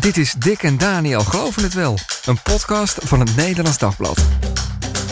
Dit 0.00 0.16
is 0.16 0.34
Dick 0.38 0.62
en 0.62 0.78
Daniel 0.78 1.20
Geloven 1.20 1.62
het 1.62 1.74
Wel, 1.74 1.98
een 2.24 2.42
podcast 2.42 2.98
van 3.02 3.20
het 3.20 3.36
Nederlands 3.36 3.78
Dagblad. 3.78 4.24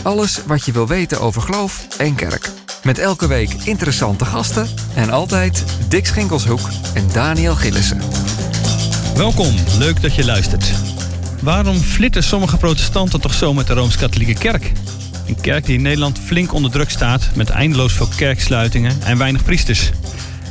Alles 0.03 0.39
wat 0.45 0.65
je 0.65 0.71
wil 0.71 0.87
weten 0.87 1.21
over 1.21 1.41
geloof 1.41 1.87
en 1.97 2.15
kerk. 2.15 2.49
Met 2.83 2.97
elke 2.97 3.27
week 3.27 3.53
interessante 3.63 4.25
gasten 4.25 4.67
en 4.95 5.09
altijd 5.09 5.63
Dick 5.87 6.05
Schinkelshoek 6.05 6.69
en 6.93 7.07
Daniel 7.13 7.55
Gillissen. 7.55 8.01
Welkom, 9.15 9.55
leuk 9.77 10.01
dat 10.01 10.15
je 10.15 10.25
luistert. 10.25 10.71
Waarom 11.41 11.77
flitten 11.77 12.23
sommige 12.23 12.57
protestanten 12.57 13.21
toch 13.21 13.33
zo 13.33 13.53
met 13.53 13.67
de 13.67 13.73
Rooms-Katholieke 13.73 14.39
Kerk? 14.39 14.71
Een 15.27 15.41
kerk 15.41 15.65
die 15.65 15.75
in 15.75 15.81
Nederland 15.81 16.19
flink 16.19 16.53
onder 16.53 16.71
druk 16.71 16.89
staat 16.89 17.29
met 17.35 17.49
eindeloos 17.49 17.93
veel 17.93 18.09
kerksluitingen 18.15 19.01
en 19.03 19.17
weinig 19.17 19.43
priesters. 19.43 19.91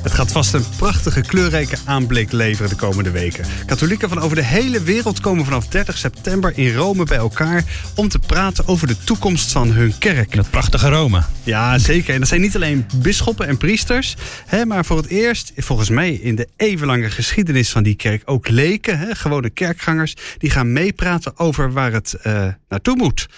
Het 0.02 0.12
gaat 0.12 0.32
vast 0.32 0.54
een 0.54 0.64
prachtige, 0.76 1.20
kleurrijke 1.20 1.76
aanblik 1.84 2.32
leveren 2.32 2.70
de 2.70 2.76
komende 2.76 3.10
weken. 3.10 3.44
Katholieken 3.66 4.08
van 4.08 4.18
over 4.18 4.36
de 4.36 4.44
hele 4.44 4.82
wereld 4.82 5.20
komen 5.20 5.44
vanaf 5.44 5.66
30 5.66 5.98
september 5.98 6.52
in 6.58 6.74
Rome 6.74 7.04
bij 7.04 7.16
elkaar 7.16 7.64
om 7.94 8.08
te 8.08 8.18
praten 8.18 8.68
over 8.68 8.86
de 8.86 8.98
toekomst 8.98 9.52
van 9.52 9.72
hun 9.72 9.98
kerk. 9.98 10.32
In 10.32 10.38
het 10.38 10.50
prachtige 10.50 10.88
Rome. 10.88 11.22
Ja, 11.42 11.78
zeker. 11.78 12.14
En 12.14 12.20
dat 12.20 12.28
zijn 12.28 12.40
niet 12.40 12.54
alleen 12.54 12.86
bisschoppen 12.94 13.46
en 13.46 13.56
priesters, 13.56 14.16
hè, 14.46 14.64
maar 14.64 14.84
voor 14.84 14.96
het 14.96 15.06
eerst, 15.06 15.52
volgens 15.56 15.90
mij 15.90 16.12
in 16.12 16.34
de 16.34 16.48
eeuwenlange 16.56 17.10
geschiedenis 17.10 17.70
van 17.70 17.82
die 17.82 17.94
kerk, 17.94 18.22
ook 18.24 18.48
leken, 18.48 18.98
hè, 18.98 19.14
gewone 19.14 19.50
kerkgangers, 19.50 20.14
die 20.38 20.50
gaan 20.50 20.72
meepraten 20.72 21.38
over 21.38 21.72
waar 21.72 21.92
het 21.92 22.16
uh, 22.26 22.46
naartoe 22.68 22.96
moet. 22.96 23.28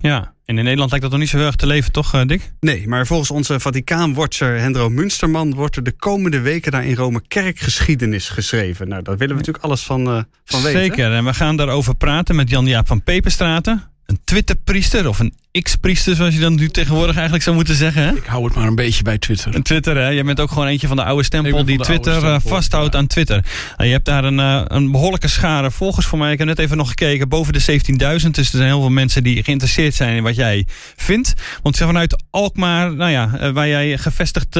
Ja, 0.00 0.34
en 0.44 0.58
in 0.58 0.64
Nederland 0.64 0.90
lijkt 0.90 1.04
dat 1.04 1.10
nog 1.14 1.20
niet 1.20 1.30
zo 1.30 1.36
heel 1.36 1.46
erg 1.46 1.56
te 1.56 1.66
leven, 1.66 1.92
toch, 1.92 2.14
eh, 2.14 2.20
Dick? 2.26 2.52
Nee, 2.60 2.88
maar 2.88 3.06
volgens 3.06 3.30
onze 3.30 3.60
Vaticaanwatcher 3.60 4.58
Hendro 4.58 4.88
Munsterman 4.88 5.54
wordt 5.54 5.76
er 5.76 5.82
de 5.82 5.92
komende 5.92 6.40
weken 6.40 6.72
daar 6.72 6.84
in 6.84 6.94
Rome 6.94 7.22
kerkgeschiedenis 7.28 8.28
geschreven. 8.28 8.88
Nou, 8.88 9.02
daar 9.02 9.16
willen 9.16 9.34
we 9.34 9.40
natuurlijk 9.40 9.64
alles 9.64 9.82
van, 9.82 10.00
uh, 10.00 10.22
van 10.44 10.62
weten. 10.62 10.80
Zeker, 10.80 11.12
en 11.12 11.24
we 11.24 11.34
gaan 11.34 11.56
daarover 11.56 11.94
praten 11.94 12.36
met 12.36 12.50
Jan-Jaap 12.50 12.86
van 12.86 13.02
Peperstraten, 13.02 13.82
een 14.06 14.20
Twitterpriester 14.24 15.08
of 15.08 15.18
een 15.18 15.34
X-priester, 15.60 16.14
zoals 16.14 16.34
je 16.34 16.40
dan 16.40 16.54
nu 16.54 16.68
tegenwoordig 16.68 17.14
eigenlijk 17.14 17.44
zou 17.44 17.56
moeten 17.56 17.74
zeggen. 17.74 18.02
Hè? 18.02 18.14
Ik 18.14 18.24
hou 18.24 18.44
het 18.44 18.54
maar 18.54 18.66
een 18.66 18.74
beetje 18.74 19.02
bij 19.02 19.18
Twitter. 19.18 19.54
Een 19.54 19.62
Twitter, 19.62 19.96
hè? 19.96 20.08
Je 20.08 20.24
bent 20.24 20.40
ook 20.40 20.48
gewoon 20.48 20.66
eentje 20.66 20.86
van 20.86 20.96
de 20.96 21.04
oude 21.04 21.24
stempel 21.24 21.64
die 21.64 21.78
Twitter 21.78 22.24
eh, 22.24 22.36
vasthoudt 22.44 22.96
aan 22.96 23.06
Twitter. 23.06 23.44
je 23.76 23.84
hebt 23.84 24.04
daar 24.04 24.24
een, 24.24 24.38
uh, 24.38 24.62
een 24.66 24.90
behoorlijke 24.90 25.28
schare 25.28 25.70
volgers 25.70 26.06
voor 26.06 26.18
mij. 26.18 26.32
Ik 26.32 26.38
heb 26.38 26.46
net 26.46 26.58
even 26.58 26.76
nog 26.76 26.88
gekeken, 26.88 27.28
boven 27.28 27.52
de 27.52 27.60
17.000. 27.60 28.30
Dus 28.30 28.36
er 28.36 28.44
zijn 28.44 28.62
heel 28.62 28.80
veel 28.80 28.90
mensen 28.90 29.22
die 29.22 29.44
geïnteresseerd 29.44 29.94
zijn 29.94 30.16
in 30.16 30.22
wat 30.22 30.36
jij 30.36 30.66
vindt. 30.96 31.34
Want 31.62 31.76
vanuit 31.76 32.22
Alkmaar, 32.30 32.94
nou 32.94 33.10
ja, 33.10 33.30
uh, 33.34 33.50
waar 33.50 33.68
jij 33.68 33.98
gevestigd 33.98 34.50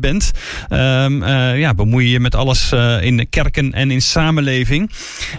bent, 0.00 0.30
ehm, 0.68 1.24
ja, 1.56 1.74
bemoei 1.74 2.04
je 2.04 2.10
je 2.10 2.20
met 2.20 2.34
alles 2.34 2.72
in 3.00 3.16
de 3.16 3.26
kerken 3.26 3.72
en 3.72 3.90
in 3.90 4.02
samenleving. 4.02 4.90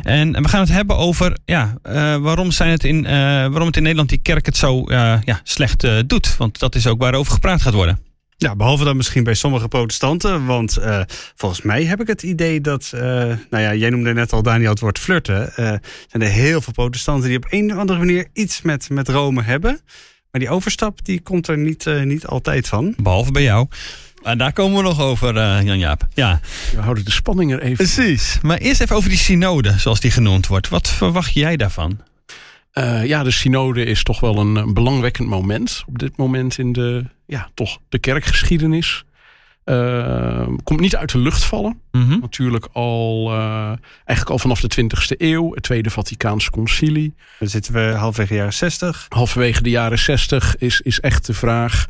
En 0.03 0.31
we 0.41 0.47
gaan 0.47 0.59
het 0.59 0.69
hebben 0.69 0.97
over, 0.97 1.37
ja, 1.45 1.77
waarom, 2.19 2.51
zijn 2.51 2.69
het 2.69 2.83
in, 2.83 3.03
waarom 3.03 3.67
het 3.67 3.77
in 3.77 3.81
Nederland 3.81 4.09
die 4.09 4.19
kerk 4.21 4.45
het 4.45 4.57
zo 4.65 4.83
uh, 4.87 5.17
ja, 5.23 5.39
slecht 5.43 5.83
uh, 5.83 5.99
doet. 6.07 6.37
Want 6.37 6.59
dat 6.59 6.75
is 6.75 6.87
ook 6.87 6.99
waarover 7.01 7.33
gepraat 7.33 7.61
gaat 7.61 7.73
worden. 7.73 7.99
Ja, 8.37 8.55
behalve 8.55 8.83
dan 8.83 8.97
misschien 8.97 9.23
bij 9.23 9.33
sommige 9.33 9.67
protestanten. 9.67 10.45
Want 10.45 10.77
uh, 10.79 11.01
volgens 11.35 11.61
mij 11.61 11.83
heb 11.83 12.01
ik 12.01 12.07
het 12.07 12.23
idee 12.23 12.61
dat. 12.61 12.89
nou 12.93 13.37
ja, 13.49 13.73
jij 13.73 13.89
noemde 13.89 14.13
net 14.13 14.33
al 14.33 14.43
Daniel 14.43 14.69
het 14.69 14.79
woord 14.79 14.99
flirten. 14.99 15.51
zijn 16.07 16.21
er 16.21 16.29
heel 16.29 16.61
veel 16.61 16.73
protestanten 16.73 17.29
die 17.29 17.37
op 17.37 17.45
een 17.49 17.71
of 17.71 17.77
andere 17.77 17.99
manier 17.99 18.27
iets 18.33 18.61
met, 18.61 18.89
met 18.89 19.09
Rome 19.09 19.41
hebben. 19.41 19.79
Maar 20.31 20.41
die 20.41 20.49
overstap 20.49 21.05
die 21.05 21.21
komt 21.21 21.47
er 21.47 21.57
niet, 21.57 21.85
niet 22.03 22.27
altijd 22.27 22.67
van. 22.67 22.93
Behalve 22.97 23.31
bij 23.31 23.43
jou. 23.43 23.67
En 24.23 24.37
daar 24.37 24.53
komen 24.53 24.77
we 24.77 24.83
nog 24.83 25.01
over, 25.01 25.33
Jan-Jaap. 25.63 26.07
Ja. 26.13 26.39
We 26.75 26.81
houden 26.81 27.05
de 27.05 27.11
spanning 27.11 27.51
er 27.51 27.61
even. 27.61 27.75
Precies. 27.75 28.37
Maar 28.41 28.57
eerst 28.57 28.81
even 28.81 28.95
over 28.95 29.09
die 29.09 29.17
synode, 29.17 29.73
zoals 29.77 29.99
die 29.99 30.11
genoemd 30.11 30.47
wordt. 30.47 30.69
Wat 30.69 30.89
verwacht 30.89 31.33
jij 31.33 31.57
daarvan? 31.57 31.99
Uh, 32.79 33.05
ja, 33.05 33.23
de 33.23 33.31
synode 33.31 33.83
is 33.83 34.03
toch 34.03 34.19
wel 34.19 34.37
een, 34.37 34.55
een, 34.55 34.73
belangwekkend 34.73 35.27
moment 35.27 35.83
op 35.87 35.99
dit 35.99 36.17
moment 36.17 36.57
in 36.57 36.73
de, 36.73 37.05
ja, 37.25 37.49
toch 37.53 37.79
de 37.89 37.99
kerkgeschiedenis. 37.99 39.03
Uh, 39.65 40.47
komt 40.63 40.79
niet 40.79 40.95
uit 40.95 41.11
de 41.11 41.17
lucht 41.17 41.43
vallen. 41.43 41.81
Mm 41.91 42.09
-hmm. 42.09 42.19
Natuurlijk 42.19 42.67
al, 42.71 43.31
uh, 43.33 43.67
eigenlijk 44.05 44.29
al 44.29 44.39
vanaf 44.39 44.59
de 44.59 44.81
20e 44.81 45.17
eeuw, 45.17 45.53
het 45.53 45.63
Tweede 45.63 45.89
Vaticaanse 45.89 46.51
Concilie. 46.51 47.13
Dan 47.39 47.47
zitten 47.47 47.73
we 47.73 47.79
halverwege 47.79 48.31
de 48.33 48.37
jaren 48.37 48.53
60. 48.53 49.05
Halverwege 49.09 49.63
de 49.63 49.69
jaren 49.69 49.99
60 49.99 50.57
is, 50.57 50.81
is 50.81 50.99
echt 50.99 51.25
de 51.25 51.33
vraag 51.33 51.85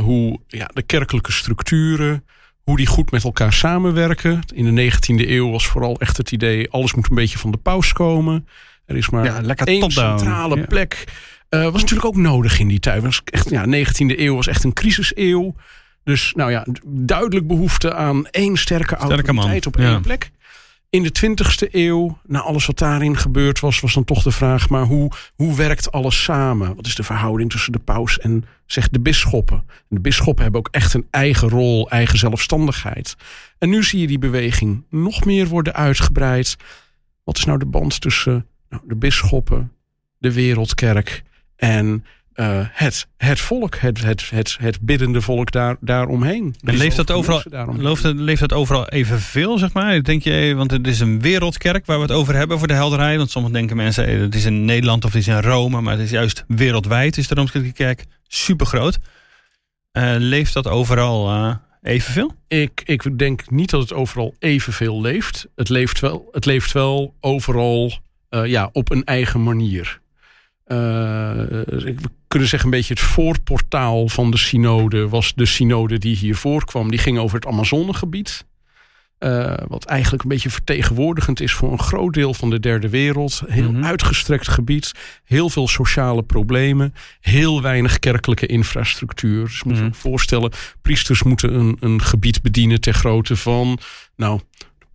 hoe 0.00 0.40
ja, 0.46 0.70
de 0.74 0.82
kerkelijke 0.82 1.32
structuren, 1.32 2.24
hoe 2.62 2.76
die 2.76 2.86
goed 2.86 3.10
met 3.10 3.24
elkaar 3.24 3.52
samenwerken. 3.52 4.40
In 4.54 4.74
de 4.74 4.92
19e 4.92 5.28
eeuw 5.28 5.50
was 5.50 5.66
vooral 5.66 6.00
echt 6.00 6.16
het 6.16 6.32
idee, 6.32 6.70
alles 6.70 6.94
moet 6.94 7.08
een 7.08 7.14
beetje 7.14 7.38
van 7.38 7.50
de 7.50 7.58
paus 7.58 7.92
komen. 7.92 8.46
Er 8.88 8.96
is 8.96 9.10
maar 9.10 9.24
ja, 9.24 9.40
lekker 9.40 9.66
één 9.66 9.90
centrale 9.90 10.66
plek. 10.66 11.04
Uh, 11.50 11.62
was 11.62 11.80
natuurlijk 11.80 12.08
ook 12.08 12.16
nodig 12.16 12.58
in 12.58 12.68
die 12.68 12.78
tijd. 12.78 13.02
Was 13.02 13.20
echt, 13.24 13.50
ja, 13.50 13.64
19e 13.66 14.18
eeuw 14.18 14.34
was 14.34 14.46
echt 14.46 14.64
een 14.64 14.72
crisiseeuw. 14.72 15.54
Dus 16.04 16.32
nou 16.36 16.50
ja, 16.50 16.66
duidelijk 16.86 17.46
behoefte 17.46 17.94
aan 17.94 18.26
één 18.26 18.56
sterke 18.56 18.96
autoriteit 18.96 19.66
op 19.66 19.76
één 19.76 20.00
plek. 20.00 20.30
In 20.90 21.02
de 21.02 21.12
20e 21.26 21.70
eeuw, 21.70 22.18
na 22.26 22.40
alles 22.40 22.66
wat 22.66 22.78
daarin 22.78 23.16
gebeurd 23.16 23.60
was, 23.60 23.80
was 23.80 23.94
dan 23.94 24.04
toch 24.04 24.22
de 24.22 24.30
vraag: 24.30 24.68
maar 24.68 24.84
hoe, 24.84 25.10
hoe 25.34 25.56
werkt 25.56 25.92
alles 25.92 26.22
samen? 26.22 26.76
Wat 26.76 26.86
is 26.86 26.94
de 26.94 27.02
verhouding 27.02 27.50
tussen 27.50 27.72
de 27.72 27.78
paus 27.78 28.18
en 28.18 28.44
zeg, 28.66 28.88
de 28.88 29.00
bisschoppen? 29.00 29.56
En 29.66 29.86
de 29.88 30.00
bisschoppen 30.00 30.42
hebben 30.42 30.60
ook 30.60 30.68
echt 30.70 30.94
een 30.94 31.06
eigen 31.10 31.48
rol, 31.48 31.90
eigen 31.90 32.18
zelfstandigheid. 32.18 33.14
En 33.58 33.68
nu 33.68 33.84
zie 33.84 34.00
je 34.00 34.06
die 34.06 34.18
beweging 34.18 34.84
nog 34.90 35.24
meer 35.24 35.46
worden 35.46 35.74
uitgebreid. 35.74 36.56
Wat 37.24 37.38
is 37.38 37.44
nou 37.44 37.58
de 37.58 37.66
band 37.66 38.00
tussen 38.00 38.46
de 38.84 38.96
bisschoppen, 38.96 39.72
de 40.18 40.32
wereldkerk 40.32 41.22
en 41.56 42.04
uh, 42.40 42.60
het, 42.72 43.06
het 43.16 43.40
volk, 43.40 43.76
het, 43.76 44.02
het, 44.02 44.30
het, 44.30 44.56
het 44.60 44.80
biddende 44.80 45.20
volk 45.20 45.50
daar, 45.50 45.76
daaromheen. 45.80 46.54
En 46.62 46.76
leeft 46.76 46.96
dat, 46.96 47.10
overal, 47.10 47.42
leeft, 47.76 48.02
dat, 48.02 48.14
leeft 48.14 48.40
dat 48.40 48.52
overal 48.52 48.88
evenveel, 48.88 49.58
zeg 49.58 49.72
maar? 49.72 50.02
Denk 50.02 50.22
je, 50.22 50.54
want 50.56 50.70
het 50.70 50.86
is 50.86 51.00
een 51.00 51.20
wereldkerk 51.20 51.86
waar 51.86 51.96
we 51.96 52.02
het 52.02 52.12
over 52.12 52.34
hebben 52.34 52.58
voor 52.58 52.68
de 52.68 52.74
helderheid. 52.74 53.16
Want 53.16 53.30
sommige 53.30 53.54
denken 53.54 53.76
mensen, 53.76 54.06
eh, 54.06 54.20
het 54.20 54.34
is 54.34 54.44
in 54.44 54.64
Nederland 54.64 55.04
of 55.04 55.12
het 55.12 55.20
is 55.20 55.28
in 55.28 55.40
Rome, 55.40 55.80
maar 55.80 55.92
het 55.92 56.02
is 56.02 56.10
juist 56.10 56.44
wereldwijd 56.48 57.16
is 57.16 57.28
de 57.28 57.34
Rooms-Katholieke 57.34 57.84
Kerk 57.84 58.04
super 58.26 58.66
groot. 58.66 58.98
Uh, 59.92 60.14
leeft 60.18 60.52
dat 60.52 60.66
overal 60.66 61.30
uh, 61.30 61.54
evenveel? 61.82 62.32
Ik, 62.48 62.82
ik 62.84 63.18
denk 63.18 63.50
niet 63.50 63.70
dat 63.70 63.80
het 63.80 63.92
overal 63.92 64.34
evenveel 64.38 65.00
leeft. 65.00 65.48
Het 65.54 65.68
leeft 65.68 66.00
wel, 66.00 66.28
het 66.32 66.44
leeft 66.44 66.72
wel 66.72 67.14
overal 67.20 67.92
uh, 68.30 68.46
ja, 68.46 68.68
op 68.72 68.90
een 68.90 69.04
eigen 69.04 69.42
manier. 69.42 70.00
Uh, 70.66 70.76
we 70.76 72.10
kunnen 72.28 72.48
zeggen 72.48 72.68
een 72.68 72.76
beetje 72.76 72.94
het 72.94 73.02
voorportaal 73.02 74.08
van 74.08 74.30
de 74.30 74.36
synode 74.36 75.08
was 75.08 75.34
de 75.34 75.46
synode 75.46 75.98
die 75.98 76.16
hier 76.16 76.36
voorkwam. 76.36 76.90
Die 76.90 76.98
ging 76.98 77.18
over 77.18 77.36
het 77.36 77.46
Amazonegebied. 77.46 78.46
Uh, 79.18 79.54
wat 79.68 79.84
eigenlijk 79.84 80.22
een 80.22 80.28
beetje 80.28 80.50
vertegenwoordigend 80.50 81.40
is 81.40 81.52
voor 81.52 81.72
een 81.72 81.80
groot 81.80 82.14
deel 82.14 82.34
van 82.34 82.50
de 82.50 82.60
derde 82.60 82.88
wereld. 82.88 83.42
Heel 83.46 83.68
mm 83.68 83.74
-hmm. 83.74 83.84
uitgestrekt 83.84 84.48
gebied, 84.48 84.92
heel 85.24 85.50
veel 85.50 85.68
sociale 85.68 86.22
problemen, 86.22 86.94
heel 87.20 87.62
weinig 87.62 87.98
kerkelijke 87.98 88.46
infrastructuur. 88.46 89.44
Dus 89.44 89.62
moet 89.62 89.74
je 89.74 89.82
mm 89.82 89.88
-hmm. 89.88 89.94
voorstellen, 89.94 90.52
priesters 90.82 91.22
moeten 91.22 91.54
een, 91.54 91.76
een 91.80 92.02
gebied 92.02 92.42
bedienen 92.42 92.80
ter 92.80 92.94
grootte 92.94 93.36
van, 93.36 93.78
nou, 94.16 94.40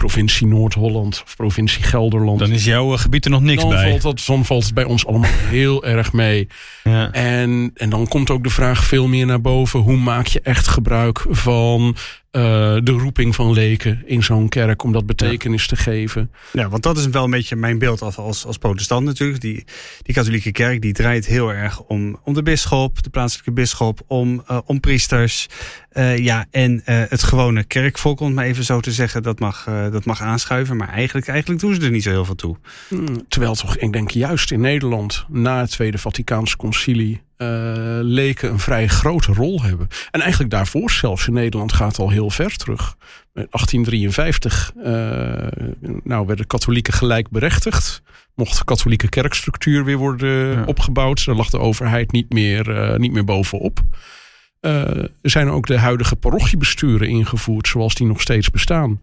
provincie 0.08 0.48
Noord-Holland 0.48 1.22
of 1.26 1.36
provincie 1.36 1.84
Gelderland. 1.84 2.40
Dan 2.40 2.52
is 2.52 2.66
jouw 2.66 2.98
gebied 2.98 3.26
er 3.26 3.32
nog 3.32 3.42
niks 3.42 3.62
dan 3.62 3.70
bij. 3.72 3.90
Valt 3.90 4.02
dat, 4.02 4.24
dan 4.26 4.46
valt 4.46 4.64
het 4.64 4.74
bij 4.74 4.84
ons 4.84 5.06
allemaal 5.06 5.32
heel 5.58 5.86
erg 5.86 6.14
mee. 6.14 6.48
Ja. 6.84 7.12
En, 7.12 7.72
en 7.74 7.90
dan 7.90 8.08
komt 8.08 8.30
ook 8.30 8.44
de 8.44 8.50
vraag 8.50 8.84
veel 8.84 9.08
meer 9.08 9.26
naar 9.26 9.42
boven. 9.42 9.80
Hoe 9.80 9.98
maak 9.98 10.26
je 10.26 10.42
echt 10.42 10.68
gebruik 10.68 11.26
van 11.30 11.96
de 12.34 12.96
roeping 12.98 13.36
van 13.36 13.52
leken 13.52 14.04
in 14.06 14.24
zo'n 14.24 14.50
kerk 14.50 14.84
om 14.84 14.92
dat 14.92 15.06
betekenis 15.06 15.62
ja. 15.62 15.68
te 15.68 15.76
geven. 15.76 16.32
Ja, 16.52 16.70
want 16.70 16.84
dat 16.84 16.98
is 16.98 17.08
wel 17.08 17.24
een 17.24 17.30
beetje 17.30 17.56
mijn 17.56 17.80
beeld 17.80 18.02
als, 18.02 18.46
als 18.46 18.58
protestant 18.58 19.06
natuurlijk. 19.06 19.42
Die, 19.42 19.66
die 20.02 20.14
katholieke 20.14 20.52
kerk 20.52 20.82
die 20.82 20.94
draait 20.94 21.26
heel 21.26 21.54
erg 21.54 21.82
om, 21.82 22.20
om 22.24 22.34
de 22.34 22.44
bisschop, 22.44 23.04
de 23.04 23.10
plaatselijke 23.10 23.52
bisschop, 23.52 24.02
om, 24.08 24.44
uh, 24.52 24.58
om 24.66 24.80
priesters. 24.80 25.48
Uh, 25.94 26.18
ja, 26.18 26.46
en 26.52 26.82
het 26.86 27.24
gewone 27.24 27.64
kerkvolk, 27.64 28.20
om 28.20 28.26
het 28.26 28.36
maar 28.36 28.46
even 28.46 28.64
zo 28.64 28.80
te 28.80 28.92
zeggen, 28.92 29.24
dat 29.24 29.40
mag, 29.40 29.64
dat 29.92 30.06
mag 30.06 30.22
aanschuiven. 30.22 30.78
Maar 30.78 30.90
eigenlijk, 30.90 31.28
eigenlijk 31.28 31.62
doen 31.62 31.74
ze 31.74 31.82
er 31.82 31.92
niet 31.92 32.04
zo 32.04 32.10
heel 32.10 32.26
veel 32.26 32.36
toe. 32.36 32.58
Hmm, 32.88 33.28
terwijl 33.28 33.56
toch, 33.56 33.78
ik 33.78 33.94
denk 33.94 34.12
juist 34.12 34.52
in 34.52 34.62
Nederland, 34.62 35.26
na 35.30 35.60
het 35.60 35.72
Tweede 35.72 35.98
Vaticaanse 35.98 36.58
Concilie, 36.58 37.22
uh, 37.33 37.33
leken 38.02 38.50
een 38.50 38.60
vrij 38.60 38.88
grote 38.88 39.34
rol 39.34 39.62
hebben. 39.62 39.88
En 40.12 40.22
eigenlijk 40.22 40.52
daarvoor 40.52 40.92
zelfs 40.92 41.28
in 41.28 41.34
Nederland 41.34 41.74
gaat 41.74 42.00
al 42.00 42.10
heel 42.10 42.30
ver 42.30 42.58
terug. 42.58 42.96
In 43.34 43.48
1853 43.50 44.72
uh, 44.78 45.68
nou, 46.04 46.26
werden 46.26 46.48
katholieken 46.48 46.94
gelijkberechtigd. 46.94 48.02
Mocht 48.36 48.58
de 48.58 48.64
katholieke 48.64 49.10
kerkstructuur 49.10 49.86
weer 49.86 49.98
worden 49.98 50.30
ja. 50.30 50.64
opgebouwd. 50.64 51.26
Daar 51.26 51.36
lag 51.36 51.50
de 51.50 51.60
overheid 51.60 52.12
niet 52.12 52.34
meer, 52.34 52.70
uh, 52.70 52.98
niet 52.98 53.12
meer 53.12 53.26
bovenop. 53.26 53.82
Uh, 54.62 55.04
zijn 55.22 55.50
ook 55.50 55.68
de 55.68 55.78
huidige 55.78 56.16
parochiebesturen 56.16 57.08
ingevoerd 57.08 57.68
zoals 57.68 57.96
die 57.96 58.08
nog 58.08 58.22
steeds 58.22 58.50
bestaan. 58.50 59.02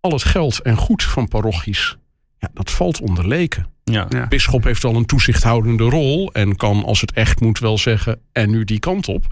al 0.00 0.10
het 0.10 0.24
geld 0.24 0.60
en 0.60 0.76
goed 0.76 1.02
van 1.02 1.28
parochies, 1.28 1.96
ja, 2.44 2.50
dat 2.54 2.70
valt 2.70 3.00
onder 3.00 3.28
leken. 3.28 3.66
Ja. 3.84 4.06
Ja. 4.08 4.26
Bisschop 4.26 4.64
heeft 4.64 4.84
al 4.84 4.96
een 4.96 5.06
toezichthoudende 5.06 5.84
rol 5.84 6.32
en 6.32 6.56
kan 6.56 6.84
als 6.84 7.00
het 7.00 7.12
echt 7.12 7.40
moet 7.40 7.58
wel 7.58 7.78
zeggen 7.78 8.20
en 8.32 8.50
nu 8.50 8.64
die 8.64 8.78
kant 8.78 9.08
op. 9.08 9.24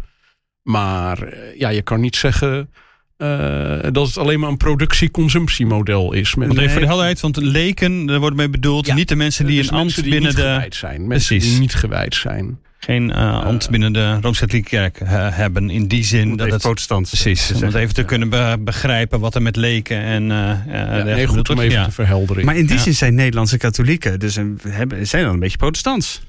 Maar 0.63 1.23
eh, 1.23 1.59
ja, 1.59 1.69
je 1.69 1.83
kan 1.83 2.01
niet 2.01 2.17
zeggen 2.17 2.71
eh, 3.17 3.79
dat 3.93 4.07
het 4.07 4.19
alleen 4.19 4.41
maar 4.41 4.49
een 4.49 4.57
productie-consumptiemodel 4.57 6.13
is. 6.13 6.35
Met 6.35 6.47
Want 6.47 6.59
even 6.59 6.71
voor 6.71 6.81
de 6.81 6.87
helderheid, 6.87 7.21
want 7.21 7.37
leken, 7.37 8.07
daar 8.07 8.21
wordt 8.21 8.37
mee 8.37 8.49
bedoeld 8.49 8.87
Ja, 8.87 8.95
niet 8.95 9.09
de 9.09 9.17
mensen 9.17 9.47
die 9.47 9.57
dus 9.57 9.67
een 9.67 9.73
ambt 9.73 9.85
mensen 9.85 10.03
die 10.03 10.13
binnen 10.13 10.31
niet 10.31 10.41
de. 10.41 10.49
gewijd 10.49 10.75
zijn. 10.75 11.07
Mensen 11.07 11.37
Precies. 11.37 11.51
die 11.53 11.61
niet 11.61 11.75
gewijd 11.75 12.15
zijn. 12.15 12.59
Geen 12.85 13.13
eh, 13.13 13.45
ambt 13.45 13.71
binnen 13.71 13.93
de 13.93 14.19
Rooms-Katholieke 14.21 14.69
Kerk 14.69 15.01
eh, 15.01 15.09
hebben. 15.31 15.71
In 15.71 15.87
die 15.87 16.05
zin 16.05 16.29
dat 16.31 16.39
even 16.41 16.53
het. 16.53 16.63
protestant 16.63 17.11
te 17.11 17.21
Precies, 17.23 17.53
om 17.53 17.63
het 17.63 17.75
even 17.75 17.95
te 17.95 18.05
kunnen 18.05 18.29
be- 18.29 18.57
begrijpen 18.61 19.21
wat 19.21 19.35
er 19.35 19.43
met 19.43 19.57
leken 19.57 19.97
en. 20.03 20.31
eh 20.31 20.51
eh, 20.51 20.99
Ja, 20.99 21.03
nee, 21.05 21.27
goed 21.27 21.51
om 21.51 21.59
even 21.61 21.85
te 21.85 21.91
verhelderen. 21.91 22.45
Maar 22.45 22.57
in 22.57 22.67
die 22.67 22.77
Ja. 22.77 22.83
zin 22.83 22.95
zijn 22.95 23.15
Nederlandse 23.15 23.57
katholieken, 23.57 24.21
dus 24.21 24.37
een, 24.37 24.61
hebben, 24.69 25.07
zijn 25.07 25.25
dan 25.25 25.33
een 25.33 25.39
beetje 25.41 25.57
protestants. 25.57 26.21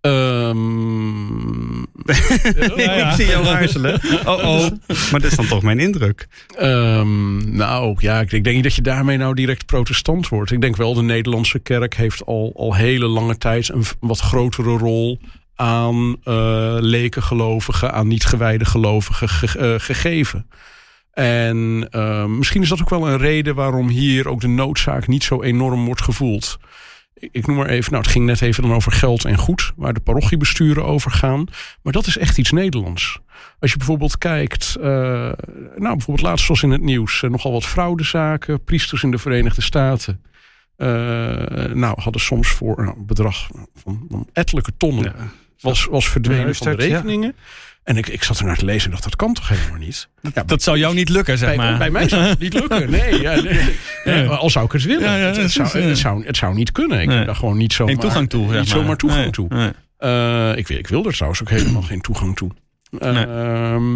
Ehm, 0.00 1.78
Ja, 2.04 2.14
ja. 2.76 3.08
Ik 3.10 3.14
zie 3.16 3.26
jou 3.26 3.46
aarzelen. 3.46 4.00
Oh, 4.24 4.38
oh. 4.44 4.68
Maar 5.10 5.20
dat 5.20 5.24
is 5.30 5.36
dan 5.36 5.46
toch 5.46 5.62
mijn 5.62 5.78
indruk. 5.78 6.28
Ehm, 6.58 7.56
nou 7.56 7.96
ja, 7.98 8.20
ik, 8.20 8.32
ik 8.32 8.44
denk 8.44 8.54
niet 8.54 8.64
dat 8.64 8.74
je 8.74 8.82
daarmee 8.82 9.16
nou 9.16 9.34
direct 9.34 9.66
protestant 9.66 10.28
wordt. 10.28 10.50
Ik 10.50 10.60
denk 10.60 10.76
wel, 10.76 10.94
de 10.94 11.02
Nederlandse 11.02 11.58
kerk 11.58 11.94
heeft 11.94 12.24
al, 12.26 12.52
al 12.56 12.74
hele 12.74 13.06
lange 13.06 13.38
tijd 13.38 13.68
een 13.72 13.84
wat 14.00 14.18
grotere 14.20 14.76
rol 14.78 15.20
aan 15.60 16.16
eh 16.22 16.76
lekengelovigen, 16.80 17.92
aan 17.92 18.08
niet 18.08 18.24
gewijde 18.24 18.64
gelovigen 18.64 19.28
ge- 19.28 19.58
eh, 19.58 19.74
gegeven. 19.80 20.48
En 21.12 21.86
ehm, 21.90 22.38
misschien 22.38 22.62
is 22.62 22.68
dat 22.68 22.80
ook 22.80 22.90
wel 22.90 23.08
een 23.08 23.18
reden 23.18 23.54
waarom 23.54 23.88
hier 23.88 24.28
ook 24.28 24.40
de 24.40 24.48
noodzaak 24.48 25.06
niet 25.06 25.24
zo 25.24 25.42
enorm 25.42 25.84
wordt 25.84 26.02
gevoeld. 26.02 26.58
Ik, 27.14 27.46
noem 27.46 27.56
maar 27.56 27.66
even, 27.66 27.90
nou 27.92 28.02
het 28.02 28.12
ging 28.12 28.24
net 28.26 28.40
even 28.42 28.62
dan 28.62 28.72
over 28.72 28.92
geld 28.92 29.24
en 29.24 29.36
goed, 29.38 29.72
waar 29.76 29.92
de 29.92 30.00
parochiebesturen 30.00 30.84
over 30.84 31.10
gaan. 31.10 31.44
Maar 31.82 31.92
dat 31.92 32.06
is 32.06 32.16
echt 32.18 32.38
iets 32.38 32.50
Nederlands. 32.50 33.18
Als 33.58 33.70
je 33.70 33.76
bijvoorbeeld 33.76 34.18
kijkt, 34.18 34.76
eh, 34.80 34.82
nou 35.76 35.96
bijvoorbeeld 35.96 36.22
laatst 36.26 36.48
was 36.48 36.62
in 36.62 36.70
het 36.70 36.80
nieuws 36.82 37.22
eh, 37.22 37.30
nogal 37.30 37.52
wat 37.52 37.66
fraudezaken, 37.66 38.64
priesters 38.64 39.02
in 39.02 39.10
de 39.10 39.18
Verenigde 39.18 39.62
Staten. 39.62 40.22
eh, 40.76 40.86
nou, 41.72 42.00
hadden 42.00 42.20
soms 42.20 42.48
voor 42.48 42.78
een 42.78 42.94
bedrag 43.06 43.48
van, 43.74 44.06
van 44.10 44.28
ettelijke 44.32 44.72
tonnen 44.76 45.14
was, 45.60 45.84
was 45.84 46.08
verdwenen 46.08 46.54
van 46.54 46.76
de 46.76 46.88
ja. 46.88 46.94
rekeningen. 46.94 47.34
En 47.84 47.96
ik, 47.96 48.08
ik 48.08 48.22
zat 48.22 48.38
er 48.38 48.44
naar 48.44 48.56
te 48.56 48.64
lezen 48.64 48.84
en 48.84 48.90
dacht, 48.90 49.02
dat 49.02 49.16
kan 49.16 49.34
toch 49.34 49.48
helemaal 49.48 49.78
niet? 49.78 50.08
Ja, 50.34 50.42
Dat 50.42 50.62
zou 50.62 50.78
jou 50.78 50.94
niet 50.94 51.08
lukken, 51.08 51.38
zeg 51.38 51.48
bij, 51.48 51.56
maar. 51.56 51.78
bij 51.78 51.90
mij 51.90 52.08
zou 52.08 52.22
het 52.22 52.38
niet 52.38 52.52
lukken. 52.54 52.90
Nee, 52.90 53.20
ja, 53.20 53.40
nee. 53.40 53.60
Nee, 54.04 54.26
al 54.26 54.50
zou 54.50 54.64
ik 54.64 54.72
het 54.72 54.82
willen. 54.82 55.12
Het, 55.12 55.50
zou, 55.52 55.68
het, 55.78 55.98
zou, 55.98 56.26
het 56.26 56.36
zou 56.36 56.54
niet 56.54 56.72
kunnen. 56.72 57.00
Ik 57.00 57.06
Nee. 57.08 57.16
heb 57.16 57.26
daar 57.26 57.34
gewoon 57.36 57.56
niet 57.56 57.72
zomaar, 57.72 57.96
toegang 57.96 58.30
toe. 58.30 58.40
zeg 58.48 58.58
niet 58.60 58.68
maar. 58.68 58.78
zomaar 58.78 58.96
toegang 58.96 59.32
toe. 59.32 59.74
Eh, 59.98 60.56
ik, 60.56 60.68
ik 60.68 60.86
wil 60.86 61.04
er 61.06 61.12
trouwens 61.12 61.40
ook 61.42 61.50
helemaal 61.50 61.82
geen 61.82 62.00
toegang 62.00 62.36
toe. 62.36 62.50
Nee. 62.90 63.26
Ehm, 63.26 63.92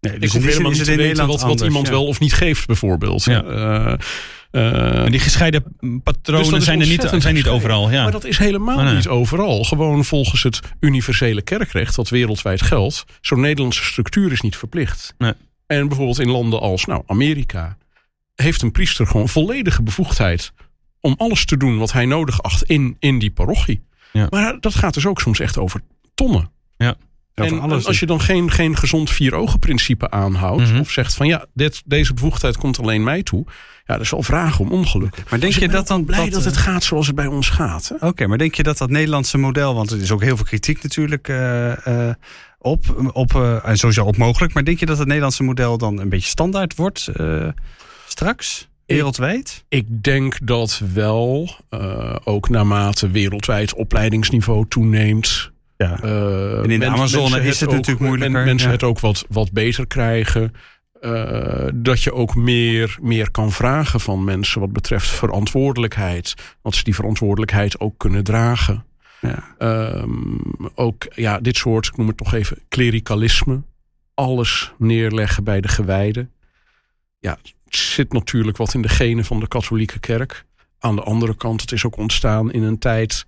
Nee, 0.00 0.14
ik 0.14 0.20
dus 0.20 0.32
hoef 0.32 0.40
zin 0.42 0.50
helemaal 0.50 0.70
niet 0.72 0.84
te 0.84 0.96
weten 0.96 1.26
wat, 1.26 1.42
wat 1.42 1.60
iemand 1.60 1.86
ja. 1.86 1.92
wel 1.92 2.06
of 2.06 2.20
niet 2.20 2.32
geeft, 2.32 2.66
bijvoorbeeld. 2.66 3.24
Ja. 3.24 3.42
Eh, 3.44 3.94
Maar 4.54 5.10
die 5.10 5.20
gescheiden 5.20 5.64
patronen 6.02 6.50
Dus 6.50 6.58
is 6.58 6.64
zijn 6.64 6.80
er 6.80 6.86
niet, 6.86 7.22
zijn 7.22 7.34
niet 7.34 7.48
overal. 7.48 7.90
Ja. 7.90 8.02
Maar 8.02 8.12
dat 8.12 8.24
is 8.24 8.38
helemaal 8.38 8.78
Oh, 8.78 8.84
nee. 8.84 8.94
niet 8.94 9.08
overal. 9.08 9.64
Gewoon 9.64 10.04
volgens 10.04 10.42
het 10.42 10.60
universele 10.80 11.42
kerkrecht, 11.42 11.96
dat 11.96 12.08
wereldwijd 12.08 12.62
geldt. 12.62 13.04
Zo'n 13.20 13.40
Nederlandse 13.40 13.84
structuur 13.84 14.32
is 14.32 14.40
niet 14.40 14.56
verplicht. 14.56 15.14
Nee. 15.18 15.32
En 15.66 15.88
bijvoorbeeld 15.88 16.20
in 16.20 16.30
landen 16.30 16.60
als 16.60 16.84
nou, 16.84 17.02
Amerika 17.06 17.76
heeft 18.34 18.62
een 18.62 18.72
priester 18.72 19.06
gewoon 19.06 19.28
volledige 19.28 19.82
bevoegdheid 19.82 20.52
om 21.00 21.14
alles 21.16 21.44
te 21.44 21.56
doen 21.56 21.78
wat 21.78 21.92
hij 21.92 22.06
nodig 22.06 22.42
acht 22.42 22.62
in, 22.62 22.96
in 22.98 23.18
die 23.18 23.30
parochie. 23.30 23.84
Ja. 24.12 24.26
Maar 24.30 24.60
dat 24.60 24.74
gaat 24.74 24.94
dus 24.94 25.06
ook 25.06 25.20
soms 25.20 25.40
echt 25.40 25.58
over 25.58 25.80
tonnen. 26.14 26.50
Ja. 26.76 26.94
En, 27.34 27.60
als 27.60 28.00
je 28.00 28.06
dan 28.06 28.20
geen, 28.20 28.50
geen 28.50 28.76
gezond 28.76 29.10
vier-ogen-principe 29.10 30.10
aanhoudt, 30.10 30.70
Mhm. 30.70 30.80
of 30.80 30.90
zegt 30.90 31.14
van 31.14 31.26
ja, 31.26 31.46
dit, 31.54 31.82
deze 31.84 32.14
bevoegdheid 32.14 32.56
komt 32.56 32.78
alleen 32.78 33.02
mij 33.04 33.22
toe, 33.22 33.44
ja, 33.86 33.94
dat 33.94 34.00
is 34.00 34.10
wel 34.10 34.22
vragen 34.22 34.60
om 34.64 34.70
ongeluk. 34.72 35.16
Maar 35.30 35.40
denk 35.40 35.52
Dus 35.52 35.62
je 35.62 35.68
dat 35.68 35.86
dan 35.86 36.04
blij 36.04 36.18
dat, 36.24 36.30
dat, 36.32 36.40
eh, 36.40 36.46
het 36.46 36.56
gaat 36.56 36.84
zoals 36.84 37.06
het 37.06 37.16
bij 37.16 37.26
ons 37.26 37.48
gaat? 37.48 37.92
Oké, 38.00 38.26
maar 38.26 38.38
denk 38.38 38.54
je 38.54 38.62
dat 38.62 38.78
dat 38.78 38.90
Nederlandse 38.90 39.38
model, 39.38 39.74
want 39.74 39.90
er 39.90 40.00
is 40.00 40.10
ook 40.10 40.22
heel 40.22 40.36
veel 40.36 40.44
kritiek 40.44 40.82
natuurlijk 40.82 41.28
eh, 41.28 42.08
eh, 42.08 42.14
op, 42.58 43.10
op 43.12 43.34
eh, 43.34 43.68
en 43.68 43.76
sowieso 43.76 44.04
op 44.04 44.16
mogelijk, 44.16 44.54
maar 44.54 44.64
denk 44.64 44.78
je 44.78 44.86
dat 44.86 44.98
het 44.98 45.06
Nederlandse 45.06 45.42
model 45.42 45.78
dan 45.78 45.98
een 46.00 46.08
beetje 46.08 46.28
standaard 46.28 46.74
wordt 46.74 47.08
straks, 48.06 48.68
wereldwijd? 48.86 49.64
Ik 49.68 50.02
denk 50.02 50.46
dat 50.46 50.80
wel, 50.92 51.50
ook 52.24 52.48
naarmate 52.48 53.10
wereldwijd 53.10 53.74
opleidingsniveau 53.74 54.64
toeneemt. 54.68 55.52
Ja. 55.76 56.00
eh, 56.02 56.58
En 56.62 56.70
in 56.70 56.80
de 56.80 56.86
Amazone 56.86 57.40
is 57.42 57.60
het 57.60 57.70
natuurlijk 57.70 58.00
moeilijker, 58.00 58.30
men- 58.36 58.44
Mensen 58.44 58.68
ja. 58.68 58.74
het 58.74 58.82
ook 58.82 59.00
wat, 59.00 59.24
wat 59.28 59.52
beter 59.52 59.86
krijgen. 59.86 60.52
eh, 61.00 61.68
dat 61.74 62.02
je 62.02 62.12
ook 62.12 62.34
meer, 62.34 62.98
meer 63.00 63.30
kan 63.30 63.52
vragen 63.52 64.00
van 64.00 64.24
mensen 64.24 64.60
wat 64.60 64.72
betreft 64.72 65.06
verantwoordelijkheid. 65.08 66.34
Dat 66.62 66.74
ze 66.74 66.84
die 66.84 66.94
verantwoordelijkheid 66.94 67.80
ook 67.80 67.98
kunnen 67.98 68.24
dragen. 68.24 68.84
Ja. 69.20 69.54
Ehm, 69.58 70.36
ook 70.74 71.06
ja, 71.14 71.40
dit 71.40 71.56
soort, 71.56 71.86
ik 71.86 71.96
noem 71.96 72.06
het 72.06 72.16
toch 72.16 72.34
even, 72.34 72.58
klerikalisme. 72.68 73.62
Alles 74.14 74.72
neerleggen 74.78 75.44
bij 75.44 75.60
de 75.60 75.68
gewijden. 75.68 76.30
Ja, 77.18 77.38
het 77.64 77.76
zit 77.76 78.12
natuurlijk 78.12 78.56
wat 78.56 78.74
in 78.74 78.82
de 78.82 78.88
genen 78.88 79.24
van 79.24 79.40
de 79.40 79.48
katholieke 79.48 79.98
kerk. 79.98 80.44
Aan 80.78 80.96
de 80.96 81.02
andere 81.02 81.36
kant, 81.36 81.60
het 81.60 81.72
is 81.72 81.84
ook 81.84 81.96
ontstaan 81.96 82.52
in 82.52 82.62
een 82.62 82.78
tijd 82.78 83.26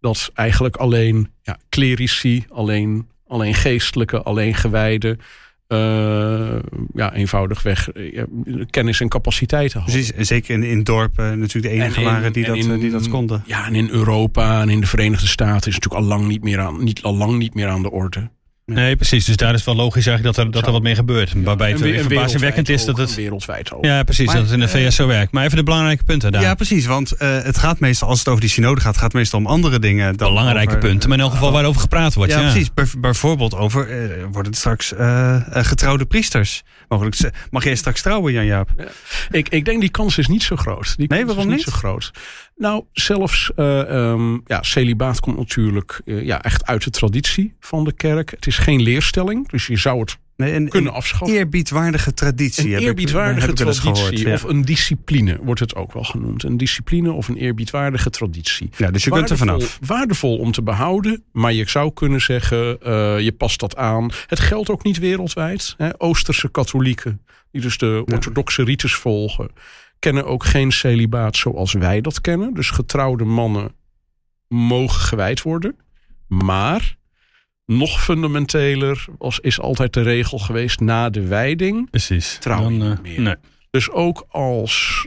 dat 0.00 0.30
eigenlijk 0.34 0.76
alleen 0.76 1.28
ja, 1.42 1.58
klerici, 1.68 2.44
alleen, 2.48 3.06
alleen 3.26 3.54
geestelijke, 3.54 4.22
alleen 4.22 4.54
gewijden, 4.54 5.18
eh, 5.66 6.58
ja, 6.94 7.12
eenvoudigweg 7.14 7.90
eh, 7.90 8.22
kennis 8.70 9.00
en 9.00 9.08
capaciteiten 9.08 9.80
hadden. 9.80 9.98
Precies, 10.04 10.28
zeker 10.28 10.54
in, 10.54 10.62
in 10.62 10.82
dorpen 10.82 11.38
natuurlijk 11.38 11.74
de 11.74 11.80
enige 11.80 11.94
En 12.00 12.06
in- 12.06 12.12
waren 12.12 12.32
die 12.32 12.44
dat, 12.44 12.56
in- 12.56 12.70
eh, 12.70 12.80
die 12.80 12.90
dat 12.90 13.08
konden. 13.08 13.42
Ja, 13.46 13.66
en 13.66 13.74
in 13.74 13.88
Europa 13.90 14.60
en 14.60 14.68
in 14.68 14.80
de 14.80 14.86
Verenigde 14.86 15.26
Staten 15.26 15.68
is 15.68 15.74
het 15.74 15.84
natuurlijk 15.84 16.02
al 16.02 16.18
lang 16.18 16.28
niet 16.28 16.42
meer 16.42 16.60
aan, 16.60 16.84
niet, 16.84 17.02
al 17.02 17.14
lang 17.16 17.38
niet 17.38 17.54
meer 17.54 17.68
aan 17.68 17.82
de 17.82 17.90
orde. 17.90 18.30
Nee, 18.72 18.96
precies. 18.96 19.24
Dus 19.24 19.36
daar 19.36 19.54
is 19.54 19.64
wel 19.64 19.74
logisch 19.76 20.06
eigenlijk 20.06 20.36
dat 20.36 20.46
er, 20.46 20.52
dat 20.52 20.66
er 20.66 20.72
wat 20.72 20.82
mee 20.82 20.94
gebeurt. 20.94 21.32
Waarbij 21.36 21.70
het 21.70 21.82
En 21.82 22.00
verbazingwekkend 22.04 22.68
is 22.68 22.84
dat 22.84 22.96
het... 22.96 23.14
wereldwijd 23.14 23.72
ook. 23.72 23.84
Ja, 23.84 24.02
precies. 24.02 24.26
Maar, 24.26 24.34
dat 24.34 24.44
het 24.44 24.52
in 24.52 24.60
de 24.60 24.68
VS 24.68 24.94
zo 24.96 25.06
werkt. 25.06 25.32
Maar 25.32 25.44
even 25.44 25.56
de 25.56 25.62
belangrijke 25.62 26.04
punten 26.04 26.32
daar. 26.32 26.42
Ja, 26.42 26.54
precies, 26.54 26.86
want 26.86 27.12
eh, 27.12 27.42
het 27.42 27.58
gaat 27.58 27.80
meestal, 27.80 28.08
als 28.08 28.18
het 28.18 28.28
over 28.28 28.40
die 28.40 28.50
synode 28.50 28.80
gaat, 28.80 28.94
gaat 28.94 29.02
het 29.04 29.12
meestal 29.12 29.38
om 29.38 29.46
andere 29.46 29.78
dingen. 29.78 30.16
Dan 30.16 30.28
belangrijke 30.28 30.68
over, 30.68 30.80
punten. 30.88 31.08
Maar 31.08 31.18
in 31.18 31.24
elk 31.24 31.32
geval 31.32 31.52
waarover 31.52 31.80
gepraat 31.80 32.14
wordt. 32.14 32.32
Ja, 32.32 32.40
Ja, 32.40 32.50
precies. 32.50 32.74
Bijv- 32.74 32.94
bijvoorbeeld 32.98 33.54
over, 33.54 33.88
eh, 33.90 34.22
worden 34.32 34.50
het 34.52 34.56
straks 34.56 34.92
eh, 34.94 35.34
eh, 35.34 35.64
getrouwde 35.64 36.04
priesters? 36.04 36.62
Mogelijk, 36.88 37.30
mag 37.50 37.64
jij 37.64 37.74
straks 37.76 38.02
trouwen, 38.02 38.32
Jan-Jaap? 38.32 38.68
Ik, 39.30 39.48
ik 39.48 39.64
denk 39.64 39.80
die 39.80 39.90
kans 39.90 40.18
is 40.18 40.26
niet 40.26 40.42
zo 40.42 40.56
groot. 40.56 40.96
Die 40.96 41.08
Nee, 41.08 41.26
waarom 41.26 41.48
is 41.48 41.54
niet? 41.54 41.64
zo 41.64 41.72
groot. 41.72 42.10
Nou, 42.56 42.84
zelfs 42.92 43.50
ehm, 43.56 44.32
ja, 44.44 44.62
celibaat 44.62 45.20
komt 45.20 45.36
natuurlijk 45.36 46.00
eh, 46.04 46.24
ja, 46.24 46.42
echt 46.42 46.66
uit 46.66 46.84
de 46.84 46.90
traditie 46.90 47.54
van 47.60 47.84
de 47.84 47.92
kerk. 47.92 48.30
Het 48.30 48.46
is 48.46 48.58
geen 48.58 48.82
leerstelling, 48.82 49.48
dus 49.48 49.66
je 49.66 49.76
zou 49.76 50.00
het 50.00 50.18
Nee, 50.36 50.54
een, 50.54 50.68
kunnen 50.68 50.90
een 50.90 50.96
afschaffen. 50.96 51.36
eerbiedwaardige 51.36 52.14
traditie. 52.14 52.74
Een 52.74 52.80
eerbiedwaardige 52.82 53.48
ik 53.48 53.54
traditie. 53.54 53.94
gehoord, 53.94 54.42
Of 54.42 54.50
een 54.50 54.62
discipline 54.62 55.38
wordt 55.42 55.60
het 55.60 55.74
ook 55.74 55.92
wel 55.92 56.04
genoemd. 56.04 56.42
Een 56.42 56.56
discipline 56.56 57.12
of 57.12 57.28
een 57.28 57.36
eerbiedwaardige 57.36 58.10
traditie. 58.10 58.68
ja. 58.76 58.90
dus 58.90 59.04
je 59.04 59.10
kunt 59.10 59.30
er 59.30 59.36
vanaf. 59.36 59.78
Waardevol 59.86 60.38
om 60.38 60.52
te 60.52 60.62
behouden, 60.62 61.22
maar 61.32 61.52
je 61.52 61.68
zou 61.68 61.92
kunnen 61.92 62.20
zeggen, 62.20 62.80
eh, 62.82 63.20
je 63.20 63.32
past 63.32 63.60
dat 63.60 63.76
aan. 63.76 64.10
Het 64.26 64.40
geldt 64.40 64.70
ook 64.70 64.82
niet 64.84 64.98
wereldwijd. 64.98 65.74
Hè. 65.76 66.00
Oosterse 66.00 66.50
katholieken, 66.50 67.20
die 67.50 67.60
dus 67.60 67.78
de 67.78 68.02
orthodoxe 68.12 68.64
rites 68.64 68.94
volgen, 68.94 69.50
kennen 69.98 70.26
ook 70.26 70.44
geen 70.44 70.72
celibaat 70.72 71.36
zoals 71.36 71.72
wij 71.72 72.00
dat 72.00 72.20
kennen. 72.20 72.54
Dus 72.54 72.70
getrouwde 72.70 73.24
mannen 73.24 73.74
mogen 74.48 75.00
gewijd 75.00 75.42
worden. 75.42 75.76
Maar 76.28 76.96
nog 77.66 78.04
fundamenteler 78.04 79.04
was, 79.18 79.38
is 79.40 79.60
altijd 79.60 79.92
de 79.92 80.02
regel 80.02 80.38
geweest 80.38 80.80
na 80.80 81.10
de 81.10 81.26
wijding. 81.26 81.90
Precies. 81.90 82.36
Trouw 82.40 82.62
Dan, 82.62 82.82
eh, 82.82 82.98
meer. 83.02 83.20
nee. 83.20 83.36
Dus 83.70 83.90
ook 83.90 84.26
als 84.28 85.06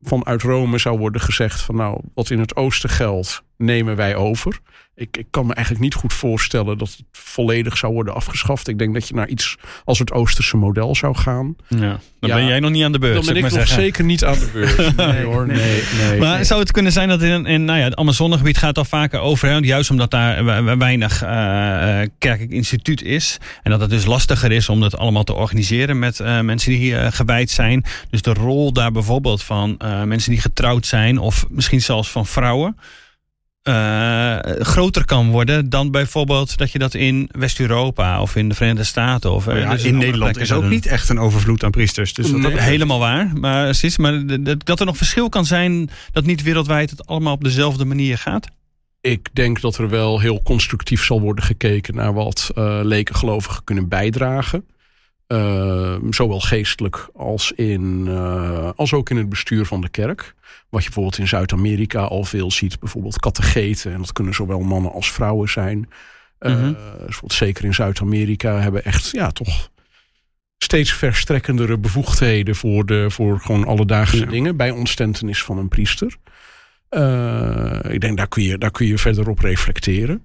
vanuit 0.00 0.42
Rome 0.42 0.78
zou 0.78 0.98
worden 0.98 1.20
gezegd 1.20 1.60
van 1.60 1.76
nou, 1.76 2.00
wat 2.14 2.30
in 2.30 2.38
het 2.38 2.56
oosten 2.56 2.90
geldt, 2.90 3.42
nemen 3.56 3.96
wij 3.96 4.16
over. 4.16 4.58
Ik, 5.00 5.16
ik, 5.16 5.26
kan 5.30 5.46
me 5.46 5.54
eigenlijk 5.54 5.84
niet 5.84 5.94
goed 5.94 6.12
voorstellen 6.12 6.78
dat 6.78 6.88
het 6.88 7.02
volledig 7.12 7.76
zou 7.76 7.92
worden 7.92 8.14
afgeschaft. 8.14 8.68
Ik 8.68 8.78
denk 8.78 8.94
dat 8.94 9.08
je 9.08 9.14
naar 9.14 9.28
iets 9.28 9.56
als 9.84 9.98
het 9.98 10.12
Oosterse 10.12 10.56
model 10.56 10.94
zou 10.94 11.16
gaan. 11.16 11.56
Ja, 11.68 12.00
dan 12.20 12.30
ben 12.30 12.46
jij 12.46 12.60
nog 12.60 12.70
niet 12.70 12.84
aan 12.84 12.92
de 12.92 12.98
beurs. 12.98 13.14
Dan 13.14 13.34
ben 13.34 13.44
ik, 13.44 13.52
nog 13.52 13.68
zeker 13.68 14.04
niet 14.04 14.24
aan 14.24 14.38
de 14.38 14.48
beurs. 14.52 14.94
Nee 15.12 15.24
hoor, 15.24 15.46
nee. 15.46 15.82
nee, 16.00 16.18
maar 16.18 16.44
zou 16.44 16.60
het 16.60 16.70
kunnen 16.70 16.92
zijn 16.92 17.08
dat 17.08 17.22
in, 17.22 17.46
in 17.46 17.64
nou 17.64 17.78
ja, 17.78 17.84
het 17.84 17.96
Amazonegebied 17.96 18.58
gaat 18.58 18.78
al 18.78 18.84
vaker 18.84 19.20
over. 19.20 19.48
Hè? 19.48 19.56
Juist 19.56 19.90
omdat 19.90 20.10
daar 20.10 20.78
weinig 20.78 21.22
uh, 21.22 21.28
kerkelijk 22.18 22.52
instituut 22.52 23.02
is. 23.02 23.38
En 23.62 23.70
dat 23.70 23.80
het 23.80 23.90
dus 23.90 24.04
lastiger 24.04 24.52
is 24.52 24.68
om 24.68 24.80
dat 24.80 24.96
allemaal 24.96 25.24
te 25.24 25.34
organiseren 25.34 25.98
met 25.98 26.18
uh, 26.18 26.40
mensen 26.40 26.70
die 26.70 26.80
hier 26.80 27.12
gewijd 27.12 27.50
zijn. 27.50 27.84
Dus 28.10 28.22
de 28.22 28.32
rol 28.32 28.72
daar 28.72 28.92
bijvoorbeeld 28.92 29.42
van 29.42 29.80
mensen 30.04 30.30
die 30.30 30.40
getrouwd 30.40 30.86
zijn. 30.86 31.18
Of 31.18 31.46
misschien 31.48 31.82
zelfs 31.82 32.10
van 32.10 32.26
vrouwen 32.26 32.76
uh, 33.68 34.38
groter 34.58 35.04
kan 35.04 35.30
worden 35.30 35.68
dan 35.68 35.90
bijvoorbeeld 35.90 36.56
dat 36.56 36.72
je 36.72 36.78
dat 36.78 36.94
in 36.94 37.28
West-Europa 37.32 38.20
of 38.20 38.36
in 38.36 38.48
de 38.48 38.54
Verenigde 38.54 38.84
Staten 38.84 39.32
of 39.32 39.46
ja, 39.46 39.70
dus 39.70 39.84
in 39.84 39.98
Nederland 39.98 40.36
is 40.36 40.52
ook 40.52 40.64
niet 40.64 40.86
echt 40.86 41.08
een 41.08 41.18
overvloed 41.18 41.64
aan 41.64 41.70
priesters. 41.70 42.14
Dus 42.14 42.30
dat 42.30 42.52
helemaal 42.52 42.98
waar. 42.98 43.30
Maar, 43.34 43.64
precies, 43.64 43.98
maar 43.98 44.22
dat 44.64 44.80
er 44.80 44.86
nog 44.86 44.96
verschil 44.96 45.28
kan 45.28 45.46
zijn 45.46 45.90
dat 46.12 46.24
niet 46.24 46.42
wereldwijd 46.42 46.90
het 46.90 47.06
allemaal 47.06 47.34
op 47.34 47.44
dezelfde 47.44 47.84
manier 47.84 48.18
gaat. 48.18 48.46
Ik 49.00 49.28
denk 49.32 49.60
dat 49.60 49.78
er 49.78 49.88
wel 49.88 50.20
heel 50.20 50.42
constructief 50.42 51.04
zal 51.04 51.20
worden 51.20 51.44
gekeken 51.44 51.94
naar 51.94 52.12
wat 52.12 52.50
uh, 52.54 52.80
lekengelovigen 52.82 53.64
kunnen 53.64 53.88
bijdragen. 53.88 54.64
Uh, 55.32 55.96
zowel 56.10 56.40
geestelijk 56.40 57.08
als, 57.14 57.52
in, 57.52 58.04
uh, 58.06 58.70
als 58.76 58.92
ook 58.92 59.10
in 59.10 59.16
het 59.16 59.28
bestuur 59.28 59.66
van 59.66 59.80
de 59.80 59.88
kerk. 59.88 60.34
Wat 60.68 60.80
je 60.80 60.86
bijvoorbeeld 60.86 61.18
in 61.18 61.28
Zuid-Amerika 61.28 62.00
al 62.00 62.24
veel 62.24 62.50
ziet. 62.50 62.80
Bijvoorbeeld 62.80 63.20
catecheten. 63.20 63.92
En 63.92 63.98
dat 63.98 64.12
kunnen 64.12 64.34
zowel 64.34 64.60
mannen 64.60 64.92
als 64.92 65.12
vrouwen 65.12 65.48
zijn. 65.48 65.88
Uh, 66.40 66.56
mm 66.56 66.62
-hmm. 66.62 66.76
zeker 67.26 67.64
in 67.64 67.74
Zuid-Amerika 67.74 68.60
hebben 68.60 68.84
echt 68.84 69.10
ja, 69.10 69.30
toch 69.30 69.70
steeds 70.58 70.92
verstrekkendere 70.92 71.78
bevoegdheden 71.78 72.54
voor, 72.54 72.86
de, 72.86 73.10
voor 73.10 73.40
gewoon 73.40 73.64
alledaagse 73.64 74.26
dingen. 74.26 74.56
Bij 74.56 74.70
ontstentenis 74.70 75.42
van 75.42 75.58
een 75.58 75.68
priester. 75.68 76.16
ik 77.92 78.00
denk 78.00 78.16
daar 78.16 78.28
kun, 78.28 78.42
je, 78.42 78.58
daar 78.58 78.70
kun 78.70 78.86
je 78.86 78.98
verder 78.98 79.28
op 79.28 79.38
reflecteren. 79.38 80.24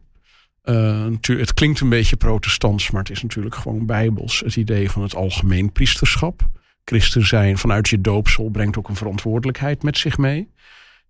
Uh, 0.65 1.05
het 1.21 1.53
klinkt 1.53 1.79
een 1.79 1.89
beetje 1.89 2.15
protestants, 2.15 2.91
maar 2.91 3.01
het 3.01 3.11
is 3.11 3.21
natuurlijk 3.21 3.55
gewoon 3.55 3.85
bijbels. 3.85 4.39
Het 4.39 4.55
idee 4.55 4.91
van 4.91 5.01
het 5.01 5.15
algemeen 5.15 5.71
priesterschap. 5.71 6.41
Christen 6.83 7.25
zijn 7.27 7.57
vanuit 7.57 7.89
je 7.89 8.01
doopsel 8.01 8.49
brengt 8.49 8.77
ook 8.77 8.89
een 8.89 8.95
verantwoordelijkheid 8.95 9.83
met 9.83 9.97
zich 9.97 10.17
mee. 10.17 10.49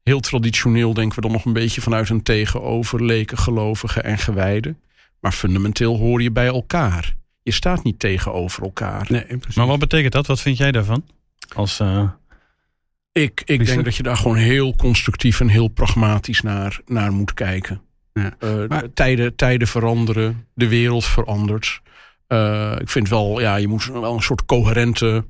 Heel 0.03 0.19
traditioneel 0.19 0.93
denken 0.93 1.15
we 1.15 1.21
dan 1.21 1.31
nog 1.31 1.45
een 1.45 1.53
beetje 1.53 1.81
vanuit 1.81 2.09
een 2.09 2.23
tegenover 2.23 3.03
leken, 3.03 3.37
gelovigen 3.37 4.03
en 4.03 4.17
gewijden. 4.17 4.79
Maar 5.19 5.31
fundamenteel 5.31 5.97
hoor 5.97 6.21
je 6.21 6.31
bij 6.31 6.47
elkaar. 6.47 7.15
Je 7.41 7.51
staat 7.51 7.83
niet 7.83 7.99
tegenover 7.99 8.63
elkaar. 8.63 9.05
Nee, 9.09 9.25
maar 9.55 9.67
wat 9.67 9.79
betekent 9.79 10.13
dat? 10.13 10.27
Wat 10.27 10.41
vind 10.41 10.57
jij 10.57 10.71
daarvan? 10.71 11.05
Als, 11.55 11.79
uh, 11.79 12.09
ik 13.11 13.41
ik 13.45 13.65
denk 13.65 13.83
dat 13.83 13.95
je 13.95 14.03
daar 14.03 14.17
gewoon 14.17 14.37
heel 14.37 14.75
constructief 14.75 15.39
en 15.39 15.47
heel 15.47 15.67
pragmatisch 15.67 16.41
naar, 16.41 16.81
naar 16.85 17.11
moet 17.11 17.33
kijken. 17.33 17.81
Ja. 18.19 18.33
Uh, 18.39 18.77
tijden, 18.93 19.35
tijden 19.35 19.67
veranderen, 19.67 20.47
de 20.53 20.67
wereld 20.67 21.05
verandert. 21.05 21.81
Uh, 22.27 22.75
ik 22.79 22.89
vind 22.89 23.09
wel, 23.09 23.39
ja, 23.39 23.55
je 23.55 23.67
moet 23.67 23.85
wel 23.85 24.13
een 24.13 24.21
soort 24.21 24.45
coherente 24.45 25.25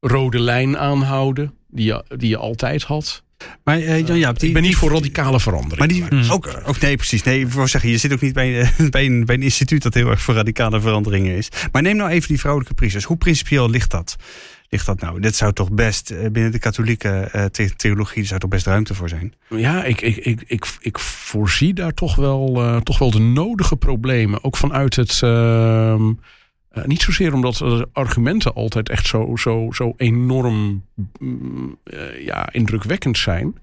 rode 0.00 0.40
lijn 0.40 0.78
aanhouden. 0.78 1.54
Die 1.68 1.84
je, 1.84 2.04
die 2.16 2.28
je 2.28 2.36
altijd 2.36 2.82
had. 2.82 3.22
Maar 3.64 3.78
uh, 3.78 4.06
Jan 4.06 4.18
Jaap, 4.18 4.38
ik 4.38 4.52
ben 4.52 4.62
niet 4.62 4.76
voor 4.76 4.90
radicale 4.90 5.40
verandering. 5.40 5.78
Maar 5.78 5.88
die, 5.88 6.30
ook, 6.30 6.62
ook, 6.64 6.80
nee, 6.80 6.96
precies. 6.96 7.22
Nee, 7.22 7.40
ik 7.40 7.48
wil 7.48 7.66
zeggen, 7.66 7.90
je 7.90 7.96
zit 7.96 8.12
ook 8.12 8.20
niet 8.20 8.34
bij, 8.34 8.70
bij, 8.90 9.06
een, 9.06 9.24
bij 9.24 9.34
een 9.34 9.42
instituut 9.42 9.82
dat 9.82 9.94
heel 9.94 10.10
erg 10.10 10.22
voor 10.22 10.34
radicale 10.34 10.80
veranderingen 10.80 11.36
is. 11.36 11.48
Maar 11.72 11.82
neem 11.82 11.96
nou 11.96 12.10
even 12.10 12.28
die 12.28 12.38
vrouwelijke 12.38 12.74
priesters. 12.74 13.04
Hoe 13.04 13.16
principieel 13.16 13.70
ligt 13.70 13.90
dat? 13.90 14.16
Ligt 14.72 14.86
dat 14.86 15.00
nou? 15.00 15.20
Dit 15.20 15.36
zou 15.36 15.52
toch 15.52 15.70
best 15.70 16.10
eh, 16.10 16.30
binnen 16.30 16.52
de 16.52 16.58
katholieke 16.58 17.28
uh, 17.36 17.66
theologie 17.76 18.24
zou 18.24 18.40
toch 18.40 18.50
best 18.50 18.66
ruimte 18.66 18.94
voor 18.94 19.08
zijn? 19.08 19.34
Ja, 19.48 19.84
ik, 19.84 20.00
ik, 20.00 20.16
ik, 20.16 20.42
ik, 20.46 20.66
ik 20.80 20.98
voorzie 20.98 21.74
daar 21.74 21.94
toch 21.94 22.14
wel, 22.14 22.62
uh, 22.62 22.76
toch 22.76 22.98
wel 22.98 23.10
de 23.10 23.20
nodige 23.20 23.76
problemen. 23.76 24.44
Ook 24.44 24.56
vanuit 24.56 24.96
het. 24.96 25.20
Uh, 25.24 26.08
niet 26.84 27.02
zozeer 27.02 27.34
omdat 27.34 27.56
de 27.56 27.88
argumenten 27.92 28.54
altijd 28.54 28.88
echt 28.88 29.06
zo, 29.06 29.36
zo, 29.36 29.68
zo 29.72 29.94
enorm 29.96 30.84
mm, 31.18 31.78
ja, 32.18 32.52
indrukwekkend 32.52 33.18
zijn. 33.18 33.54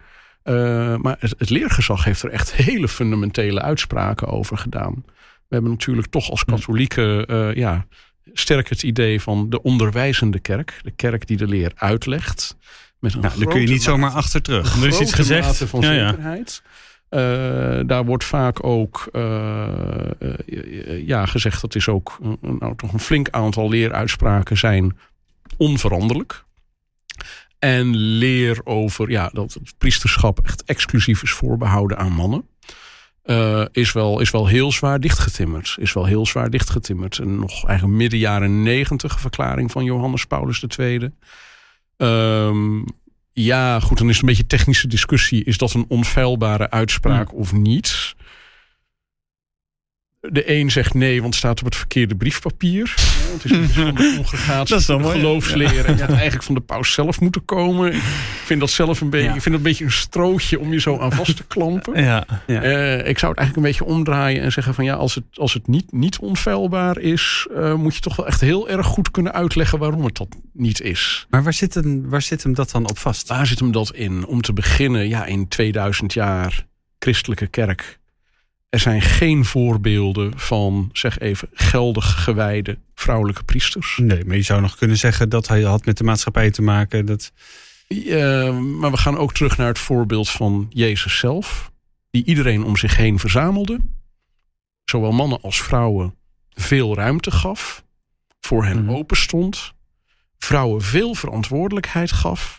maar 1.02 1.16
het, 1.20 1.36
het, 1.38 1.50
leergezag 1.50 2.04
heeft 2.04 2.24
er 2.24 2.30
echt 2.30 2.54
hele 2.54 2.88
fundamentele 2.88 3.62
uitspraken 3.62 4.28
over 4.28 4.58
gedaan. 4.58 5.04
We 5.48 5.56
hebben 5.56 5.72
natuurlijk 5.72 6.08
toch 6.08 6.30
als 6.30 6.46
katholieken 6.46 7.26
ja, 7.56 7.86
sterk 8.34 8.70
het 8.70 8.84
idee 8.84 9.22
van 9.22 9.50
de 9.50 9.62
onderwijzende 9.62 10.40
kerk. 10.40 10.80
De 10.84 10.92
kerk 10.92 11.28
die 11.28 11.38
de 11.38 11.48
leer 11.48 11.72
uitlegt. 11.76 12.58
Met 13.00 13.14
een 13.14 13.20
nou, 13.20 13.40
daar 13.40 13.48
kun 13.48 13.62
je 13.62 13.68
niet 13.68 13.84
zomaar 13.84 14.12
achter 14.12 14.42
terug. 14.42 14.82
Er 14.82 14.88
is 14.88 15.00
iets 15.00 15.14
gezegd. 15.14 15.58
van 15.58 15.82
ja, 15.82 16.10
zekerheid. 16.10 16.62
Uh, 17.10 17.80
daar 17.86 18.06
wordt 18.06 18.24
vaak 18.24 18.64
ook 18.64 19.10
uh, 19.12 19.68
uh, 20.20 21.08
ja, 21.08 21.26
gezegd 21.26 21.62
dat 21.62 21.76
is 21.76 21.88
ook 21.88 22.18
nou, 22.42 22.76
toch 22.76 22.94
een 22.94 23.00
flink 23.00 23.30
aantal 23.30 23.70
leeruitspraken 23.70 24.58
zijn 24.58 24.98
onveranderlijk. 25.58 26.44
En 27.60 27.96
leer 27.96 28.60
over 28.64 29.10
ja, 29.10 29.30
dat 29.34 29.54
het 29.54 29.74
priesterschap 29.78 30.40
echt 30.40 30.64
exclusief 30.64 31.24
is 31.24 31.32
voorbehouden 31.32 31.98
aan 31.98 32.12
mannen. 32.12 32.48
Uh, 33.30 33.66
is, 33.72 33.92
wel, 33.92 34.20
is 34.20 34.32
wel 34.32 34.48
heel 34.48 34.72
zwaar 34.72 35.00
dichtgetimmerd. 35.00 35.76
Is 35.80 35.94
wel 35.94 36.06
heel 36.06 36.26
zwaar 36.26 36.50
dichtgetimmerd. 36.50 37.20
En 37.20 37.40
nog 37.40 37.66
eigenlijk 37.66 37.98
midden 37.98 38.20
jaren 38.20 38.64
negentig 38.64 39.20
verklaring 39.20 39.72
van 39.72 39.84
Johannes 39.84 40.26
Paulus 40.26 40.64
II. 40.78 40.96
Um, 41.02 41.12
ehm, 41.98 42.82
ja, 43.32 43.80
goed, 43.80 43.98
dan 43.98 44.08
is 44.08 44.14
het 44.14 44.22
een 44.22 44.30
beetje 44.30 44.48
technische 44.48 44.88
discussie. 44.88 45.44
Is 45.44 45.58
dat 45.58 45.74
een 45.74 45.86
onfeilbare 45.88 46.70
uitspraak 46.70 47.34
of 47.34 47.54
niet? 47.54 48.16
De 50.22 50.52
een 50.52 50.72
zegt 50.72 50.94
nee, 50.94 51.22
want 51.22 51.34
het 51.34 51.36
staat 51.36 51.60
op 51.60 51.66
het 51.66 51.76
verkeerde 51.76 52.16
briefpapier. 52.16 52.94
Ja, 52.98 53.34
het 53.34 53.46
is 53.46 53.52
iets 53.52 53.74
van 53.74 53.96
de 53.96 54.14
congregatie 54.16 54.80
van 54.80 55.06
geloofsleren. 55.06 55.86
En 55.86 55.92
het 55.92 56.02
had 56.02 56.10
eigenlijk 56.10 56.44
van 56.44 56.56
de 56.56 56.62
paus 56.62 56.94
zelf 56.94 57.22
moeten 57.22 57.46
komen. 57.46 57.94
Ik 57.94 58.02
vind 58.46 58.60
dat 58.60 58.70
zelf 58.70 59.02
een 59.02 59.10
beetje, 59.10 59.28
ik 59.28 59.42
vind 59.42 59.44
dat 59.44 59.54
een 59.54 59.62
beetje 59.62 59.84
een 59.86 59.92
strootje 59.92 60.60
om 60.60 60.74
je 60.74 60.80
zo 60.80 60.98
aan 61.00 61.12
vast 61.12 61.36
te 61.36 61.44
klampen. 61.44 62.04
Ja. 62.04 62.26
Uh, 62.48 63.08
ik 63.08 63.20
zou 63.20 63.32
het 63.32 63.40
eigenlijk 63.40 63.56
een 63.56 63.62
beetje 63.62 63.86
omdraaien 63.86 64.42
en 64.42 64.52
zeggen 64.52 64.74
van 64.74 64.86
ja, 64.86 64.94
als 64.94 65.16
het, 65.16 65.24
als 65.34 65.54
het 65.54 65.68
niet, 65.68 65.92
niet 65.92 66.20
onfeilbaar 66.20 67.00
is, 67.00 67.48
uh, 67.52 67.74
moet 67.74 67.96
je 67.96 68.02
toch 68.02 68.16
wel 68.16 68.28
echt 68.28 68.42
heel 68.42 68.70
erg 68.70 68.86
goed 68.86 69.12
kunnen 69.12 69.34
uitleggen 69.34 69.80
waarom 69.80 70.06
het 70.06 70.18
dat 70.18 70.36
niet 70.54 70.82
is. 70.82 71.26
Maar 71.30 71.44
waar 71.44 71.54
zit, 71.54 71.74
hem, 71.74 72.10
waar 72.10 72.22
zit 72.22 72.44
hem 72.44 72.54
dat 72.54 72.72
dan 72.72 72.90
op 72.90 72.98
vast? 72.98 73.28
Waar 73.28 73.48
zit 73.48 73.60
hem 73.60 73.72
dat 73.72 73.94
in? 73.94 74.26
Om 74.26 74.42
te 74.42 74.54
beginnen, 74.54 75.08
ja, 75.08 75.26
in 75.26 75.48
2000 75.48 76.14
jaar 76.14 76.66
christelijke 77.00 77.48
kerk 77.48 78.00
er 78.70 78.80
zijn 78.80 79.02
geen 79.02 79.46
voorbeelden 79.46 80.40
van, 80.40 80.90
zeg 80.94 81.20
even, 81.20 81.50
geldig 81.54 82.24
gewijde 82.24 82.78
vrouwelijke 82.96 83.44
priesters. 83.44 83.98
Nee, 84.02 84.26
maar 84.26 84.36
je 84.36 84.42
zou 84.42 84.62
nog 84.62 84.78
kunnen 84.78 84.98
zeggen 84.98 85.30
dat 85.30 85.48
hij 85.48 85.62
had 85.62 85.86
met 85.86 85.98
de 85.98 86.04
maatschappij 86.04 86.52
te 86.52 86.62
maken. 86.62 87.06
Dat... 87.06 87.32
Maar 88.80 88.92
we 88.92 88.98
gaan 88.98 89.18
ook 89.18 89.34
terug 89.34 89.58
naar 89.58 89.68
het 89.68 89.80
voorbeeld 89.80 90.30
van 90.30 90.68
Jezus 90.70 91.18
zelf, 91.18 91.72
die 92.12 92.26
iedereen 92.26 92.64
om 92.64 92.78
zich 92.78 92.96
heen 92.96 93.20
verzamelde. 93.20 93.80
Zowel 94.86 95.12
mannen 95.12 95.42
als 95.42 95.62
vrouwen 95.62 96.16
veel 96.50 96.96
ruimte 96.96 97.32
gaf, 97.32 97.84
voor 98.40 98.66
hen 98.66 98.84
mm. 98.84 98.92
open 98.92 99.18
stond, 99.18 99.74
vrouwen 100.38 100.82
veel 100.82 101.14
verantwoordelijkheid 101.14 102.12
gaf 102.12 102.59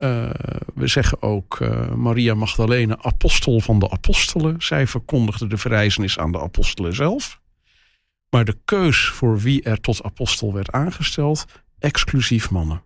uh, 0.00 0.30
we 0.74 0.86
zeggen 0.86 1.22
ook 1.22 1.58
uh, 1.60 1.92
Maria 1.94 2.34
Magdalene, 2.34 3.02
apostel 3.02 3.60
van 3.60 3.78
de 3.78 3.90
apostelen. 3.90 4.62
Zij 4.62 4.86
verkondigde 4.86 5.46
de 5.46 5.56
verrijzenis 5.56 6.18
aan 6.18 6.32
de 6.32 6.40
apostelen 6.40 6.94
zelf. 6.94 7.40
Maar 8.30 8.44
de 8.44 8.58
keus 8.64 9.06
voor 9.06 9.38
wie 9.38 9.62
er 9.62 9.80
tot 9.80 10.02
apostel 10.02 10.52
werd 10.52 10.72
aangesteld, 10.72 11.44
exclusief 11.78 12.50
mannen. 12.50 12.82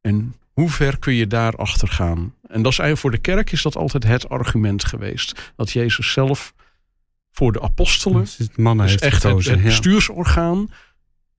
En 0.00 0.34
hoe 0.52 0.70
ver 0.70 0.98
kun 0.98 1.14
je 1.14 1.26
daarachter 1.26 1.88
gaan? 1.88 2.34
En 2.48 2.62
dat 2.62 2.72
is 2.72 2.78
eigenlijk 2.78 2.98
voor 2.98 3.10
de 3.10 3.34
kerk 3.34 3.52
is 3.52 3.62
dat 3.62 3.76
altijd 3.76 4.04
het 4.04 4.28
argument 4.28 4.84
geweest. 4.84 5.52
Dat 5.56 5.70
Jezus 5.70 6.12
zelf 6.12 6.54
voor 7.30 7.52
de 7.52 7.62
apostelen, 7.62 8.20
dus 8.20 8.48
mannen 8.56 8.86
dus 8.86 8.96
echt 8.96 9.24
gekozen, 9.24 9.54
het, 9.54 9.62
bestuursorgaan, 9.62 10.70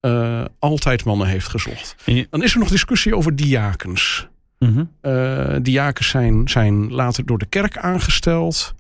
uh, 0.01 0.45
altijd 0.59 1.03
mannen 1.05 1.27
heeft 1.27 1.47
gezocht. 1.47 1.95
Dan 2.29 2.43
is 2.43 2.53
er 2.53 2.59
nog 2.59 2.69
discussie 2.69 3.15
over 3.15 3.35
diakens. 3.35 4.27
Mm 4.59 4.89
diakens 5.61 6.07
zijn, 6.07 6.49
zijn 6.49 6.93
later 6.93 7.25
door 7.25 7.37
de 7.37 7.45
kerk 7.45 7.77
aangesteld. 7.77 8.75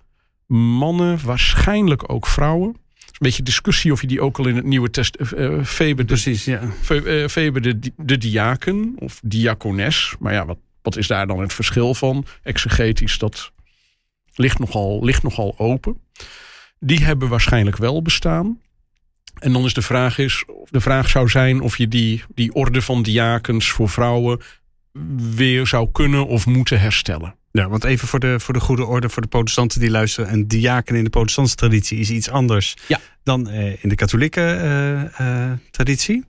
Mannen, 0.47 1.19
waarschijnlijk 1.23 2.11
ook 2.11 2.27
vrouwen. 2.27 2.67
een 2.67 3.13
beetje 3.17 3.43
discussie 3.43 3.91
of 3.91 4.01
je 4.01 4.07
die 4.07 4.21
ook 4.21 4.39
al 4.39 4.47
in 4.47 4.55
het 4.55 4.65
Nieuwe 4.65 4.89
Test... 4.89 5.17
Uh, 5.19 5.63
Febe, 5.63 6.05
de, 6.05 6.13
Precies, 6.13 6.45
ja. 6.45 6.61
Febe 7.29 7.59
de, 7.59 7.79
de 7.97 8.17
diaken 8.17 8.93
of 8.95 9.19
diakones. 9.23 10.15
Maar 10.19 10.33
ja, 10.33 10.45
wat, 10.45 10.57
wat 10.81 10.97
is 10.97 11.07
daar 11.07 11.27
dan 11.27 11.39
het 11.39 11.53
verschil 11.53 11.93
van? 11.93 12.25
Exegetisch, 12.43 13.17
dat 13.17 13.51
ligt 14.35 14.59
nogal, 14.59 15.03
ligt 15.03 15.23
nogal 15.23 15.55
open. 15.57 15.97
Die 16.79 17.03
hebben 17.03 17.29
waarschijnlijk 17.29 17.77
wel 17.77 18.01
bestaan. 18.01 18.59
En 19.39 19.53
dan 19.53 19.65
is 19.65 19.73
de 19.73 19.81
vraag, 19.81 20.17
is, 20.17 20.45
de 20.69 20.81
vraag 20.81 21.09
zou 21.09 21.29
zijn 21.29 21.61
of 21.61 21.77
je 21.77 21.87
die, 21.87 22.23
die 22.35 22.53
orde 22.53 22.81
van 22.81 23.03
diakens 23.03 23.69
voor 23.69 23.89
vrouwen 23.89 24.41
weer 25.35 25.67
zou 25.67 25.91
kunnen 25.91 26.27
of 26.27 26.45
moeten 26.45 26.79
herstellen. 26.79 27.35
Ja, 27.51 27.69
want 27.69 27.83
even 27.83 28.07
voor 28.07 28.19
de, 28.19 28.39
voor 28.39 28.53
de 28.53 28.59
goede 28.59 28.85
orde, 28.85 29.09
voor 29.09 29.21
de 29.21 29.27
protestanten 29.27 29.79
die 29.79 29.89
luisteren. 29.89 30.33
Een 30.33 30.47
diaken 30.47 30.95
in 30.95 31.03
de 31.03 31.09
protestantse 31.09 31.55
traditie 31.55 31.99
is 31.99 32.09
iets 32.09 32.29
anders 32.29 32.75
ja. 32.87 32.99
dan 33.23 33.49
uh, 33.49 33.83
in 33.83 33.89
de 33.89 33.95
katholieke 33.95 34.41
uh, 35.19 35.27
uh, 35.27 35.51
traditie. 35.71 36.25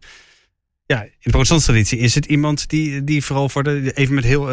Ja, 0.86 1.02
in 1.02 1.10
de 1.20 1.30
protestantse 1.30 1.66
traditie 1.66 1.98
is 1.98 2.14
het 2.14 2.26
iemand 2.26 2.68
die, 2.68 3.04
die 3.04 3.24
vooral 3.24 3.48
voor 3.48 3.62
de, 3.62 3.92
even 3.94 4.14
met 4.14 4.24
heel 4.24 4.48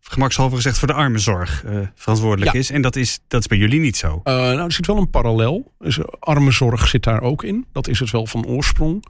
gemakshalve 0.00 0.56
gezegd, 0.56 0.78
voor 0.78 0.88
de 0.88 0.94
armenzorg 0.94 1.64
verantwoordelijk 1.94 2.52
Ja. 2.52 2.58
is. 2.58 2.70
En 2.70 2.82
dat 2.82 2.96
is, 2.96 3.18
dat 3.28 3.40
is 3.40 3.46
bij 3.46 3.58
jullie 3.58 3.80
niet 3.80 3.96
zo. 3.96 4.20
nou, 4.24 4.58
er 4.58 4.72
zit 4.72 4.86
wel 4.86 4.96
een 4.96 5.10
parallel. 5.10 5.72
Dus 5.78 5.98
armenzorg 6.18 6.88
zit 6.88 7.02
daar 7.02 7.20
ook 7.20 7.44
in. 7.44 7.66
Dat 7.72 7.88
is 7.88 7.98
het 7.98 8.10
wel 8.10 8.26
van 8.26 8.46
oorsprong. 8.46 9.04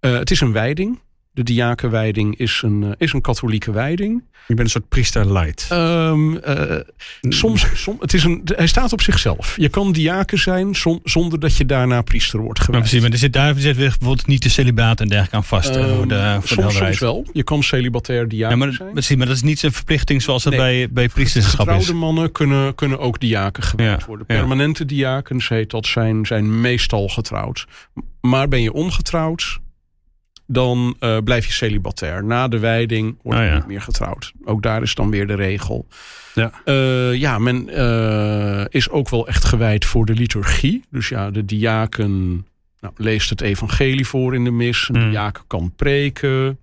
het 0.00 0.30
is 0.30 0.40
een 0.40 0.52
wijding. 0.52 1.00
De 1.34 1.42
diakenwijding 1.42 2.38
is 2.38 2.62
een, 2.64 2.94
is 2.98 3.12
een 3.12 3.20
katholieke 3.20 3.72
wijding. 3.72 4.22
Je 4.46 4.54
bent 4.54 4.66
een 4.66 4.72
soort 4.72 4.88
priester 4.88 5.32
light. 5.32 5.68
Um, 5.72 6.34
uh, 6.34 6.76
soms, 7.20 7.82
som, 7.82 7.96
het 8.00 8.14
is 8.14 8.24
een, 8.24 8.42
hij 8.44 8.66
staat 8.66 8.92
op 8.92 9.00
zichzelf. 9.00 9.56
Je 9.56 9.68
kan 9.68 9.92
diaken 9.92 10.38
zijn 10.38 10.74
som, 10.74 11.00
zonder 11.04 11.40
dat 11.40 11.56
je 11.56 11.66
daarna 11.66 12.02
priester 12.02 12.40
wordt 12.40 12.58
gewijd. 12.58 12.72
Maar 12.72 12.80
precies, 12.80 13.00
maar 13.00 13.10
er 13.10 13.18
zit 13.18 13.32
daar 13.32 13.54
zit 13.54 13.76
bijvoorbeeld 13.76 14.26
niet 14.26 14.42
de 14.42 14.48
celibaat 14.48 15.00
en 15.00 15.08
dergelijke 15.08 15.36
aan 15.36 15.44
vast. 15.44 15.76
Um, 15.76 15.94
voor 15.94 16.08
de, 16.08 16.36
voor 16.40 16.48
soms, 16.48 16.78
de 16.78 16.84
soms 16.84 16.98
wel. 16.98 17.26
Je 17.32 17.42
kan 17.42 17.62
celibatair 17.62 18.28
diaken 18.28 18.58
ja, 18.58 18.64
maar, 18.64 18.74
zijn. 18.74 18.92
Precies, 18.92 19.16
maar 19.16 19.26
dat 19.26 19.36
is 19.36 19.42
niet 19.42 19.62
een 19.62 19.72
verplichting 19.72 20.22
zoals 20.22 20.44
nee. 20.44 20.58
bij, 20.58 20.88
bij 20.90 21.08
priesterschap 21.08 21.68
is. 21.68 21.74
Getrouwde 21.74 21.92
mannen 21.92 22.32
kunnen, 22.32 22.74
kunnen 22.74 22.98
ook 22.98 23.20
diaken 23.20 23.62
gewijd 23.62 24.00
Ja, 24.00 24.06
worden. 24.06 24.26
ja. 24.28 24.34
Permanente 24.34 24.84
diakens 24.84 25.48
heet 25.48 25.70
dat 25.70 25.86
zijn, 25.86 26.26
zijn 26.26 26.60
meestal 26.60 27.08
getrouwd. 27.08 27.66
Maar 28.20 28.48
ben 28.48 28.62
je 28.62 28.72
ongetrouwd, 28.72 29.58
dan 30.46 30.96
uh, 31.00 31.18
blijf 31.24 31.46
je 31.46 31.52
celibatair. 31.52 32.24
Na 32.24 32.48
de 32.48 32.58
wijding 32.58 33.16
wordt 33.22 33.38
Ah, 33.38 33.44
je 33.44 33.50
ja. 33.50 33.56
niet 33.56 33.66
meer 33.66 33.80
getrouwd. 33.80 34.32
Ook 34.44 34.62
daar 34.62 34.82
is 34.82 34.94
dan 34.94 35.10
weer 35.10 35.26
de 35.26 35.34
regel. 35.34 35.86
Ja. 36.34 36.50
Uh, 36.64 37.14
ja, 37.14 37.38
men 37.38 37.68
uh, 37.70 38.64
is 38.68 38.90
ook 38.90 39.08
wel 39.08 39.28
echt 39.28 39.44
gewijd 39.44 39.84
voor 39.84 40.06
de 40.06 40.12
liturgie. 40.14 40.84
Dus 40.90 41.08
ja, 41.08 41.30
de 41.30 41.44
diaken 41.44 42.46
nou, 42.80 42.94
leest 42.96 43.30
het 43.30 43.40
evangelie 43.40 44.06
voor 44.06 44.34
in 44.34 44.44
de 44.44 44.50
mis. 44.50 44.88
Een 44.88 45.00
Hmm. 45.00 45.10
diaken 45.10 45.44
kan 45.46 45.72
preken. 45.76 46.58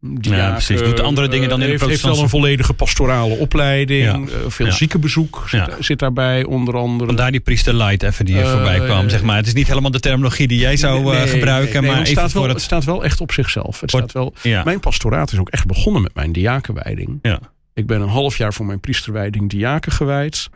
Diaken, 0.00 0.38
Ja, 0.44 0.50
precies. 0.50 0.80
Doet 0.82 1.00
andere 1.00 1.28
dingen 1.28 1.48
dan 1.48 1.58
in 1.60 1.64
de 1.64 1.70
heeft, 1.70 1.86
heeft 1.86 2.02
wel 2.02 2.18
een 2.22 2.28
volledige 2.28 2.72
pastorale 2.74 3.34
opleiding. 3.34 4.04
Ja. 4.04 4.16
Uh, 4.16 4.36
veel 4.48 4.66
Ja. 4.66 4.72
ziekenbezoek 4.72 5.42
zit, 5.46 5.60
Ja. 5.60 5.68
zit 5.80 5.98
daarbij 5.98 6.44
onder 6.44 6.76
andere. 6.76 7.06
Vandaar 7.06 7.30
die 7.30 7.40
priester 7.40 7.74
light 7.74 8.02
even 8.02 8.24
die 8.24 8.36
er 8.38 8.42
Eh, 8.44 8.50
voorbij 8.52 8.80
kwam, 8.80 9.04
eh, 9.04 9.10
zeg 9.10 9.22
maar. 9.22 9.36
Het 9.36 9.46
is 9.46 9.52
niet 9.52 9.66
helemaal 9.68 9.90
de 9.90 10.00
terminologie 10.00 10.48
die 10.48 10.58
jij 10.58 10.76
zou 10.76 11.02
Nee, 11.04 11.12
eh, 11.22 11.30
gebruiken, 11.30 11.72
nee, 11.72 11.80
nee, 11.80 11.90
maar 11.90 11.98
het 11.98 12.08
staat 12.08 12.30
voor 12.30 12.40
wel, 12.40 12.42
het... 12.48 12.52
het 12.56 12.62
staat 12.66 12.84
wel 12.84 13.04
echt 13.04 13.20
op 13.20 13.32
zichzelf. 13.32 13.80
Het 13.80 13.90
staat 13.90 14.12
wel, 14.12 14.34
Mijn 14.64 14.80
pastoraat 14.80 15.32
is 15.32 15.38
ook 15.38 15.48
echt 15.48 15.66
begonnen 15.66 16.02
met 16.02 16.14
mijn 16.14 16.32
diakenwijding. 16.32 17.18
ja. 17.22 17.38
Ik 17.74 17.86
ben 17.86 18.00
een 18.00 18.08
half 18.08 18.36
jaar 18.36 18.52
voor 18.54 18.66
mijn 18.66 18.80
priesterwijding 18.80 19.50
diaken 19.50 19.92
gewijd. 19.92 20.48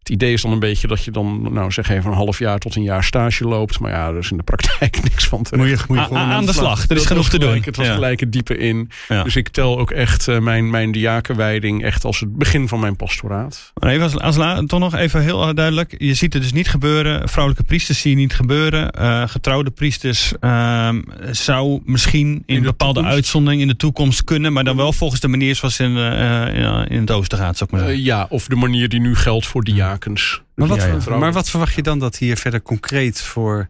Het 0.00 0.08
idee 0.08 0.32
is 0.32 0.42
dan 0.42 0.52
een 0.52 0.58
beetje 0.58 0.86
dat 0.86 1.04
je 1.04 1.10
dan, 1.10 1.48
nou 1.52 1.70
zeg 1.72 1.88
even 1.88 2.10
een 2.10 2.16
half 2.16 2.38
jaar 2.38 2.58
tot 2.58 2.76
een 2.76 2.82
jaar 2.82 3.04
stage 3.04 3.44
loopt. 3.44 3.78
Maar 3.80 3.90
ja, 3.90 4.08
er 4.08 4.18
is 4.18 4.30
in 4.30 4.36
de 4.36 4.42
praktijk 4.42 5.02
niks 5.08 5.28
van 5.28 5.42
te 5.42 5.56
Moet 5.56 5.68
je, 5.68 5.76
moet 5.88 5.98
je 5.98 6.04
gewoon 6.04 6.22
aan 6.22 6.46
de 6.46 6.52
slag, 6.52 6.88
er 6.88 6.96
is 6.96 7.06
genoeg 7.06 7.28
te 7.28 7.38
doen. 7.38 7.62
Het 7.64 7.76
was 7.76 7.86
Ja. 7.86 7.92
gelijk 7.94 8.20
het 8.20 8.32
diepe 8.32 8.56
in. 8.56 8.90
Ja. 9.08 9.22
Dus 9.22 9.36
ik 9.36 9.48
tel 9.48 9.78
ook 9.78 9.90
echt 9.90 10.28
eh, 10.28 10.38
mijn, 10.38 10.70
mijn 10.70 10.92
diakenwijding 10.92 11.84
echt 11.84 12.04
als 12.04 12.20
het 12.20 12.36
begin 12.36 12.68
van 12.68 12.80
mijn 12.80 12.96
pastoraat. 12.96 13.72
Maar 13.80 13.90
Even 13.90 14.02
als, 14.02 14.18
als 14.18 14.36
la- 14.36 14.62
toch 14.66 14.80
nog 14.80 14.94
even 14.94 15.22
heel 15.22 15.54
duidelijk. 15.54 15.94
Je 15.98 16.14
ziet 16.14 16.32
het 16.32 16.42
dus 16.42 16.52
niet 16.52 16.68
gebeuren. 16.68 17.28
Vrouwelijke 17.28 17.66
priesters 17.66 18.00
zie 18.00 18.10
je 18.10 18.16
niet 18.16 18.34
gebeuren. 18.34 18.90
Eh, 18.90 19.22
getrouwde 19.26 19.70
priesters 19.70 20.32
ehm, 20.40 21.00
zou 21.30 21.80
misschien 21.84 22.42
in, 22.46 22.54
de 22.54 22.60
bepaalde 22.60 22.94
toekomst? 22.94 23.16
uitzondering 23.16 23.62
in 23.62 23.68
de 23.68 23.76
toekomst 23.76 24.24
kunnen. 24.24 24.52
Maar 24.52 24.64
dan 24.64 24.76
wel 24.76 24.92
volgens 24.92 25.20
de 25.20 25.28
manier 25.28 25.54
zoals 25.56 25.78
in, 25.80 25.96
eh, 25.96 26.02
ja, 26.60 26.88
in 26.88 27.00
het 27.00 27.10
oosten 27.10 27.38
gaat, 27.38 27.56
zou 27.56 27.70
ik 27.72 27.76
maar 27.76 27.86
zeggen. 27.86 28.04
ja, 28.04 28.26
of 28.28 28.46
de 28.46 28.56
manier 28.56 28.88
die 28.88 29.00
nu 29.00 29.14
geldt 29.16 29.46
voor 29.46 29.64
Maar 30.54 30.68
wat, 30.68 30.82
Ja, 31.04 31.16
maar 31.16 31.32
wat 31.32 31.50
verwacht 31.50 31.74
je 31.74 31.82
dan 31.82 31.98
dat 31.98 32.16
hier 32.16 32.36
verder 32.36 32.62
concreet 32.62 33.20
voor, 33.20 33.68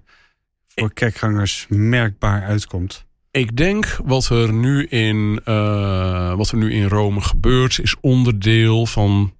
voor 0.66 0.92
kerkgangers 0.92 1.66
merkbaar 1.68 2.42
uitkomt? 2.42 3.04
Ik 3.30 3.56
denk 3.56 3.98
wat 4.04 4.28
er 4.28 4.52
nu 4.52 4.86
in, 4.86 5.40
eh, 5.44 6.34
wat 6.34 6.50
er 6.50 6.56
nu 6.56 6.72
in 6.72 6.88
Rome 6.88 7.20
gebeurt, 7.20 7.78
is 7.78 7.96
onderdeel 8.00 8.86
van, 8.86 9.32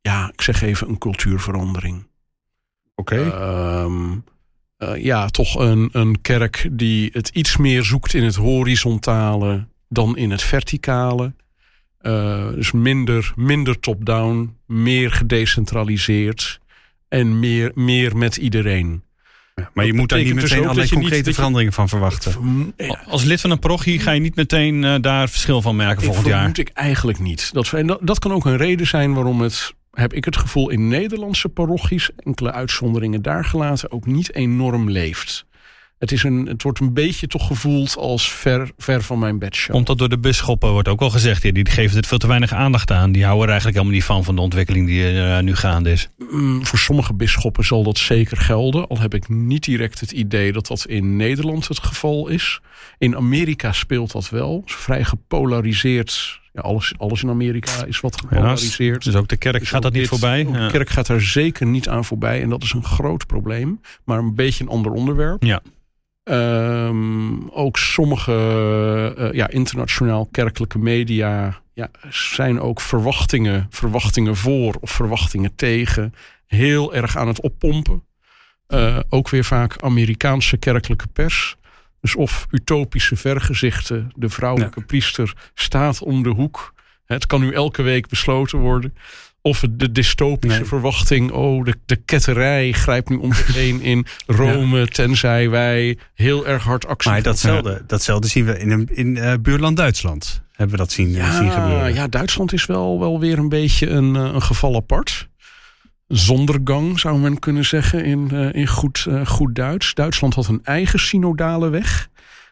ja, 0.00 0.30
ik 0.32 0.42
zeg 0.42 0.62
even 0.62 0.88
een 0.88 0.98
cultuurverandering. 0.98 2.06
Oké. 2.94 3.30
Ehm, 3.30 4.18
eh, 4.76 5.04
ja, 5.04 5.26
toch 5.26 5.58
een, 5.58 5.88
een 5.92 6.20
kerk 6.20 6.68
die 6.72 7.10
het 7.12 7.28
iets 7.28 7.56
meer 7.56 7.84
zoekt 7.84 8.14
in 8.14 8.24
het 8.24 8.34
horizontale 8.34 9.66
dan 9.88 10.16
in 10.16 10.30
het 10.30 10.42
verticale. 10.42 11.34
Eh, 12.04 12.48
dus 12.54 12.72
minder, 12.72 13.32
minder 13.36 13.80
top-down, 13.80 14.56
meer 14.66 15.12
gedecentraliseerd 15.12 16.60
en 17.08 17.38
meer, 17.38 17.70
meer 17.74 18.16
met 18.16 18.36
iedereen. 18.36 19.02
maar 19.74 19.86
je 19.86 19.92
moet 19.94 20.08
daar 20.08 20.18
niet 20.18 20.34
dus 20.34 20.42
meteen 20.42 20.58
ook 20.58 20.64
allerlei 20.64 20.88
dat 20.88 20.90
niet- 20.90 21.00
concrete 21.00 21.24
dat 21.24 21.34
veranderingen 21.34 21.72
van 21.72 21.88
verwachten. 21.88 22.72
Ja, 22.76 23.00
Als 23.08 23.24
lid 23.24 23.40
van 23.40 23.50
een 23.50 23.58
parochie 23.58 23.98
ga 23.98 24.10
je 24.10 24.20
niet 24.20 24.36
meteen 24.36 24.84
eh, 24.84 24.94
daar 25.00 25.28
verschil 25.28 25.62
van 25.62 25.76
merken 25.76 25.98
Ik 25.98 26.04
volgend 26.04 26.26
jaar. 26.26 26.38
vermoed 26.38 26.58
ik 26.58 26.68
eigenlijk 26.68 27.18
niet. 27.18 27.52
Dat, 27.52 27.72
en 27.72 27.86
dat, 27.86 27.98
dat 28.02 28.18
kan 28.18 28.32
ook 28.32 28.44
een 28.44 28.56
reden 28.56 28.86
zijn 28.86 29.14
waarom 29.14 29.40
het, 29.40 29.74
heb 29.92 30.12
ik 30.12 30.24
het 30.24 30.36
gevoel, 30.36 30.70
in 30.70 30.88
Nederlandse 30.88 31.48
parochies, 31.48 32.10
enkele 32.16 32.52
uitzonderingen 32.52 33.22
daar 33.22 33.44
gelaten, 33.44 33.90
ook 33.90 34.06
niet 34.06 34.34
enorm 34.34 34.90
leeft. 34.90 35.46
Het, 35.98 36.12
is 36.12 36.22
een, 36.22 36.46
het 36.46 36.62
wordt 36.62 36.80
een 36.80 36.94
beetje 36.94 37.26
toch 37.26 37.46
gevoeld 37.46 37.96
als 37.96 38.32
ver, 38.32 38.70
ver 38.76 39.02
van 39.02 39.18
mijn 39.18 39.38
bedshow. 39.38 39.74
Komt 39.74 39.86
dat 39.86 39.98
door 39.98 40.08
de 40.08 40.18
bisschoppen, 40.18 40.70
wordt 40.70 40.88
ook 40.88 41.00
al 41.00 41.10
gezegd. 41.10 41.42
Ja, 41.42 41.52
die 41.52 41.70
geven 41.70 41.96
er 41.96 42.06
veel 42.06 42.18
te 42.18 42.26
weinig 42.26 42.52
aandacht 42.52 42.90
aan. 42.90 43.12
Die 43.12 43.22
houden 43.24 43.44
er 43.44 43.50
eigenlijk 43.50 43.76
helemaal 43.78 43.98
niet 43.98 44.06
van, 44.06 44.24
van 44.24 44.34
de 44.34 44.40
ontwikkeling 44.40 44.86
die 44.86 45.04
er 45.04 45.36
eh, 45.36 45.42
nu 45.42 45.54
gaande 45.54 45.92
is. 45.92 46.08
Mm, 46.30 46.66
voor 46.66 46.78
sommige 46.78 47.14
bisschoppen 47.14 47.64
zal 47.64 47.82
dat 47.82 47.98
zeker 47.98 48.36
gelden. 48.36 48.88
Al 48.88 49.00
heb 49.00 49.14
ik 49.14 49.28
niet 49.28 49.64
direct 49.64 50.00
het 50.00 50.12
idee 50.12 50.52
dat 50.52 50.66
dat 50.66 50.86
in 50.86 51.16
Nederland 51.16 51.68
het 51.68 51.78
geval 51.78 52.28
is. 52.28 52.60
In 52.98 53.16
Amerika 53.16 53.72
speelt 53.72 54.12
dat 54.12 54.30
wel. 54.30 54.60
Het 54.64 54.72
vrij 54.72 55.04
gepolariseerd. 55.04 56.42
Ja, 56.54 56.60
alles, 56.60 56.94
alles 56.96 57.22
in 57.22 57.28
Amerika 57.28 57.84
is 57.84 58.00
wat 58.00 58.20
gepolariseerd. 58.20 59.04
dus 59.04 59.14
ook 59.14 59.28
de 59.28 59.36
kerk 59.36 59.58
Dus 59.58 59.68
gaat 59.68 59.82
dat 59.82 59.92
niet 59.92 60.00
dit- 60.00 60.10
voorbij. 60.10 60.44
De 60.44 60.68
kerk 60.70 60.88
gaat 60.88 61.06
daar 61.06 61.20
zeker 61.20 61.66
niet 61.66 61.88
aan 61.88 62.04
voorbij. 62.04 62.42
En 62.42 62.48
dat 62.48 62.62
is 62.62 62.72
een 62.72 62.84
groot 62.84 63.26
probleem. 63.26 63.80
Maar 64.04 64.18
een 64.18 64.34
beetje 64.34 64.64
een 64.64 64.70
ander 64.70 64.92
onderwerp. 64.92 65.42
Ja. 65.42 65.60
Ehm, 66.24 67.48
ook 67.50 67.76
sommige 67.76 68.32
eh, 69.18 69.32
ja, 69.32 69.48
internationaal 69.48 70.28
kerkelijke 70.30 70.78
media 70.78 71.60
ja, 71.72 71.90
zijn 72.10 72.60
ook 72.60 72.80
verwachtingen, 72.80 73.66
verwachtingen 73.70 74.36
voor 74.36 74.76
of 74.80 74.90
verwachtingen 74.90 75.54
tegen 75.54 76.14
heel 76.46 76.94
erg 76.94 77.16
aan 77.16 77.28
het 77.28 77.40
oppompen. 77.40 78.02
Eh, 78.66 78.98
ook 79.08 79.28
weer 79.28 79.44
vaak 79.44 79.82
Amerikaanse 79.82 80.56
kerkelijke 80.56 81.06
pers. 81.12 81.56
Dus 82.04 82.14
of 82.16 82.46
utopische 82.50 83.16
vergezichten, 83.16 84.10
de 84.16 84.28
vrouwelijke 84.28 84.80
priester 84.80 85.32
staat 85.54 86.02
om 86.02 86.22
de 86.22 86.28
hoek. 86.28 86.74
Het 87.06 87.26
kan 87.26 87.40
nu 87.40 87.52
elke 87.52 87.82
week 87.82 88.08
besloten 88.08 88.58
worden. 88.58 88.94
Of 89.42 89.64
de 89.70 89.92
dystopische 89.92 90.58
Nee. 90.58 90.68
verwachting, 90.68 91.30
oh, 91.30 91.64
de, 91.64 91.74
de 91.86 91.96
ketterij 91.96 92.72
grijpt 92.72 93.08
nu 93.08 93.16
om 93.16 93.32
zich 93.34 93.54
heen 93.62 93.80
in 93.80 94.06
Rome, 94.26 94.86
tenzij 94.88 95.50
wij 95.50 95.98
heel 96.14 96.46
erg 96.46 96.62
hard 96.64 96.86
actie 96.86 97.10
Maar 97.10 97.22
datzelfde, 97.22 97.82
datzelfde 97.86 98.28
zien 98.28 98.44
we 98.44 98.58
in, 98.58 98.70
een- 98.70 98.88
in 98.92 99.16
eh, 99.16 99.32
buurland 99.42 99.76
Duitsland. 99.76 100.42
Hebben 100.52 100.76
we 100.76 100.82
dat 100.82 100.92
zien, 100.92 101.08
zien 101.08 101.16
ja, 101.16 101.50
gebeuren. 101.50 101.94
ja, 101.94 102.08
Duitsland 102.08 102.52
is 102.52 102.66
wel, 102.66 102.98
wel 103.00 103.20
weer 103.20 103.38
een 103.38 103.48
beetje 103.48 103.88
een, 103.88 104.16
eh, 104.16 104.22
een 104.22 104.42
geval 104.42 104.74
apart. 104.76 105.28
Zondergang 106.16 107.00
zou 107.00 107.18
men 107.18 107.38
kunnen 107.38 107.64
zeggen 107.64 108.04
in, 108.04 108.30
eh, 108.32 108.52
in 108.52 108.66
goed, 108.66 109.06
eh, 109.08 109.26
goed 109.26 109.54
Duits. 109.54 109.94
Duitsland 109.94 110.34
had 110.34 110.48
een 110.48 110.60
eigen 110.64 110.98
synodale 110.98 111.68
weg. 111.68 112.08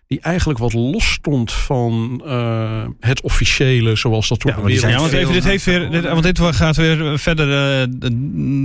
Die 0.06 0.20
eigenlijk 0.20 0.58
wat 0.58 0.72
los 0.72 1.12
stond 1.12 1.52
van 1.52 2.22
eh, 2.26 2.84
het 3.00 3.20
officiële 3.20 3.96
zoals 3.96 4.28
dat 4.28 4.40
door 4.40 4.70
Ja, 4.70 4.80
de. 4.80 4.88
Ja, 4.88 4.98
want 4.98 5.12
even, 5.12 5.32
dit 5.32 5.44
heeft 5.44 5.64
weer, 5.64 5.90
dit, 5.90 6.04
want 6.04 6.22
dit 6.22 6.40
gaat 6.40 6.76
weer 6.76 7.18
verder 7.18 7.88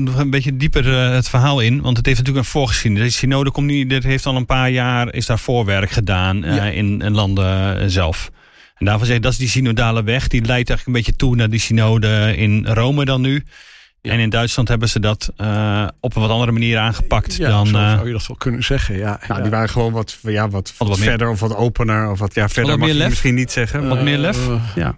nog 0.04 0.20
een 0.20 0.30
beetje 0.30 0.58
dieper 0.58 0.86
het 0.94 1.30
verhaal 1.30 1.60
in. 1.60 1.82
Want 1.82 1.98
het 1.98 2.06
heeft 2.06 2.18
natuurlijk 2.18 2.46
een 2.46 2.52
voorgeschiedenis. 2.52 3.06
Deze 3.06 3.18
synode 3.18 3.52
komt 3.52 3.68
niet, 3.68 3.90
dit 3.90 4.04
heeft 4.04 4.26
al 4.26 4.36
een 4.36 4.46
paar 4.46 4.70
jaar, 4.70 5.14
is 5.14 5.26
daar 5.26 5.40
voorwerk 5.40 5.90
gedaan 5.90 6.38
Ja. 6.38 6.64
in, 6.66 7.02
in 7.02 7.12
landen 7.14 7.92
zelf. 7.92 8.32
En 8.76 8.86
daarvan 8.86 9.06
zeg 9.08 9.16
ik, 9.16 9.22
dat 9.22 9.32
is 9.32 9.38
die 9.38 9.50
synodale 9.50 10.04
weg. 10.04 10.28
Die 10.28 10.46
leidt 10.46 10.70
eigenlijk 10.70 10.86
een 10.88 11.04
beetje 11.04 11.16
toe 11.16 11.36
naar 11.36 11.50
die 11.50 11.60
synode 11.60 12.34
in 12.38 12.66
Rome 12.66 13.06
dan 13.06 13.22
nu. 13.22 13.44
Ja. 14.02 14.12
En 14.12 14.20
in 14.20 14.30
Duitsland 14.30 14.68
hebben 14.68 14.90
ze 14.90 15.00
dat 15.00 15.32
eh, 15.38 15.88
op 16.00 16.16
een 16.16 16.22
wat 16.22 16.32
andere 16.32 16.52
manier 16.52 16.78
aangepakt 16.78 17.36
Ja, 17.36 17.50
dan... 17.50 17.68
zo 17.68 17.78
eh, 17.78 17.94
zou 17.94 18.08
je 18.08 18.14
dat 18.14 18.28
wel 18.28 18.38
kunnen 18.38 18.64
zeggen. 18.64 18.98
Ja, 18.98 19.20
Nou, 19.28 19.34
ja. 19.36 19.42
die 19.42 19.52
waren 19.52 19.70
gewoon 19.70 19.94
wat, 19.94 20.18
ja, 20.22 20.50
wat, 20.50 20.74
verder 20.78 21.30
of 21.30 21.40
wat 21.40 21.56
opener. 21.56 22.12
Of 22.12 22.20
wat, 22.20 22.34
ja, 22.34 22.48
verder 22.50 22.72
wat 22.72 22.80
mag 22.80 22.88
meer 22.88 22.96
je 22.96 23.02
lef? 23.02 23.10
misschien 23.10 23.36
niet 23.36 23.52
zeggen. 23.52 23.88
wat 23.88 24.02
meer 24.02 24.18
lef? 24.18 24.48
Eh, 24.48 24.62
ja. 24.76 24.98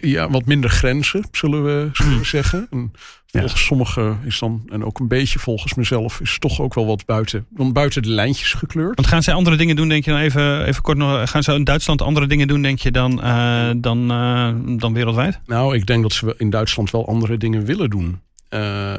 Ja, 0.00 0.30
wat 0.30 0.44
minder 0.44 0.70
grenzen, 0.70 1.24
zullen 1.32 1.64
we, 1.64 1.88
zullen 1.92 2.18
we 2.18 2.24
zeggen. 2.24 2.66
En 2.70 2.92
volgens 3.26 3.64
sommigen 3.64 4.18
is 4.24 4.38
dan, 4.38 4.62
en 4.68 4.84
ook 4.84 4.98
een 4.98 5.08
beetje 5.08 5.38
volgens 5.38 5.74
mezelf, 5.74 6.20
is 6.20 6.38
toch 6.38 6.60
ook 6.60 6.74
wel 6.74 6.86
wat 6.86 7.04
buiten, 7.04 7.46
dan 7.50 7.72
buiten 7.72 8.02
de 8.02 8.10
lijntjes 8.10 8.52
gekleurd. 8.52 8.96
Want 8.96 9.08
gaan 9.08 9.22
zij 9.22 9.34
andere 9.34 9.56
dingen 9.56 9.76
doen, 9.76 9.88
denk 9.88 10.04
je 10.04 10.10
dan 10.10 10.20
even, 10.20 10.66
even 10.66 10.82
kort 10.82 10.98
nog, 10.98 11.30
gaan 11.30 11.42
ze 11.42 11.52
in 11.52 11.64
Duitsland 11.64 12.02
andere 12.02 12.26
dingen 12.26 12.48
doen, 12.48 12.62
denk 12.62 12.78
je, 12.78 12.90
dan, 12.90 13.20
uh, 13.24 13.70
dan, 13.76 14.12
uh, 14.12 14.78
dan 14.78 14.92
wereldwijd? 14.92 15.38
Nou, 15.46 15.74
ik 15.74 15.86
denk 15.86 16.02
dat 16.02 16.12
ze 16.12 16.34
in 16.38 16.50
Duitsland 16.50 16.90
wel 16.90 17.08
andere 17.08 17.36
dingen 17.36 17.64
willen 17.64 17.90
doen. 17.90 18.20
Uh, 18.50 18.94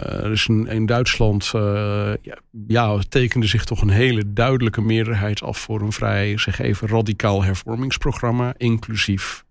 een, 0.47 0.67
in 0.67 0.85
Duitsland 0.85 1.49
ja, 2.21 2.37
ja, 2.67 2.99
tekende 3.09 3.47
zich 3.47 3.63
toch 3.63 3.81
een 3.81 3.89
hele 3.89 4.33
duidelijke 4.33 4.81
meerderheid 4.81 5.43
af 5.43 5.57
voor 5.57 5.81
een 5.81 5.91
vrij, 5.91 6.37
zeg 6.37 6.59
even, 6.59 6.87
radicaal 6.87 7.43
hervormingsprogramma, 7.43 8.53
inclusief 8.57 9.45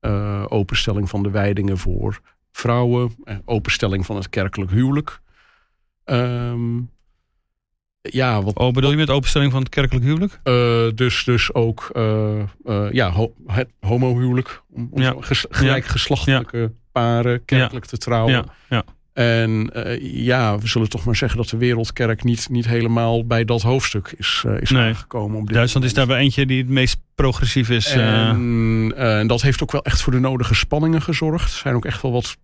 uh, 0.00 0.44
openstelling 0.48 1.08
van 1.08 1.22
de 1.22 1.30
wijdingen 1.30 1.78
voor 1.78 2.20
vrouwen, 2.52 3.14
openstelling 3.44 4.06
van 4.06 4.16
het 4.16 4.28
kerkelijk 4.28 4.70
huwelijk. 4.70 5.20
Um, 6.04 6.90
ja, 8.00 8.42
wat, 8.42 8.56
oh, 8.56 8.72
bedoel 8.72 8.90
je 8.90 8.96
met 8.96 9.10
openstelling 9.10 9.52
van 9.52 9.60
het 9.60 9.70
kerkelijk 9.70 10.04
huwelijk? 10.04 10.40
Uh, 10.44 10.96
dus, 10.96 11.24
dus 11.24 11.54
ook 11.54 11.90
ja, 12.90 13.10
ho 13.10 13.34
het 13.46 13.68
homohuwelijk. 13.80 14.62
Om, 14.70 14.88
om 14.90 15.02
ja. 15.02 15.14
gelijkgeslachtelijke 15.50 16.58
ja. 16.58 16.70
paren 16.92 17.44
kerkelijk 17.44 17.86
te 17.86 17.98
trouwen. 17.98 18.46
Ja. 18.68 18.84
En 19.12 19.70
uh, 19.76 20.14
ja, 20.24 20.58
we 20.58 20.68
zullen 20.68 20.88
toch 20.88 21.04
maar 21.04 21.16
zeggen 21.16 21.38
dat 21.38 21.48
de 21.48 21.56
Wereldkerk 21.56 22.24
niet, 22.24 22.48
niet 22.48 22.66
helemaal 22.66 23.26
bij 23.26 23.44
dat 23.44 23.62
hoofdstuk 23.62 24.14
is, 24.16 24.42
uh, 24.46 24.60
is 24.60 24.70
nee. 24.70 24.82
aangekomen. 24.82 25.38
Op 25.38 25.46
dit 25.46 25.54
Duitsland 25.54 25.84
moment. 25.84 25.84
is 25.84 25.98
daar 25.98 26.06
wel 26.06 26.16
eentje 26.16 26.46
die 26.46 26.58
het 26.58 26.68
meest 26.68 26.96
progressief 27.14 27.70
is. 27.70 27.92
En, 27.92 28.92
uh... 28.96 29.18
en, 29.18 29.26
dat 29.26 29.42
heeft 29.42 29.62
ook 29.62 29.72
wel 29.72 29.84
echt 29.84 30.02
voor 30.02 30.12
de 30.12 30.18
nodige 30.18 30.54
spanningen 30.54 31.02
gezorgd. 31.02 31.52
Er 31.52 31.58
zijn 31.58 31.74
ook 31.74 31.84
echt 31.84 32.02
wel 32.02 32.12
wat 32.12 32.36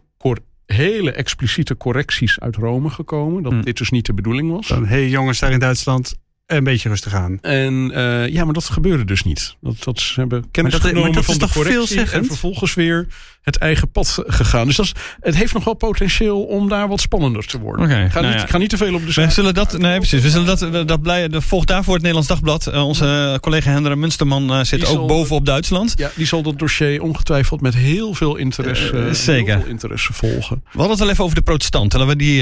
hele 0.66 1.12
expliciete 1.12 1.76
correcties 1.76 2.40
uit 2.40 2.56
Rome 2.56 2.90
gekomen. 2.90 3.42
Dat 3.42 3.52
hm. 3.52 3.60
dit 3.60 3.76
dus 3.76 3.90
niet 3.90 4.06
de 4.06 4.14
bedoeling 4.14 4.50
was. 4.50 4.68
Hé 4.68 4.84
hey, 4.84 5.08
jongens 5.08 5.38
daar 5.38 5.52
in 5.52 5.58
Duitsland, 5.58 6.14
een 6.46 6.64
beetje 6.64 6.88
rustig 6.88 7.14
aan. 7.14 7.38
En 7.40 7.90
uh, 7.94 8.28
ja, 8.28 8.44
maar 8.44 8.54
dat 8.54 8.64
gebeurde 8.64 9.04
dus 9.04 9.22
niet. 9.22 9.56
Dat, 9.60 9.84
dat 9.84 10.00
ze 10.00 10.20
hebben 10.20 10.50
kennis 10.50 10.72
maar 10.72 10.80
dat, 10.80 10.90
genomen 10.90 11.14
maar 11.14 11.24
dat 11.24 11.36
van 11.36 11.48
de 11.48 11.54
correctie 11.54 12.10
en 12.10 12.24
vervolgens 12.24 12.74
weer 12.74 13.06
het 13.46 13.56
eigen 13.56 13.90
pad 13.90 14.22
gegaan. 14.26 14.66
Dus 14.66 14.76
dat 14.76 14.86
is, 14.86 14.92
het 15.20 15.36
heeft 15.36 15.54
nog 15.54 15.64
wel 15.64 15.74
potentieel 15.74 16.42
om 16.42 16.68
daar 16.68 16.88
wat 16.88 17.00
spannender 17.00 17.46
te 17.46 17.58
worden. 17.58 17.84
Okay, 17.84 18.10
ga, 18.10 18.20
nou 18.20 18.32
niet, 18.32 18.42
ja. 18.42 18.48
ga 18.48 18.58
niet 18.58 18.70
te 18.70 18.76
veel 18.76 18.94
op 18.94 19.06
de 19.06 19.12
We 19.12 19.30
zullen 19.30 19.54
dat, 19.54 19.78
nee, 19.78 19.96
precies. 19.96 20.22
We 20.22 20.30
zullen 20.30 20.46
dat, 20.46 20.88
dat 20.88 21.02
blij, 21.02 21.28
de, 21.28 21.40
volgt 21.40 21.68
daarvoor 21.68 21.92
het 21.92 22.02
Nederlands 22.02 22.28
Dagblad. 22.28 22.68
Uh, 22.68 22.86
onze 22.86 23.38
collega 23.40 23.70
Hendra 23.70 23.94
Munsterman 23.94 24.52
uh, 24.52 24.62
zit 24.62 24.86
ook 24.86 24.94
zal, 24.94 25.06
bovenop 25.06 25.46
Duitsland. 25.46 25.94
Ja, 25.96 26.10
die 26.14 26.26
zal 26.26 26.42
dat 26.42 26.58
dossier 26.58 27.02
ongetwijfeld 27.02 27.60
met 27.60 27.74
heel 27.74 28.14
veel 28.14 28.36
interesse, 28.36 29.08
zeker. 29.12 29.52
Heel 29.52 29.62
veel 29.62 29.70
interesse 29.70 30.12
volgen. 30.12 30.62
We 30.72 30.78
hadden 30.78 30.90
het 30.90 31.00
al 31.00 31.10
even 31.10 31.24
over 31.24 31.36
de 31.36 31.42
protestanten. 31.42 31.98
Laten 31.98 32.16
we 32.16 32.22
die, 32.22 32.40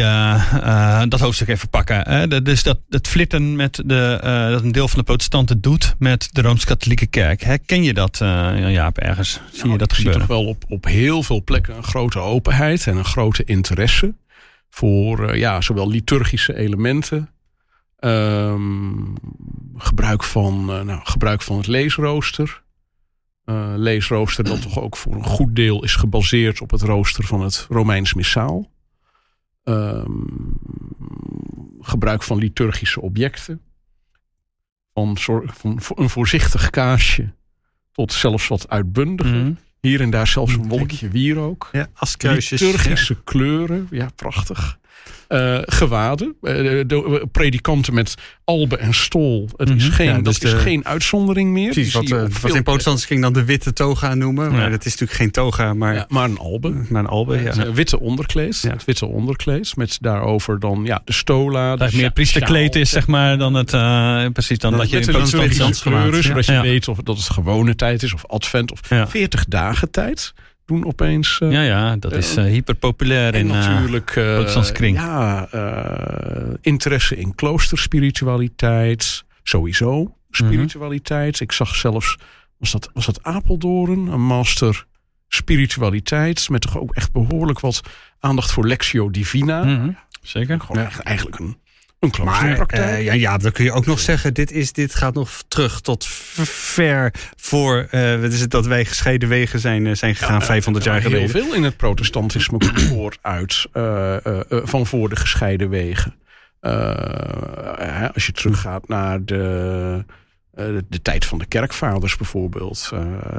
dat 1.09 1.21
hoofdstuk 1.21 1.49
even 1.49 1.69
pakken. 1.69 2.09
Hè? 2.09 2.43
Dus 2.43 2.63
dat, 2.63 2.79
het 2.89 3.09
flirten 3.09 3.57
met 3.57 3.83
de, 3.85 4.19
dat 4.51 4.63
een 4.63 4.73
deel 4.73 4.89
van 4.89 4.99
de 4.99 5.05
protestanten 5.05 5.61
doet 5.61 5.95
met 5.99 6.29
de 6.33 6.43
Rooms-Katholieke 6.43 7.07
Kerk. 7.07 7.43
Herken 7.43 7.83
je 7.83 7.95
dat, 7.95 8.19
Jaap, 8.69 8.99
ergens? 8.99 9.31
Zie 9.31 9.59
nou, 9.59 9.73
je 9.73 9.79
dat 9.79 9.91
ik 9.91 9.97
gebeuren? 9.97 10.21
Zie 10.21 10.29
toch 10.29 10.37
wel 10.37 10.47
op, 10.47 10.65
op 10.69 10.93
heel 10.95 11.23
veel 11.23 11.45
plekken 11.45 11.77
een 11.77 11.83
grote 11.83 12.19
openheid 12.19 12.87
en 12.87 12.97
een 12.97 13.05
grote 13.05 13.45
interesse 13.45 14.15
voor 14.71 15.31
uh, 15.31 15.39
ja, 15.39 15.61
zowel 15.61 15.89
liturgische 15.89 16.57
elementen, 16.57 17.31
um, 18.01 19.15
gebruik, 19.77 20.25
van, 20.25 20.71
uh, 20.71 20.81
nou, 20.81 21.01
gebruik 21.05 21.43
van 21.43 21.57
het 21.57 21.67
leesrooster. 21.67 22.63
Uh, 23.45 23.73
leesrooster 23.77 24.45
dat 24.45 24.63
toch 24.63 24.79
ook 24.79 24.97
voor 24.97 25.15
een 25.15 25.25
goed 25.25 25.57
deel 25.57 25.85
is 25.85 25.97
gebaseerd 25.97 26.61
op 26.61 26.71
het 26.71 26.83
rooster 26.83 27.25
van 27.25 27.41
het 27.41 27.67
Romeins 27.69 28.15
Missaal. 28.15 28.71
Um, 29.65 30.59
gebruik 31.81 32.23
van 32.23 32.39
liturgische 32.39 33.01
objecten. 33.01 33.61
Van, 34.93 35.19
van 35.19 35.81
een 35.95 36.11
voorzichtig 36.11 36.71
kaasje 36.71 37.35
tot 37.93 38.13
zelfs 38.13 38.49
wat 38.49 38.69
uitbundiger. 38.69 39.41
-hmm. 39.41 39.59
Hier 39.85 40.01
en 40.01 40.11
daar 40.11 40.27
zelfs 40.27 40.55
een 40.55 40.69
wolkje 40.69 41.09
wierook. 41.09 41.69
Ja, 41.73 41.89
askruisjes. 41.95 42.61
Liturgische 42.61 43.15
ja. 43.15 43.21
kleuren. 43.25 43.89
Ja, 43.91 44.09
prachtig. 44.17 44.79
Uh, 45.29 45.59
gewaden. 45.63 46.35
Uh, 46.43 46.53
de, 46.57 46.85
de, 46.87 47.29
predikanten 47.33 47.95
met 47.95 48.15
albe 48.45 48.77
en 48.77 48.95
stol. 48.95 49.49
Het 49.57 49.69
is 49.71 49.85
Mhm. 49.87 49.93
geen, 49.95 50.07
Ja, 50.07 50.19
dus 50.21 50.39
dat 50.39 50.53
is 50.53 50.61
geen 50.63 50.87
uitzondering 50.87 51.51
meer. 51.51 51.71
Precies, 51.73 51.93
Die 51.93 52.15
wat, 52.15 52.29
veel 52.33 52.55
in 52.55 52.63
protestants 52.63 53.05
ging 53.05 53.23
dan 53.23 53.33
de 53.33 53.45
witte 53.45 53.73
toga 53.73 54.15
noemen. 54.15 54.51
Maar 54.53 54.61
Ja. 54.63 54.69
dat 54.69 54.85
is 54.85 54.91
natuurlijk 54.91 55.19
geen 55.19 55.31
toga, 55.31 55.75
maar. 55.75 55.95
Ja, 55.95 56.07
maar 56.09 56.25
een 56.25 56.39
albe. 56.39 56.75
maar 56.89 57.03
een 57.03 57.09
albe. 57.09 57.43
Ja. 57.43 57.73
Witte 57.73 58.01
onderkleed. 58.01 58.61
Ja. 58.61 58.71
Het 58.71 58.85
witte 58.85 59.07
onderkleed. 59.07 59.77
Met 59.77 59.99
daarover 60.01 60.61
dan 60.61 60.83
ja, 60.85 61.03
de 61.05 61.13
stola. 61.13 61.77
Dat 61.77 61.87
het 61.89 61.97
meer 61.97 62.11
priesterkleed 62.11 62.75
is, 62.77 62.91
zeg 62.91 63.07
maar, 63.07 63.39
dan 63.39 63.55
het, 63.55 63.71
precies, 64.33 64.59
dan 64.59 64.71
Dan 64.71 64.81
dat 64.81 64.91
je 64.91 64.99
in 64.99 65.07
met 65.07 65.15
een 65.15 65.21
protestant 65.21 65.33
liturgische 65.33 65.51
liturgische 65.51 65.83
gemaakt, 65.83 66.03
kleuren, 66.09 66.23
zodat 66.23 66.47
je 66.47 66.71
weet 66.71 66.89
of 66.89 66.99
dat 66.99 67.17
het 67.17 67.29
gewone 67.31 67.75
tijd 67.75 68.03
is 68.03 68.15
of 68.15 68.27
advent 68.27 68.73
of 68.73 68.81
Ja. 68.89 69.09
40 69.09 69.45
dagen 69.45 69.91
tijd. 69.91 70.35
Doen 70.67 70.87
opeens. 70.87 71.39
eh, 71.41 71.51
Ja, 71.53 71.63
ja, 71.63 71.97
dat 71.97 72.13
is 72.13 72.37
eh, 72.37 72.45
hyper 72.45 72.75
populair 72.75 73.35
En 73.35 73.41
in. 73.41 73.51
eh, 73.51 73.53
natuurlijk 73.55 74.17
eh, 74.17 74.73
kring. 74.73 74.97
Ja, 74.97 75.47
eh, 75.51 76.55
interesse 76.61 77.17
in 77.17 77.35
kloosterspiritualiteit. 77.35 79.25
Sowieso 79.43 80.17
spiritualiteit. 80.31 81.41
Ik 81.41 81.53
zag 81.53 81.75
zelfs, 81.75 82.17
was 82.59 82.71
dat, 82.73 82.91
was 82.95 83.07
dat 83.07 83.23
Apeldoorn? 83.23 84.07
Een 84.07 84.23
master 84.27 84.87
spiritualiteit. 85.29 86.49
Met 86.49 86.61
toch 86.61 86.79
ook 86.79 86.95
echt 86.95 87.13
behoorlijk 87.13 87.61
wat 87.61 87.81
aandacht 88.21 88.53
voor 88.53 88.67
Lectio 88.67 89.11
Divina. 89.11 89.65
mhm, 89.65 89.91
Zeker. 90.23 90.61
Gewoon 90.61 90.87
eigenlijk 91.03 91.39
een, 91.39 91.57
een 92.13 92.25
Maar 92.25 92.67
eh, 92.67 93.05
ja, 93.05 93.13
ja, 93.13 93.39
dan 93.39 93.53
kun 93.53 93.65
je 93.65 93.73
ook 93.73 93.87
nog 93.87 94.01
zeggen, 94.01 94.35
dit, 94.35 94.51
is, 94.51 94.73
dit 94.73 94.95
gaat 94.95 95.15
nog 95.15 95.43
terug 95.49 95.81
tot 95.81 96.07
ver 96.07 97.15
voor 97.37 97.87
eh, 97.91 98.21
wat 98.21 98.33
is 98.33 98.41
het, 98.41 98.51
dat 98.51 98.67
wij 98.67 98.85
gescheiden 98.85 99.29
wegen 99.29 99.61
zijn, 99.61 99.87
eh, 99.87 99.95
zijn 99.95 100.15
gegaan 100.15 100.43
500 100.43 100.85
jaar 100.85 101.01
heel 101.01 101.11
geleden. 101.11 101.31
veel 101.31 101.55
in 101.55 101.63
het 101.63 101.77
protestantisme 101.77 102.59
komt 102.65 102.83
voort 102.83 103.19
uit 103.23 103.67
eh, 103.73 104.27
eh, 104.27 104.41
van 104.49 104.87
voor 104.87 105.09
de 105.09 105.17
gescheiden 105.17 105.69
wegen. 105.69 106.15
Als 108.15 108.27
je 108.27 108.33
teruggaat 108.33 108.89
naar 108.89 109.25
de, 109.25 110.05
de, 110.55 110.85
de 110.89 111.03
tijd 111.03 111.25
van 111.25 111.39
de 111.39 111.47
kerkvaders 111.47 112.17
bijvoorbeeld. 112.17 112.91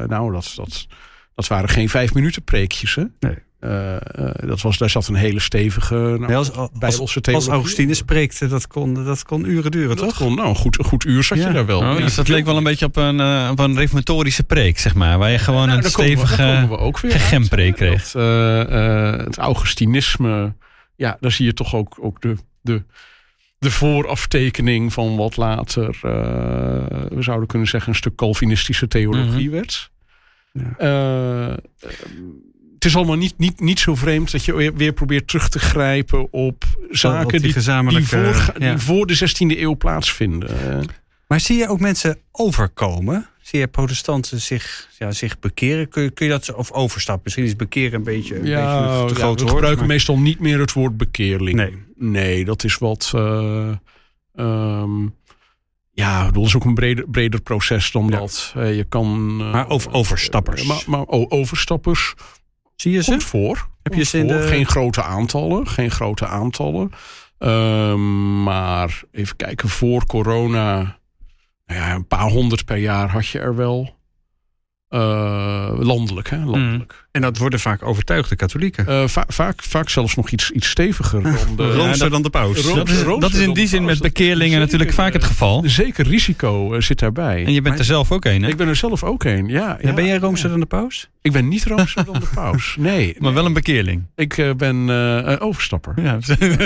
Nou, 0.08 0.32
dat, 0.32 0.54
dat, 0.56 0.88
dat 1.36 1.48
waren 1.48 1.70
geen 1.70 1.90
vijf 1.90 2.14
minuten 2.14 2.44
preekjes. 2.44 2.96
Hè? 2.96 3.04
Nee. 3.20 3.36
Eh, 3.66 3.96
eh, 3.96 4.48
dat 4.48 4.62
was, 4.62 4.78
daar 4.78 4.90
zat 4.90 5.08
een 5.08 5.16
hele 5.16 5.40
stevige 5.40 5.96
nou, 5.96 6.20
Nee, 6.20 6.36
als, 6.36 6.52
als, 6.52 6.70
bijbelse 6.72 7.02
als 7.02 7.18
theologie. 7.22 7.52
Augustinus 7.52 7.98
spreekte, 7.98 8.48
dat 8.48 8.68
kon, 8.68 8.94
dat 8.94 9.24
kon 9.24 9.46
uren 9.50 9.72
duren, 9.72 9.96
Dat 9.96 10.06
toch? 10.08 10.18
kon, 10.18 10.36
nou, 10.36 10.50
een 10.50 10.56
goed, 10.56 10.80
een 10.80 10.86
goed 10.86 11.06
uur 11.06 11.24
zat 11.24 11.38
Ja. 11.38 11.48
je 11.48 11.54
daar 11.54 11.66
wel. 11.66 11.80
Oh, 11.80 11.98
dus 11.98 12.16
dat 12.16 12.28
leek 12.28 12.46
wel 12.46 12.58
een 12.58 12.64
beetje 12.64 12.86
op 12.86 12.96
een, 12.96 13.20
eh, 13.20 13.48
op 13.52 13.60
een 13.60 13.76
reformatorische 13.78 14.44
preek, 14.44 14.80
zeg 14.80 14.96
maar. 14.96 15.18
Waar 15.18 15.32
je 15.32 15.38
gewoon 15.38 15.68
Nou, 15.68 15.84
een 15.84 15.90
stevige 15.90 16.36
komen 16.36 16.70
we 16.70 16.78
ook 16.78 17.00
weer 17.00 17.12
uit, 17.12 17.22
gegempreek 17.22 17.76
kreeg. 17.76 18.12
Dat, 18.12 18.22
eh, 18.22 19.10
eh, 19.12 19.18
het 19.26 19.38
Augustinisme, 19.38 20.54
ja, 20.96 21.18
daar 21.20 21.32
zie 21.32 21.46
je 21.46 21.54
toch 21.54 21.76
ook, 21.76 21.98
ook 22.02 22.22
de, 22.22 22.36
de, 22.62 22.84
de 23.60 23.72
vooraftekening 23.72 24.94
van 24.94 25.16
wat 25.16 25.38
later, 25.38 26.00
eh, 26.02 26.12
we 27.10 27.22
zouden 27.22 27.48
kunnen 27.48 27.68
zeggen, 27.68 27.90
een 27.90 27.96
stuk 27.98 28.16
Calvinistische 28.16 28.88
theologie 28.88 29.50
werd. 29.50 29.92
Ja. 30.52 30.74
Eh, 30.78 31.52
eh, 31.52 31.58
het 32.86 32.94
is 32.94 33.00
allemaal 33.00 33.18
niet, 33.18 33.38
niet, 33.38 33.60
niet 33.60 33.80
zo 33.80 33.96
vreemd 33.96 34.32
dat 34.32 34.46
je 34.46 34.56
weer- 34.56 34.74
weer 34.76 34.94
probeert 34.94 35.28
terug 35.28 35.50
te 35.50 35.60
grijpen 35.60 36.34
op 36.34 36.64
zaken 36.90 37.42
die 37.42 37.54
die, 37.54 38.08
voor, 38.08 38.54
ja. 38.60 38.70
die 38.70 38.78
voor 38.78 39.08
de 39.08 39.16
16e 39.16 39.60
eeuw 39.60 39.76
plaatsvinden. 39.76 40.50
Eh, 40.80 40.80
Maar 41.28 41.40
zie 41.40 41.58
je 41.58 41.68
ook 41.70 41.80
mensen 41.80 42.18
overkomen? 42.32 43.28
Zie 43.42 43.60
je 43.60 43.68
protestanten 43.68 44.42
zich, 44.42 44.90
ja, 45.00 45.12
zich 45.12 45.40
bekeren? 45.40 45.90
Kun 45.90 46.04
je, 46.04 46.10
kun 46.12 46.26
je 46.26 46.32
dat 46.32 46.54
of 46.54 46.72
overstappen? 46.72 47.22
Misschien 47.24 47.46
is 47.46 47.56
bekeren 47.56 47.94
een 47.94 48.04
beetje, 48.04 48.40
een 48.40 48.46
Ja, 48.46 48.80
beetje 48.82 49.02
een 49.02 49.08
te 49.08 49.14
ja, 49.14 49.20
groot 49.20 49.42
we 49.42 49.48
gebruiken 49.48 49.78
maar- 49.80 49.88
meestal 49.88 50.20
niet 50.20 50.40
meer 50.40 50.60
het 50.60 50.74
woord 50.74 50.98
bekeerling. 50.98 51.56
Nee. 51.58 51.78
Nee, 51.98 52.46
dat 52.46 52.64
is 52.64 52.78
wat. 52.78 53.12
eh, 53.16 53.70
ehm, 54.36 55.08
ja, 55.92 56.32
dat 56.32 56.46
is 56.46 56.56
ook 56.56 56.66
een 56.66 56.74
breder, 56.74 57.10
breder 57.10 57.42
proces 57.42 57.92
dan 57.92 58.08
Ja. 58.08 58.18
dat. 58.20 58.54
Eh, 58.56 58.76
je 58.76 58.84
kan. 58.84 59.38
eh, 59.40 59.52
Maar 59.52 59.70
over- 59.70 59.92
overstappers. 59.94 60.62
eh, 60.62 60.68
maar 60.68 60.84
maar 60.88 61.06
overstappers. 61.08 62.14
Zie 62.76 62.92
je 62.92 63.04
ze? 63.04 63.10
Komt 63.10 63.24
voor. 63.24 63.68
Heb 63.84 63.94
je 63.94 64.04
ze 64.04 64.18
in 64.18 64.30
voor. 64.30 64.38
de- 64.42 64.48
Geen 64.48 64.66
grote 64.66 65.04
aantallen. 65.04 65.68
Geen 65.68 65.92
grote 65.92 66.28
aantallen. 66.28 66.92
Ehm, 67.38 68.44
maar 68.44 69.02
even 69.12 69.36
kijken, 69.36 69.70
voor 69.70 70.06
corona. 70.06 70.98
Nou 71.66 71.80
ja, 71.80 71.94
een 71.96 72.08
paar 72.08 72.30
honderd 72.30 72.66
per 72.66 72.78
jaar 72.78 73.10
had 73.12 73.28
je 73.28 73.40
er 73.40 73.56
wel. 73.56 73.94
Eh, 74.88 75.72
landelijk, 75.80 76.30
hè? 76.30 76.38
Landelijk. 76.46 77.05
En 77.16 77.22
dat 77.22 77.38
worden 77.38 77.60
vaak 77.60 77.84
overtuigde 77.84 78.36
katholieken. 78.36 78.86
Uh, 78.90 79.08
va 79.08 79.26
vaak, 79.28 79.64
vaak 79.64 79.90
zelfs 79.90 80.16
nog 80.16 80.30
iets, 80.30 80.52
iets 80.52 80.70
steviger 80.70 81.24
dan 81.24 81.34
de, 81.56 81.74
Roomser 81.74 82.10
dan 82.10 82.22
de 82.22 82.30
paus. 82.30 82.74
dat, 82.74 82.90
is, 82.90 83.04
dat 83.04 83.34
is 83.34 83.40
in 83.40 83.54
die 83.54 83.68
zin 83.68 83.86
met 83.86 84.00
bekeerlingen 84.00 84.60
natuurlijk 84.60 84.94
vaak 84.94 85.14
het 85.14 85.24
geval. 85.24 85.64
Zeker 85.66 86.08
risico 86.08 86.80
zit 86.80 87.00
daarbij. 87.00 87.46
En 87.46 87.54
je 87.54 87.62
bent 87.62 87.80
er 87.80 87.86
zelf 87.86 88.12
ook 88.12 88.26
een, 88.26 88.44
hè? 88.44 88.50
Ik 88.50 88.58
ben 88.58 88.68
er 88.68 88.76
zelf 88.76 89.04
ook 89.04 89.24
een, 89.24 89.48
ja. 89.48 89.78
ja 89.82 89.94
ben 89.94 90.06
jij 90.06 90.18
roomser 90.18 90.50
dan 90.50 90.60
de 90.60 90.66
paus? 90.66 91.10
Ik 91.22 91.32
ben 91.32 91.48
niet 91.48 91.66
roomser 91.66 92.06
dan 92.06 92.14
de 92.14 92.28
paus, 92.34 92.76
nee. 92.80 93.16
Maar 93.20 93.34
wel 93.34 93.46
een 93.46 93.54
bekeerling. 93.54 94.04
Ik 94.16 94.38
uh, 94.38 94.54
ben 94.54 94.88
uh, 94.88 95.36
overstapper. 95.40 95.94
Ja. 96.02 96.18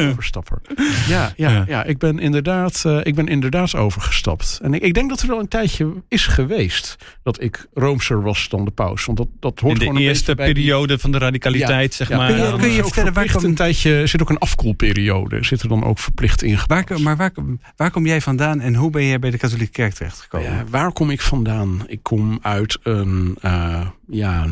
overstapper. 0.09 0.62
Ja, 1.07 1.33
ja, 1.35 1.49
ja, 1.49 1.63
ja. 1.67 1.83
ik, 1.83 1.97
ben 1.97 2.19
inderdaad, 2.19 2.83
uh, 2.88 2.99
ik 3.03 3.15
ben 3.15 3.27
inderdaad 3.27 3.75
overgestapt. 3.75 4.59
En 4.62 4.73
ik, 4.73 4.81
ik, 4.81 4.93
denk 4.93 5.09
dat 5.09 5.21
er 5.21 5.27
wel 5.27 5.39
een 5.39 5.47
tijdje 5.47 5.93
is 6.07 6.27
geweest 6.27 6.95
dat 7.23 7.41
ik 7.41 7.67
roomser 7.73 8.21
was 8.21 8.49
dan 8.49 8.65
de 8.65 8.71
paus. 8.71 9.05
Want 9.05 9.17
dat, 9.17 9.27
dat 9.39 9.59
hoort 9.59 9.73
in 9.73 9.79
de 9.79 9.85
gewoon 9.85 10.01
eerste 10.01 10.35
periode 10.45 10.99
van 10.99 11.12
de 11.12 11.17
radicaliteit, 11.17 11.93
zeg 11.93 12.10
maar. 12.10 12.34
Kun 12.34 12.45
je, 12.45 12.58
kun 12.58 12.69
je 12.69 12.84
vertellen, 12.84 13.13
waar 13.13 13.32
komt... 13.32 13.43
een 13.43 13.56
tijdje, 13.56 14.08
zit 14.08 14.21
ook 14.21 14.30
een 14.30 14.38
afkoelperiode. 14.38 15.43
Zit 15.43 15.62
er 15.62 15.67
dan 15.67 15.84
ook 15.84 15.99
verplicht 15.99 16.43
in. 16.43 16.60
Waar, 16.67 16.86
maar 17.02 17.17
waar, 17.17 17.32
waar 17.75 17.91
kom 17.91 18.06
jij 18.06 18.21
vandaan 18.21 18.60
en 18.60 18.75
hoe 18.75 18.89
ben 18.89 19.06
jij 19.06 19.19
bij 19.19 19.32
de 19.32 19.38
katholieke 19.38 19.71
kerk 19.71 19.93
terechtgekomen? 19.93 20.52
Ja, 20.52 20.63
waar 20.69 20.91
kom 20.91 21.10
ik 21.10 21.21
vandaan? 21.21 21.84
Ik 21.88 22.04
kom 22.04 22.39
uit 22.41 22.80
een, 22.84 23.38
uh, 23.41 23.88
ja, 24.08 24.47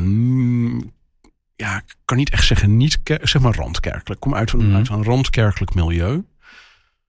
ja, 1.55 1.77
ik 1.77 1.95
kan 2.05 2.17
niet 2.17 2.29
echt 2.29 2.45
zeggen, 2.45 2.77
niet 2.77 2.99
zeg 3.21 3.41
maar 3.41 3.55
randkerkelijk. 3.55 4.09
Ik 4.09 4.19
kom 4.19 4.35
uit 4.35 4.51
een, 4.51 4.67
mm. 4.67 4.75
uit 4.75 4.89
een 4.89 5.03
randkerkelijk 5.03 5.73
milieu. 5.73 6.23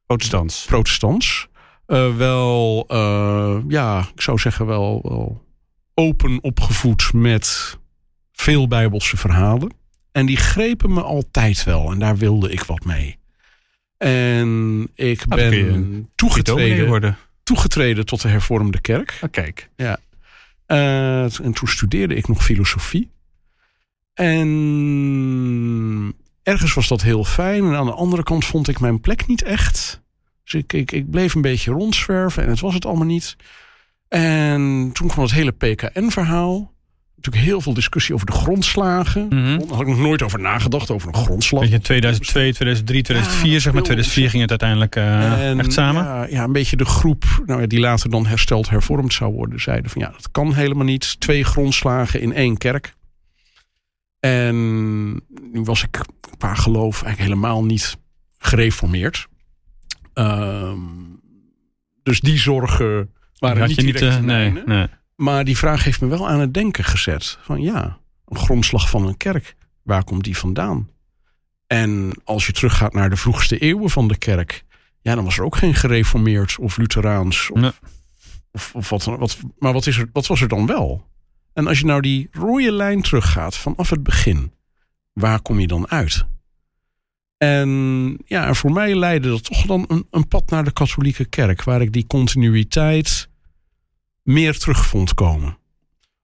Protestants. 0.06 0.64
Protestants. 0.64 1.48
Uh, 1.86 2.16
wel, 2.16 2.84
uh, 2.88 3.56
ja, 3.68 4.08
ik 4.14 4.20
zou 4.20 4.38
zeggen 4.38 4.66
wel, 4.66 5.00
wel 5.02 5.44
open 5.94 6.42
opgevoed 6.42 7.12
met 7.12 7.78
veel 8.40 8.68
bijbelse 8.68 9.16
verhalen. 9.16 9.72
En 10.12 10.26
die 10.26 10.36
grepen 10.36 10.92
me 10.92 11.02
altijd 11.02 11.64
wel. 11.64 11.90
En 11.90 11.98
daar 11.98 12.16
wilde 12.16 12.50
ik 12.50 12.62
wat 12.62 12.84
mee. 12.84 13.18
En 13.96 14.88
ik 14.94 15.24
ah, 15.28 15.36
ben 15.36 16.08
toegetreden, 16.14 16.86
worden. 16.86 17.16
toegetreden 17.42 18.06
tot 18.06 18.22
de 18.22 18.28
hervormde 18.28 18.80
kerk. 18.80 19.18
Ah, 19.20 19.30
kijk. 19.30 19.68
Ja. 19.76 19.98
Uh, 20.66 21.40
en 21.40 21.52
toen 21.52 21.68
studeerde 21.68 22.14
ik 22.14 22.28
nog 22.28 22.44
filosofie. 22.44 23.10
En 24.14 26.14
ergens 26.42 26.74
was 26.74 26.88
dat 26.88 27.02
heel 27.02 27.24
fijn. 27.24 27.64
En 27.64 27.74
aan 27.74 27.86
de 27.86 27.92
andere 27.92 28.22
kant 28.22 28.44
vond 28.44 28.68
ik 28.68 28.80
mijn 28.80 29.00
plek 29.00 29.26
niet 29.26 29.42
echt. 29.42 30.02
Dus 30.44 30.54
ik, 30.54 30.72
ik, 30.72 30.92
ik 30.92 31.10
bleef 31.10 31.34
een 31.34 31.42
beetje 31.42 31.70
rondzwerven 31.70 32.42
en 32.42 32.48
het 32.48 32.60
was 32.60 32.74
het 32.74 32.86
allemaal 32.86 33.06
niet. 33.06 33.36
En 34.08 34.90
toen 34.92 35.08
kwam 35.08 35.24
het 35.24 35.34
hele 35.34 35.52
PKN-verhaal. 35.52 36.76
Natuurlijk 37.18 37.44
heel 37.44 37.60
veel 37.60 37.74
discussie 37.74 38.14
over 38.14 38.26
de 38.26 38.32
grondslagen. 38.32 39.22
Mm 39.22 39.44
-hmm. 39.44 39.58
Daar 39.58 39.68
had 39.68 39.80
ik 39.80 39.86
nog 39.86 39.98
nooit 39.98 40.22
over 40.22 40.40
nagedacht, 40.40 40.90
over 40.90 41.08
een 41.08 41.14
grondslag. 41.14 41.62
Beetje 41.62 41.80
2002, 41.80 42.52
2003, 42.52 43.02
2004, 43.02 43.52
ja, 43.52 43.58
zeg 43.58 43.72
maar. 43.72 43.82
2004 43.82 44.30
ging 44.30 44.42
het 44.42 44.50
uiteindelijk 44.50 44.96
uh, 44.96 45.58
echt 45.58 45.72
samen. 45.72 46.04
Ja, 46.04 46.26
ja, 46.26 46.44
een 46.44 46.52
beetje 46.52 46.76
de 46.76 46.84
groep 46.84 47.24
nou, 47.46 47.66
die 47.66 47.80
later 47.80 48.10
dan 48.10 48.26
hersteld 48.26 48.68
hervormd 48.68 49.12
zou 49.12 49.32
worden. 49.32 49.60
Zeiden 49.60 49.90
van 49.90 50.02
ja, 50.02 50.10
dat 50.10 50.30
kan 50.30 50.54
helemaal 50.54 50.84
niet. 50.84 51.20
Twee 51.20 51.44
grondslagen 51.44 52.20
in 52.20 52.32
één 52.32 52.56
kerk. 52.56 52.94
En 54.20 54.56
nu 55.52 55.62
was 55.64 55.82
ik 55.82 56.00
qua 56.38 56.54
geloof 56.54 57.02
eigenlijk 57.02 57.30
helemaal 57.30 57.64
niet 57.64 57.96
gereformeerd. 58.38 59.28
Um, 60.14 61.20
dus 62.02 62.20
die 62.20 62.38
zorgen 62.38 63.10
waren 63.38 63.68
niet 63.68 63.78
direct 63.78 64.00
niet, 64.00 64.12
uh, 64.12 64.18
nee, 64.18 64.62
nee. 64.66 64.86
Maar 65.20 65.44
die 65.44 65.56
vraag 65.56 65.84
heeft 65.84 66.00
me 66.00 66.06
wel 66.06 66.28
aan 66.28 66.40
het 66.40 66.54
denken 66.54 66.84
gezet. 66.84 67.38
Van 67.40 67.60
ja, 67.60 67.98
een 68.24 68.38
grondslag 68.38 68.90
van 68.90 69.06
een 69.06 69.16
kerk. 69.16 69.56
Waar 69.82 70.04
komt 70.04 70.24
die 70.24 70.36
vandaan? 70.36 70.88
En 71.66 72.12
als 72.24 72.46
je 72.46 72.52
teruggaat 72.52 72.92
naar 72.92 73.10
de 73.10 73.16
vroegste 73.16 73.58
eeuwen 73.58 73.90
van 73.90 74.08
de 74.08 74.16
kerk. 74.16 74.64
Ja, 75.00 75.14
dan 75.14 75.24
was 75.24 75.38
er 75.38 75.44
ook 75.44 75.56
geen 75.56 75.74
gereformeerd 75.74 76.58
of 76.58 76.76
Lutheraans. 76.76 77.50
Of, 77.50 77.60
nee. 77.60 77.70
of, 78.52 78.74
of 78.74 78.88
wat, 78.88 79.04
wat, 79.04 79.38
maar 79.58 79.72
wat, 79.72 79.86
is 79.86 79.98
er, 79.98 80.08
wat 80.12 80.26
was 80.26 80.40
er 80.40 80.48
dan 80.48 80.66
wel? 80.66 81.06
En 81.52 81.66
als 81.66 81.78
je 81.78 81.84
nou 81.84 82.00
die 82.00 82.28
rode 82.32 82.72
lijn 82.72 83.02
teruggaat 83.02 83.56
vanaf 83.56 83.90
het 83.90 84.02
begin. 84.02 84.52
Waar 85.12 85.42
kom 85.42 85.60
je 85.60 85.66
dan 85.66 85.88
uit? 85.88 86.26
En 87.36 88.18
ja, 88.24 88.54
voor 88.54 88.72
mij 88.72 88.94
leidde 88.94 89.28
dat 89.28 89.44
toch 89.44 89.66
dan 89.66 89.84
een, 89.88 90.06
een 90.10 90.28
pad 90.28 90.50
naar 90.50 90.64
de 90.64 90.72
katholieke 90.72 91.24
kerk. 91.24 91.64
Waar 91.64 91.80
ik 91.80 91.92
die 91.92 92.06
continuïteit 92.06 93.28
meer 94.28 94.58
terug 94.58 94.86
vond 94.86 95.14
komen. 95.14 95.58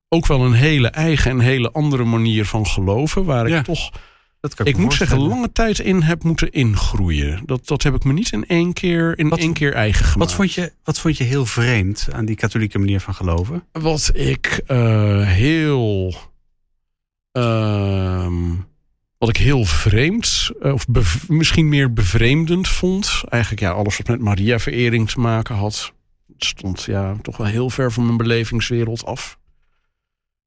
Ook 0.09 0.27
wel 0.27 0.45
een 0.45 0.53
hele 0.53 0.89
eigen 0.89 1.31
en 1.31 1.41
hele 1.41 1.71
andere 1.73 2.05
manier 2.05 2.47
van 2.47 2.67
geloven. 2.67 3.25
Waar 3.25 3.47
ik 3.47 3.65
toch, 3.65 3.91
ik, 4.41 4.61
ik 4.67 4.77
moet 4.77 4.95
zeggen, 4.95 5.19
lange 5.19 5.53
tijd 5.53 5.79
in 5.79 6.03
heb 6.03 6.23
moeten 6.23 6.51
ingroeien. 6.51 7.43
Dat, 7.47 7.67
dat 7.67 7.83
heb 7.83 7.95
ik 7.95 8.05
me 8.05 8.13
niet 8.13 8.33
in 8.33 8.47
één 8.47 8.73
keer, 8.73 9.19
in 9.19 9.29
wat, 9.29 9.39
één 9.39 9.53
keer 9.53 9.75
eigen 9.75 10.05
gemaakt. 10.05 10.31
Wat 10.31 10.33
vond, 10.33 10.53
je, 10.53 10.73
wat 10.83 10.99
vond 10.99 11.17
je 11.17 11.25
heel 11.25 11.47
vreemd 11.47 12.09
aan 12.13 12.25
die 12.25 12.37
katholieke 12.37 12.79
manier 12.79 13.01
van 13.01 13.15
geloven? 13.15 13.65
Wat 13.73 14.11
ik 14.15 14.61
uh, 14.69 15.27
heel... 15.27 16.15
Uh, 17.39 18.27
wat 19.19 19.29
ik 19.29 19.37
heel 19.37 19.65
vreemd, 19.65 20.51
eh, 20.61 20.73
of 20.73 20.87
misschien 21.29 21.69
meer 21.69 21.93
bevreemdend 21.93 22.69
vond. 22.69 23.23
Eigenlijk 23.29 23.63
ja, 23.63 23.71
alles 23.71 23.97
wat 23.97 24.09
met 24.09 24.21
Maria-verering 24.21 25.11
te 25.11 25.21
maken 25.21 25.55
had. 25.55 25.93
Stond 26.45 26.83
ja, 26.83 27.17
toch 27.23 27.37
wel 27.37 27.47
heel 27.47 27.71
ver 27.71 27.93
van 27.93 28.05
mijn 28.05 28.17
belevingswereld 28.17 29.05
af. 29.05 29.39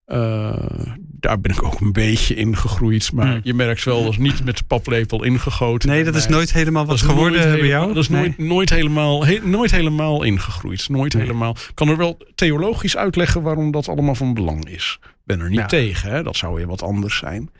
Uh, 0.07 0.55
daar 0.97 1.39
ben 1.39 1.51
ik 1.51 1.63
ook 1.63 1.79
een 1.79 1.91
beetje 1.91 2.35
in 2.35 2.57
gegroeid. 2.57 3.11
Maar 3.13 3.27
hmm. 3.27 3.39
je 3.43 3.53
merkt 3.53 3.83
wel, 3.83 4.03
dat 4.03 4.11
is 4.11 4.17
niet 4.17 4.45
met 4.45 4.57
de 4.57 4.63
paplepel 4.63 5.23
ingegoten. 5.23 5.89
Nee, 5.89 6.03
dat 6.03 6.15
is 6.15 6.27
nooit 6.27 6.53
helemaal 6.53 6.85
wat 6.85 7.01
geworden 7.01 7.51
bij 7.51 7.67
jou? 7.67 7.87
Dat 7.87 8.03
is 8.03 8.09
nooit, 8.09 8.37
nooit, 8.37 8.69
helemaal, 8.69 9.25
nooit 9.43 9.71
helemaal 9.71 10.23
ingegroeid. 10.23 10.89
Nooit 10.89 11.13
helemaal. 11.13 11.51
Ik 11.51 11.71
kan 11.73 11.89
er 11.89 11.97
wel 11.97 12.17
theologisch 12.35 12.97
uitleggen 12.97 13.41
waarom 13.41 13.71
dat 13.71 13.87
allemaal 13.87 14.15
van 14.15 14.33
belang 14.33 14.69
is. 14.69 14.99
ben 15.23 15.39
er 15.39 15.49
niet 15.49 15.69
tegen, 15.69 16.09
hè? 16.09 16.23
dat 16.23 16.35
zou 16.35 16.55
weer 16.55 16.67
wat 16.67 16.83
anders 16.83 17.17
zijn. 17.17 17.51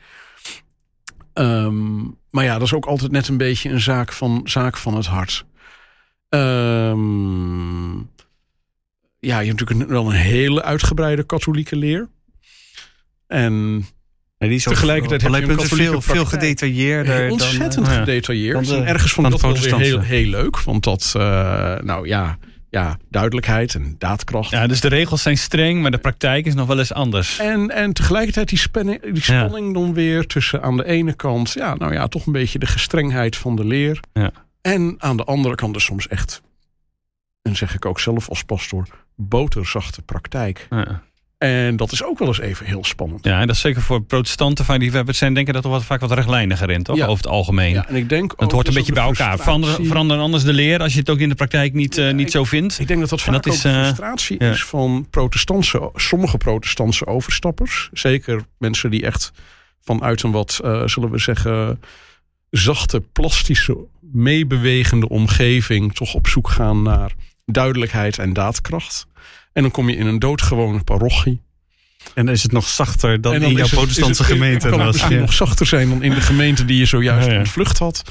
Um, 1.34 2.16
maar 2.30 2.44
ja, 2.44 2.52
dat 2.52 2.62
is 2.62 2.74
ook 2.74 2.86
altijd 2.86 3.12
net 3.12 3.28
een 3.28 3.36
beetje 3.36 3.70
een 3.70 3.80
zaak 3.80 4.12
van, 4.12 4.40
zaak 4.44 4.76
van 4.76 4.94
het 4.94 5.06
hart. 5.06 5.44
Um, 6.28 8.10
ja, 9.20 9.40
je 9.40 9.46
hebt 9.46 9.60
natuurlijk 9.60 9.90
wel 9.90 10.06
een 10.06 10.16
hele 10.16 10.62
uitgebreide 10.62 11.22
katholieke 11.22 11.76
leer. 11.76 12.08
En 13.26 13.86
die 14.38 14.50
is 14.50 14.62
tegelijkertijd 14.62 15.22
heb 15.22 15.32
je 15.34 15.52
een 15.52 15.60
veel, 15.60 16.00
veel 16.00 16.24
gedetailleerder. 16.24 17.30
ontzettend 17.30 17.86
dan, 17.86 17.94
gedetailleerd. 17.94 18.70
en 18.70 18.86
ergens 18.86 19.12
vond 19.12 19.26
ik 19.26 19.32
dat 19.32 19.40
wel 19.40 19.52
weer 19.52 19.78
heel, 19.78 20.00
heel 20.00 20.26
leuk. 20.26 20.60
Want 20.60 20.84
dat, 20.84 21.14
uh, 21.16 21.22
nou 21.78 22.06
ja, 22.06 22.38
ja, 22.70 22.98
duidelijkheid 23.10 23.74
en 23.74 23.94
daadkracht. 23.98 24.50
Ja, 24.50 24.66
dus 24.66 24.80
de 24.80 24.88
regels 24.88 25.22
zijn 25.22 25.38
streng, 25.38 25.82
maar 25.82 25.90
de 25.90 25.98
praktijk 25.98 26.46
is 26.46 26.54
nog 26.54 26.66
wel 26.66 26.78
eens 26.78 26.92
anders. 26.92 27.38
En, 27.38 27.70
en 27.70 27.92
tegelijkertijd 27.92 28.48
die, 28.48 28.58
spanning, 28.58 29.12
die 29.12 29.22
spanning 29.22 29.74
dan 29.74 29.94
weer 29.94 30.26
tussen 30.26 30.62
aan 30.62 30.76
de 30.76 30.84
ene 30.84 31.14
kant, 31.14 31.52
ja, 31.52 31.74
nou 31.74 31.92
ja, 31.92 32.08
toch 32.08 32.26
een 32.26 32.32
beetje 32.32 32.58
de 32.58 32.66
gestrengheid 32.66 33.36
van 33.36 33.56
de 33.56 33.64
leer. 33.64 34.00
Ja. 34.12 34.30
En 34.60 34.94
aan 34.98 35.16
de 35.16 35.24
andere 35.24 35.54
kant 35.54 35.74
dus 35.74 35.84
soms 35.84 36.08
echt, 36.08 36.42
en 37.42 37.56
zeg 37.56 37.74
ik 37.74 37.84
ook 37.84 38.00
zelf 38.00 38.28
als 38.28 38.42
pastoor, 38.42 38.86
boterzachte 39.18 40.02
praktijk. 40.02 40.66
Ja. 40.70 41.02
En 41.38 41.76
dat 41.76 41.92
is 41.92 42.04
ook 42.04 42.18
wel 42.18 42.28
eens 42.28 42.40
even 42.40 42.66
heel 42.66 42.84
spannend. 42.84 43.24
Ja, 43.24 43.40
en 43.40 43.46
dat 43.46 43.56
is 43.56 43.62
zeker 43.62 43.82
voor 43.82 44.02
protestanten 44.02 44.64
van 44.64 44.78
die 44.78 44.92
we 44.92 45.12
zijn 45.12 45.34
denken 45.34 45.54
dat 45.54 45.64
er 45.64 45.70
wat, 45.70 45.84
vaak 45.84 46.00
wat 46.00 46.12
rechtlijniger 46.12 46.70
in, 46.70 46.82
toch? 46.82 46.96
Ja. 46.96 47.06
Over 47.06 47.16
het 47.16 47.32
algemeen. 47.32 47.72
Ja, 47.72 47.88
en 47.88 47.94
ik 47.94 48.08
denk 48.08 48.34
het 48.36 48.52
hoort 48.52 48.68
een 48.68 48.74
beetje 48.74 48.92
bij 48.92 49.02
elkaar. 49.02 49.38
Verander, 49.38 49.84
verander 49.84 50.18
anders 50.18 50.42
de 50.42 50.52
leer 50.52 50.80
als 50.80 50.92
je 50.92 50.98
het 50.98 51.10
ook 51.10 51.18
in 51.18 51.28
de 51.28 51.34
praktijk 51.34 51.72
niet, 51.72 51.96
ja, 51.96 52.08
uh, 52.08 52.14
niet 52.14 52.26
ik, 52.26 52.32
zo 52.32 52.44
vindt. 52.44 52.78
Ik 52.78 52.86
denk 52.86 53.00
dat 53.00 53.08
dat 53.08 53.20
vaak 53.20 53.42
dat 53.42 53.46
is, 53.46 53.64
uh, 53.64 53.82
frustratie 53.82 54.38
is 54.38 54.64
van 54.64 55.06
protestantse, 55.10 55.90
sommige 55.94 56.36
protestantse 56.36 57.06
overstappers. 57.06 57.88
Zeker 57.92 58.44
mensen 58.58 58.90
die 58.90 59.02
echt 59.02 59.32
vanuit 59.80 60.22
een 60.22 60.30
wat, 60.30 60.60
uh, 60.64 60.86
zullen 60.86 61.10
we 61.10 61.18
zeggen, 61.18 61.80
zachte, 62.50 63.00
plastische, 63.12 63.76
meebewegende 64.00 65.08
omgeving 65.08 65.94
toch 65.94 66.14
op 66.14 66.26
zoek 66.26 66.48
gaan 66.48 66.82
naar 66.82 67.12
duidelijkheid 67.52 68.18
en 68.18 68.32
daadkracht. 68.32 69.06
En 69.52 69.62
dan 69.62 69.70
kom 69.70 69.88
je 69.88 69.96
in 69.96 70.06
een 70.06 70.18
doodgewone 70.18 70.84
parochie. 70.84 71.40
En 72.14 72.24
dan 72.24 72.34
is 72.34 72.42
het 72.42 72.52
nog 72.52 72.68
zachter 72.68 73.20
dan, 73.20 73.34
in 73.34 73.52
jouw 73.52 73.68
protestantse 73.68 74.24
gemeente. 74.24 74.68
Kan 74.68 74.80
het 74.80 75.08
nog 75.08 75.32
zachter 75.32 75.66
zijn 75.66 75.88
dan 75.88 76.02
in 76.02 76.14
de 76.14 76.20
gemeente 76.20 76.64
die 76.64 76.78
je 76.78 76.84
zojuist 76.84 77.28
ja, 77.28 77.38
ontvlucht 77.38 77.78
had. 77.78 78.02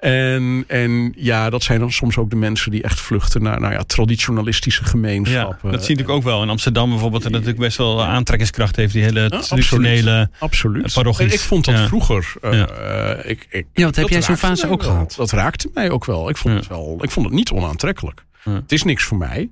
En, 0.00 0.64
en 0.66 1.12
ja, 1.16 1.50
dat 1.50 1.62
zijn 1.62 1.80
dan 1.80 1.92
soms 1.92 2.16
ook 2.16 2.30
de 2.30 2.36
mensen 2.36 2.70
die 2.70 2.82
echt 2.82 3.00
vluchten 3.00 3.42
naar 3.42 3.60
nou 3.60 3.72
ja, 3.72 3.82
traditionalistische 3.82 4.84
gemeenschappen. 4.84 5.70
Ja, 5.70 5.76
dat 5.76 5.84
zie 5.84 5.98
ik 5.98 6.08
ook 6.08 6.22
wel. 6.22 6.42
In 6.42 6.48
Amsterdam 6.48 6.90
bijvoorbeeld, 6.90 7.22
dat 7.22 7.32
natuurlijk 7.32 7.58
best 7.58 7.76
wel 7.76 8.04
aantrekkingskracht 8.04 8.76
heeft, 8.76 8.92
die 8.92 9.02
hele 9.02 9.28
traditionele 9.28 10.30
absoluut. 10.38 10.92
parochies. 10.92 11.32
ik 11.32 11.40
vond 11.40 11.64
dat 11.64 11.80
vroeger. 11.80 12.32
Uh, 12.42 12.52
ja. 12.52 12.66
ik, 13.14 13.46
ik, 13.50 13.66
ja, 13.72 13.84
wat 13.84 13.96
heb 13.96 14.08
jij 14.08 14.22
zo'n 14.22 14.36
fase 14.36 14.68
ook 14.68 14.82
gehad? 14.82 15.14
Dat 15.16 15.30
raakte 15.30 15.70
mij 15.74 15.90
ook 15.90 16.04
wel. 16.04 16.28
Ik 16.28 16.36
vond, 16.36 16.54
het, 16.54 16.66
wel, 16.66 16.98
ik 17.00 17.10
vond 17.10 17.26
het 17.26 17.34
niet 17.34 17.50
onaantrekkelijk. 17.50 18.24
Het 18.42 18.72
is 18.72 18.82
niks 18.82 19.04
voor 19.04 19.18
mij. 19.18 19.50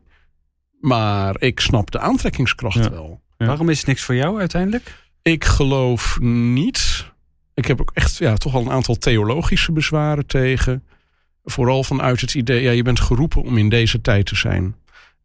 Maar 0.81 1.41
ik 1.41 1.61
snap 1.61 1.91
de 1.91 1.99
aantrekkingskracht 1.99 2.89
wel. 2.89 3.21
Waarom 3.37 3.69
is 3.69 3.79
het 3.79 3.87
niks 3.87 4.03
voor 4.03 4.15
jou 4.15 4.39
uiteindelijk? 4.39 5.07
Ik 5.23 5.45
geloof 5.45 6.21
niet. 6.21 7.07
Ik 7.55 7.67
heb 7.67 7.81
ook 7.81 7.91
echt 7.95 8.17
ja, 8.17 8.35
toch 8.37 8.55
al 8.55 8.61
een 8.61 8.71
aantal 8.71 8.95
theologische 8.95 9.73
bezwaren 9.73 10.27
tegen. 10.27 10.85
Vooral 11.45 11.85
vanuit 11.85 12.21
het 12.21 12.35
idee, 12.35 12.63
ja, 12.63 12.71
je 12.71 12.83
bent 12.83 13.01
geroepen 13.01 13.43
om 13.43 13.59
in 13.59 13.69
deze 13.69 14.01
tijd 14.01 14.27
te 14.27 14.37
zijn. 14.37 14.75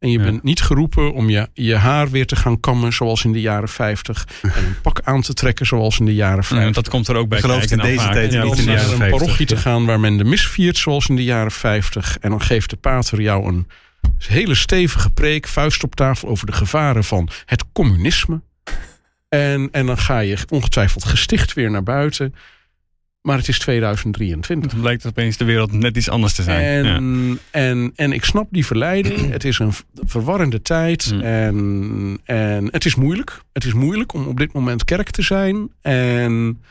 En 0.03 0.09
je 0.09 0.19
bent 0.19 0.43
niet 0.43 0.61
geroepen 0.61 1.13
om 1.13 1.29
je, 1.29 1.49
je 1.53 1.75
haar 1.75 2.09
weer 2.09 2.25
te 2.25 2.35
gaan 2.35 2.59
kammen 2.59 2.93
zoals 2.93 3.23
in 3.23 3.31
de 3.31 3.41
jaren 3.41 3.69
50. 3.69 4.27
En 4.41 4.65
een 4.65 4.81
pak 4.81 5.01
aan 5.03 5.21
te 5.21 5.33
trekken 5.33 5.65
zoals 5.65 5.99
in 5.99 6.05
de 6.05 6.13
jaren 6.13 6.43
50. 6.43 6.57
Nee, 6.57 6.71
dat 6.71 6.89
komt 6.89 7.07
er 7.07 7.15
ook 7.15 7.29
bij 7.29 7.39
Geloof 7.39 7.71
in 7.71 7.77
deze 7.77 8.09
tijd 8.09 8.33
ja, 8.33 8.43
niet 8.43 8.57
in 8.57 8.65
de 8.65 8.71
jaren 8.71 8.97
naar 8.97 9.07
een 9.07 9.17
parochie 9.17 9.45
te 9.45 9.57
gaan 9.57 9.85
waar 9.85 9.99
men 9.99 10.17
de 10.17 10.23
mis 10.23 10.47
viert 10.47 10.77
zoals 10.77 11.09
in 11.09 11.15
de 11.15 11.23
jaren 11.23 11.51
50. 11.51 12.17
En 12.19 12.29
dan 12.29 12.41
geeft 12.41 12.69
de 12.69 12.75
pater 12.75 13.21
jou 13.21 13.47
een 13.47 13.67
hele 14.17 14.55
stevige 14.55 15.09
preek, 15.09 15.47
vuist 15.47 15.83
op 15.83 15.95
tafel 15.95 16.27
over 16.27 16.45
de 16.45 16.51
gevaren 16.51 17.03
van 17.03 17.29
het 17.45 17.63
communisme. 17.73 18.41
En, 19.29 19.69
en 19.71 19.85
dan 19.85 19.97
ga 19.97 20.19
je 20.19 20.37
ongetwijfeld 20.49 21.05
gesticht 21.05 21.53
weer 21.53 21.71
naar 21.71 21.83
buiten. 21.83 22.35
Maar 23.23 23.37
het 23.37 23.47
is 23.47 23.59
2023. 23.59 24.71
Dan 24.71 24.81
blijkt 24.81 25.05
opeens 25.05 25.37
de 25.37 25.45
wereld 25.45 25.71
net 25.71 25.97
iets 25.97 26.09
anders 26.09 26.33
te 26.33 26.43
zijn. 26.43 26.85
En, 26.85 27.39
en, 27.51 27.91
en 27.95 28.11
ik 28.11 28.23
snap 28.23 28.47
die 28.49 28.65
verleiding. 28.65 29.29
Het 29.31 29.43
is 29.43 29.59
een 29.59 29.73
verwarrende 30.05 30.61
tijd. 30.61 31.11
Mm. 31.11 31.21
En, 31.21 32.19
en 32.25 32.67
het 32.71 32.85
is 32.85 32.95
moeilijk. 32.95 33.41
Het 33.53 33.65
is 33.65 33.73
moeilijk 33.73 34.13
om 34.13 34.27
op 34.27 34.37
dit 34.37 34.53
moment 34.53 34.85
kerk 34.85 35.09
te 35.09 35.21
zijn. 35.21 35.69
En 35.81 36.61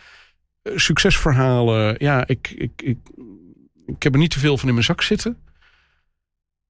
eh, 0.63 0.73
succesverhalen, 0.77 1.95
ja, 1.99 2.27
ik, 2.27 2.55
ik, 2.57 2.71
ik, 2.77 2.99
ik 3.87 4.03
heb 4.03 4.13
er 4.13 4.19
niet 4.19 4.31
te 4.31 4.39
veel 4.39 4.59
van 4.59 4.69
in 4.69 4.75
mijn 4.75 4.87
zak 4.87 5.03
zitten. 5.03 5.37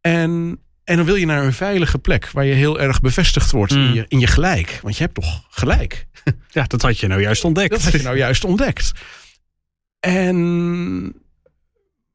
En, 0.01 0.59
en 0.85 0.97
dan 0.97 1.07
wil 1.07 1.15
je 1.15 1.27
naar 1.27 1.45
een 1.45 1.53
veilige 1.53 1.99
plek 1.99 2.31
waar 2.31 2.45
je 2.45 2.55
heel 2.55 2.81
erg 2.81 3.01
bevestigd 3.01 3.51
wordt 3.51 3.73
in, 3.73 3.87
mm. 3.87 3.93
je, 3.93 4.05
in 4.09 4.21
je 4.21 4.27
gelijk. 4.27 4.79
Want 4.83 4.97
je 4.97 5.03
hebt 5.03 5.15
toch 5.15 5.47
gelijk. 5.51 6.07
Ja, 6.51 6.65
dat 6.65 6.83
had 6.83 6.99
je 6.99 7.07
nou 7.07 7.21
juist 7.21 7.45
ontdekt. 7.45 7.71
Dat 7.71 7.83
had 7.83 7.93
je 7.93 8.03
nou 8.03 8.17
juist 8.17 8.45
ontdekt. 8.45 8.93
En, 10.03 11.15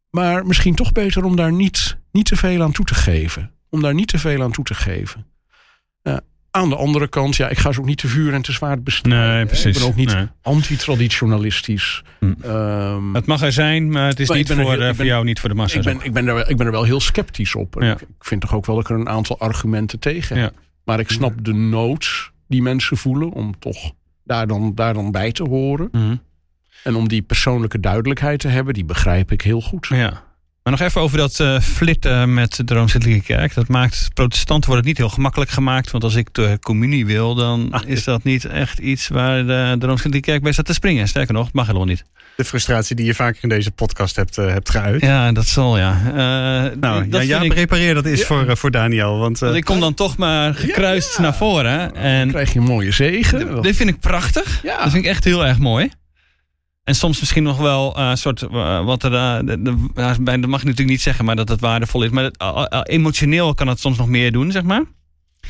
maar 0.10 0.46
misschien 0.46 0.76
toch 0.76 0.92
beter 0.92 1.24
om 1.24 1.36
daar 1.36 1.52
niet, 1.52 1.98
niet 2.12 2.26
te 2.26 2.36
veel 2.36 2.62
aan 2.62 2.72
toe 2.72 2.86
te 2.86 2.96
geven. 2.96 3.52
Om 3.70 3.82
daar 3.82 3.94
niet 3.94 4.08
te 4.08 4.20
veel 4.20 4.44
aan 4.44 4.52
toe 4.52 4.66
te 4.66 4.74
geven. 4.74 5.26
Aan 6.52 6.70
de 6.70 6.76
andere 6.76 7.08
kant, 7.08 7.36
ja, 7.36 7.50
ik 7.50 7.58
ga 7.58 7.72
ze 7.72 7.80
ook 7.80 7.86
niet 7.86 7.98
te 7.98 8.08
vuur 8.08 8.34
en 8.34 8.42
te 8.42 8.52
zwaard 8.52 8.84
bestrijden. 8.84 9.36
Nee, 9.36 9.46
precies. 9.46 9.76
Ik 9.76 9.82
ben 9.82 9.88
ook 9.88 9.96
niet 9.96 10.14
nee. 10.14 10.28
anti-traditionalistisch. 10.42 12.04
Hm. 12.20 12.34
Um, 12.46 13.16
het 13.16 13.26
mag 13.26 13.42
er 13.42 13.52
zijn, 13.52 13.90
maar 13.90 14.08
het 14.08 14.20
is 14.20 14.30
niet 14.30 14.54
voor, 14.54 14.78
ben, 14.78 14.96
voor 14.96 15.06
jou, 15.06 15.24
niet 15.24 15.40
voor 15.40 15.50
de 15.50 15.56
massa. 15.56 15.78
Ik 15.78 15.84
ben, 15.84 16.00
ik, 16.02 16.14
ben 16.14 16.28
er, 16.28 16.50
ik 16.50 16.58
ben 16.58 16.66
er 16.66 16.72
wel 16.72 16.84
heel 16.84 17.00
sceptisch 17.00 17.56
op. 17.56 17.76
Ja. 17.80 17.92
Ik, 17.92 18.02
ik, 18.02 18.08
vind 18.20 18.42
toch 18.42 18.54
ook 18.54 18.66
wel 18.66 18.76
dat 18.76 18.84
ik 18.84 18.92
er 18.92 19.00
een 19.00 19.10
aantal 19.10 19.40
argumenten 19.40 20.00
tegen 20.00 20.38
heb. 20.38 20.54
Ja. 20.54 20.60
Maar 20.84 21.00
ik 21.00 21.10
snap 21.10 21.46
de 21.46 21.54
nood 21.54 22.32
die 22.48 22.62
mensen 22.62 22.98
voelen 22.98 23.32
om 23.32 23.60
toch 23.60 23.92
daar 24.24 24.48
dan, 24.48 24.72
daar 24.76 24.94
dan 24.94 25.12
bij 25.12 25.32
te 25.32 25.44
horen. 25.44 25.90
Mm. 25.92 26.22
En 26.88 26.96
om 26.96 27.08
die 27.08 27.22
persoonlijke 27.22 27.80
duidelijkheid 27.80 28.40
te 28.40 28.48
hebben, 28.48 28.74
die 28.74 28.86
begrijp 28.86 29.32
ik 29.32 29.42
heel 29.42 29.62
goed. 29.62 29.88
Ja. 29.90 30.24
Maar 30.64 30.78
nog 30.78 30.82
even 30.82 31.02
over 31.02 31.18
dat 31.18 31.40
uh, 31.40 31.60
flitten 31.60 32.34
met 32.34 32.68
de 32.68 32.74
Rooms-Katholieke 32.74 33.26
Kerk. 33.26 33.54
Dat 33.54 33.68
maakt 33.68 34.10
protestanten 34.14 34.70
wordt 34.70 34.86
het 34.86 34.86
niet 34.86 34.98
heel 34.98 35.16
gemakkelijk 35.16 35.52
gemaakt. 35.52 35.92
Want 35.92 36.04
als 36.04 36.16
ik 36.16 36.34
de 36.34 36.58
communie 36.62 37.06
wil, 37.06 37.36
dan 37.36 37.72
ah, 37.72 37.82
is 37.86 38.04
dat 38.04 38.24
niet 38.24 38.46
echt 38.46 38.80
iets 38.80 39.08
waar 39.08 39.38
de, 39.38 39.76
de 39.80 39.86
Rooms-Katholieke 39.86 40.30
Kerk 40.30 40.42
bij 40.44 40.52
staat 40.52 40.66
te 40.66 40.74
springen. 40.74 41.08
Sterker 41.08 41.34
nog, 41.34 41.54
mag 41.54 41.66
helemaal 41.66 41.88
niet. 41.88 42.04
De 42.36 42.46
frustratie 42.46 42.96
die 42.96 43.06
je 43.06 43.14
vaker 43.14 43.44
in 43.44 43.50
deze 43.50 43.72
podcast 43.72 44.16
hebt, 44.16 44.38
uh, 44.38 44.48
hebt 44.48 44.70
geuit. 44.70 45.02
Ja, 45.02 45.32
dat 45.32 45.46
zal 45.46 45.78
ja. 45.78 46.02
Uh, 46.06 46.14
nou, 46.80 47.10
dat 47.10 47.22
ja, 47.22 47.38
ja 47.38 47.42
ik... 47.42 47.54
repareer 47.54 47.94
dat 47.94 48.06
is 48.06 48.26
voor, 48.26 48.58
voor 48.58 48.72
Daniel. 48.72 49.18
Want, 49.18 49.40
want, 49.40 49.56
ik 49.56 49.66
kom 49.66 49.80
dan 49.80 49.94
toch 49.94 50.18
maar 50.18 50.54
gekruist 50.56 51.20
naar 51.20 51.36
voren. 51.36 51.96
En 51.96 52.20
dan 52.20 52.30
krijg 52.30 52.54
je 52.54 52.60
een 52.60 52.66
mooie 52.66 52.92
zegen. 52.92 53.62
Dit 53.62 53.76
vind 53.76 53.90
ik 53.90 54.00
prachtig. 54.00 54.62
Dat 54.62 54.92
vind 54.92 55.04
ik 55.04 55.06
echt 55.06 55.24
heel 55.24 55.46
erg 55.46 55.58
mooi. 55.58 55.90
En 56.88 56.96
soms 56.96 57.20
misschien 57.20 57.44
nog 57.44 57.58
wel 57.58 57.98
een 57.98 58.10
uh, 58.10 58.16
soort 58.16 58.42
uh, 58.42 58.86
wat 58.86 59.04
er. 59.04 59.12
Uh, 59.12 59.38
de, 59.44 59.62
de, 59.62 59.76
dat 59.94 60.26
mag 60.26 60.40
je 60.40 60.48
natuurlijk 60.48 60.88
niet 60.88 61.02
zeggen, 61.02 61.26
maar 61.26 61.36
dat 61.36 61.50
het 61.50 61.60
waardevol 61.60 62.04
is. 62.04 62.10
Maar 62.10 62.32
emotioneel 62.84 63.54
kan 63.54 63.68
het 63.68 63.80
soms 63.80 63.98
nog 63.98 64.08
meer 64.08 64.32
doen, 64.32 64.52
zeg 64.52 64.64
maar. 64.64 64.84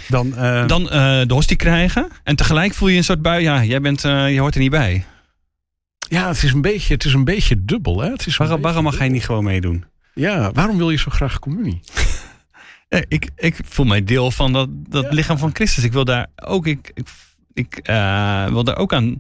Dan, 0.08 0.34
dan 0.68 0.84
de 1.28 1.34
hostie 1.34 1.56
krijgen. 1.56 2.08
En 2.24 2.36
tegelijk 2.36 2.74
voel 2.74 2.88
je 2.88 2.98
een 2.98 3.04
soort 3.04 3.22
bui. 3.22 3.42
Ja, 3.42 3.64
jij 3.64 3.82
bent, 3.82 4.02
je 4.02 4.38
hoort 4.40 4.56
er 4.56 4.62
niet 4.62 4.72
bij. 4.72 5.06
Ja, 6.00 6.28
het 6.28 6.44
is 6.44 6.54
een 6.54 6.62
beetje, 6.62 6.94
het 6.94 7.06
is 7.06 7.14
een 7.14 7.24
beetje 7.24 7.66
dubbel. 7.66 8.02
Hè? 8.02 8.10
Het 8.10 8.28
is 8.28 8.38
waarom 8.38 8.62
waarom 8.62 8.84
mag 8.84 8.98
hij 8.98 9.10
niet 9.10 9.26
gewoon 9.26 9.44
meedoen? 9.44 9.86
Ja, 10.14 10.52
waarom 10.52 10.78
wil 10.78 10.90
je 10.90 10.98
zo 10.98 11.12
graag 11.12 11.40
communie? 11.40 11.80
ik, 13.08 13.30
ik 13.36 13.56
voel 13.66 13.86
mij 13.86 14.04
deel 14.04 14.32
van 14.32 14.54
dat, 14.54 14.70
dat 14.72 15.04
ja. 15.04 15.10
lichaam 15.10 15.38
van 15.38 15.52
Christus. 15.54 15.84
Ik 15.84 15.94
wil 15.94 16.06
daar 16.06 16.28
ook. 16.36 16.68
Ik, 16.68 16.92
ik, 16.94 17.08
ik 17.54 17.80
wil 18.50 18.64
daar 18.64 18.78
ook 18.78 18.94
aan 18.94 19.16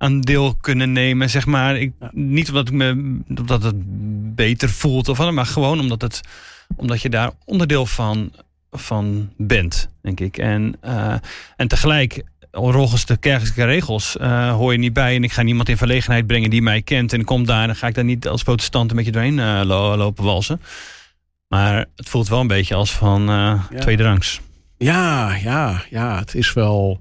aan 0.00 0.20
deel 0.20 0.54
kunnen 0.60 0.92
nemen, 0.92 1.30
zeg 1.30 1.46
maar. 1.46 1.76
Ik, 1.76 1.92
Niet 2.12 2.48
omdat, 2.48 2.68
ik 2.68 2.74
me, 2.74 3.20
omdat 3.38 3.62
het 3.62 3.74
beter 4.34 4.70
voelt, 4.70 5.08
of 5.08 5.18
wat, 5.18 5.32
maar 5.32 5.46
gewoon 5.46 5.80
omdat, 5.80 6.02
het, 6.02 6.20
omdat 6.76 7.02
je 7.02 7.08
daar 7.08 7.30
onderdeel 7.44 7.86
van, 7.86 8.32
van 8.70 9.32
bent, 9.36 9.90
denk 10.02 10.20
ik. 10.20 10.38
En, 10.38 10.76
uh, 10.84 11.14
en 11.56 11.68
tegelijk, 11.68 12.22
volgens 12.50 13.06
de 13.06 13.16
kerkelijke 13.16 13.64
regels, 13.64 14.16
uh, 14.20 14.52
hoor 14.52 14.72
je 14.72 14.78
niet 14.78 14.92
bij. 14.92 15.16
En 15.16 15.24
ik 15.24 15.32
ga 15.32 15.42
niemand 15.42 15.68
in 15.68 15.76
verlegenheid 15.76 16.26
brengen 16.26 16.50
die 16.50 16.62
mij 16.62 16.82
kent. 16.82 17.12
En 17.12 17.24
komt 17.24 17.46
daar, 17.46 17.66
dan 17.66 17.76
ga 17.76 17.86
ik 17.86 17.94
daar 17.94 18.04
niet 18.04 18.28
als 18.28 18.42
protestant 18.42 18.90
een 18.90 18.96
beetje 18.96 19.12
doorheen 19.12 19.38
uh, 19.38 19.60
lopen 19.96 20.24
walsen. 20.24 20.60
Maar 21.48 21.86
het 21.96 22.08
voelt 22.08 22.28
wel 22.28 22.40
een 22.40 22.46
beetje 22.46 22.74
als 22.74 22.92
van 22.92 23.22
ja. 23.22 23.66
tweede 23.78 24.02
rangs. 24.02 24.40
Ja, 24.78 25.34
ja, 25.34 25.82
ja. 25.90 26.18
Het 26.18 26.34
is 26.34 26.52
wel. 26.52 27.00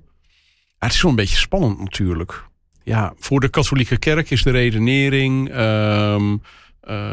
het 0.77 0.93
is 0.93 1.01
wel 1.01 1.12
een 1.12 1.17
beetje 1.17 1.38
spannend 1.38 1.79
natuurlijk 1.79 2.47
ja, 2.89 3.13
voor 3.19 3.39
de 3.39 3.49
katholieke 3.49 3.97
kerk 3.97 4.30
is 4.30 4.43
de 4.43 4.52
redenering 4.52 5.56
um, 5.58 6.41
uh, 6.89 7.12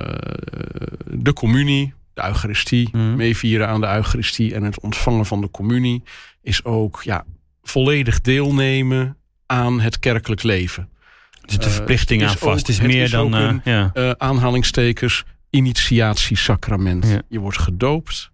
de 1.07 1.33
communie, 1.35 1.95
de 2.15 2.25
eucharistie, 2.25 2.89
mm. 2.93 3.17
meevieren 3.17 3.69
aan 3.69 3.81
de 3.81 3.87
eucharistie 3.87 4.55
en 4.55 4.63
het 4.63 4.81
ontvangen 4.81 5.27
van 5.27 5.41
de 5.41 5.51
communie 5.51 6.03
is 6.43 6.65
ook 6.65 7.03
ja, 7.03 7.25
volledig 7.63 8.21
deelnemen 8.21 9.17
aan 9.47 9.81
het 9.81 9.99
kerkelijk 9.99 10.43
leven. 10.43 10.89
Er 11.31 11.53
zit 11.53 11.65
een 11.65 11.71
verplichting 11.71 12.23
uh, 12.23 12.29
aan 12.29 12.37
vast. 12.37 12.67
het 12.67 12.69
is 12.69 12.81
meer 12.81 13.11
dan 13.11 13.33
een, 13.33 13.61
ja. 13.65 13.91
uh, 13.95 14.11
aanhalingstekens 14.11 15.25
initiatiesacrament. 15.51 17.09
Ja. 17.09 17.23
Je 17.29 17.39
wordt 17.39 17.59
gedoopt, 17.59 18.31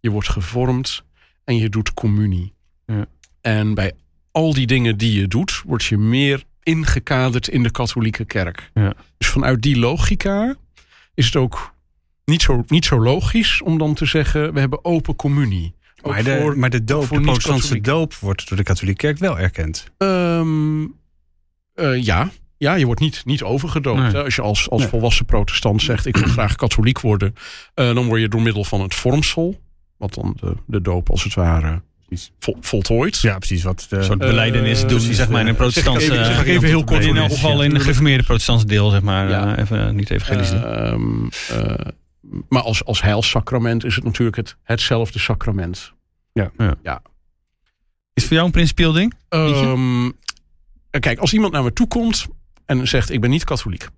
je 0.00 0.10
wordt 0.10 0.28
gevormd 0.28 1.04
en 1.44 1.56
je 1.56 1.68
doet 1.68 1.94
communie. 1.94 2.52
Ja. 2.86 3.06
En 3.40 3.74
bij 3.74 3.92
al 4.30 4.54
die 4.54 4.66
dingen 4.66 4.96
die 4.96 5.20
je 5.20 5.28
doet, 5.28 5.62
word 5.66 5.84
je 5.84 5.98
meer 5.98 6.44
ingekaderd 6.62 7.48
in 7.48 7.62
de 7.62 7.70
katholieke 7.70 8.24
kerk. 8.24 8.70
Ja. 8.74 8.94
Dus 9.18 9.28
vanuit 9.28 9.62
die 9.62 9.78
logica 9.78 10.56
is 11.14 11.26
het 11.26 11.36
ook 11.36 11.74
niet 12.24 12.42
zo, 12.42 12.64
niet 12.66 12.84
zo 12.84 13.00
logisch 13.00 13.62
om 13.62 13.78
dan 13.78 13.94
te 13.94 14.06
zeggen: 14.06 14.52
we 14.52 14.60
hebben 14.60 14.84
open 14.84 15.16
communie. 15.16 15.74
Maar 16.02 16.22
de, 16.24 16.52
maar 16.56 16.70
de 16.70 16.84
doop, 16.84 17.08
de 17.08 17.20
protestantse 17.20 17.80
doop, 17.80 18.14
wordt 18.14 18.48
door 18.48 18.56
de 18.56 18.64
katholieke 18.64 19.06
kerk 19.06 19.18
wel 19.18 19.38
erkend. 19.38 19.90
Um, 19.98 20.82
uh, 21.74 22.02
ja. 22.02 22.30
Ja, 22.56 22.74
je 22.74 22.86
wordt 22.86 23.00
niet, 23.00 23.22
niet 23.24 23.42
overgedoopt. 23.42 24.00
Nee. 24.00 24.16
Als 24.22 24.34
je 24.34 24.42
als, 24.42 24.70
als 24.70 24.80
nee. 24.80 24.90
volwassen 24.90 25.26
protestant 25.26 25.82
zegt: 25.82 26.06
Ik 26.06 26.16
wil 26.16 26.28
graag 26.38 26.56
katholiek 26.56 27.00
worden, 27.00 27.34
uh, 27.74 27.94
dan 27.94 28.06
word 28.06 28.20
je 28.20 28.28
door 28.28 28.42
middel 28.42 28.64
van 28.64 28.80
het 28.80 28.94
vormsel, 28.94 29.60
wat 29.96 30.14
dan 30.14 30.36
de, 30.40 30.54
de 30.66 30.80
doop 30.80 31.10
als 31.10 31.24
het 31.24 31.34
ware 31.34 31.82
Vol, 32.38 32.56
voltooid. 32.60 33.18
Ja, 33.20 33.38
precies. 33.38 33.62
Wat 33.62 33.86
de, 33.88 33.96
een 33.96 34.04
soort 34.04 34.18
beleidenis 34.18 34.82
uh, 34.82 34.88
doen, 34.88 35.00
zeg 35.00 35.28
maar, 35.28 35.40
in 35.40 35.46
een 35.46 35.54
protestantse... 35.54 36.14
Zeg 36.14 36.30
even, 36.30 36.44
even 36.44 36.68
heel 36.68 36.84
kort. 36.84 37.04
In 37.04 37.16
elk 37.16 37.30
geval 37.30 37.62
in 37.62 37.74
de 37.74 37.80
gereformeerde 37.80 38.24
protestantse 38.24 38.66
deel, 38.66 38.90
zeg 38.90 39.02
maar. 39.02 39.28
Ja. 39.28 39.52
Uh, 39.52 39.58
even 39.58 39.96
niet 39.96 40.10
evangelisch 40.10 40.52
uh, 40.52 40.94
maar 42.48 42.62
als, 42.62 42.84
als 42.84 43.02
heilssacrament 43.02 43.84
is 43.84 43.94
het 43.94 44.04
natuurlijk 44.04 44.36
het, 44.36 44.56
hetzelfde 44.62 45.18
sacrament. 45.18 45.92
Ja. 46.32 46.50
ja. 46.56 46.74
ja. 46.82 47.02
Is 48.14 48.24
voor 48.24 48.32
jou 48.32 48.46
een 48.46 48.52
principieel 48.52 48.92
ding? 48.92 49.14
Um, 49.28 50.12
kijk, 50.90 51.18
als 51.18 51.32
iemand 51.32 51.52
naar 51.52 51.62
me 51.62 51.72
toe 51.72 51.88
komt 51.88 52.26
en 52.66 52.88
zegt: 52.88 53.10
Ik 53.10 53.20
ben 53.20 53.30
niet 53.30 53.44
katholiek, 53.44 53.88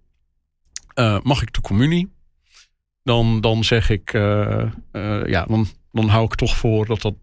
mag 1.23 1.43
ik 1.43 1.53
de 1.53 1.61
communie? 1.61 2.13
Dan, 3.03 3.41
dan 3.41 3.65
zeg 3.65 3.91
ik: 3.91 4.13
Ja, 4.13 5.45
dan, 5.49 5.67
dan 5.93 6.09
hou 6.09 6.25
ik 6.25 6.35
toch 6.35 6.57
voor 6.57 6.87
dat 6.87 7.01
dat 7.01 7.15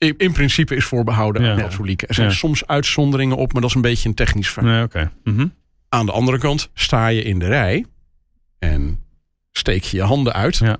in, 0.00 0.14
in 0.16 0.32
principe 0.32 0.76
is 0.76 0.84
voorbehouden 0.84 1.50
aan 1.50 1.58
katholieken. 1.58 2.08
Er 2.08 2.14
zijn 2.14 2.32
soms 2.32 2.66
uitzonderingen 2.66 3.36
op, 3.36 3.52
maar 3.52 3.60
dat 3.60 3.70
is 3.70 3.76
een 3.76 3.82
beetje 3.82 4.08
een 4.08 4.14
technisch 4.14 4.50
verhaal. 4.50 4.72
Nee, 4.72 4.82
okay. 4.82 5.10
mm 5.24 5.36
-hmm. 5.36 5.54
Aan 5.88 6.06
de 6.06 6.12
andere 6.12 6.38
kant 6.38 6.70
sta 6.74 7.06
je 7.06 7.22
in 7.22 7.38
de 7.38 7.46
rij 7.46 7.84
en 8.58 9.04
steek 9.52 9.82
je 9.82 9.96
je 9.96 10.02
handen 10.02 10.32
uit. 10.32 10.56
Ja. 10.56 10.78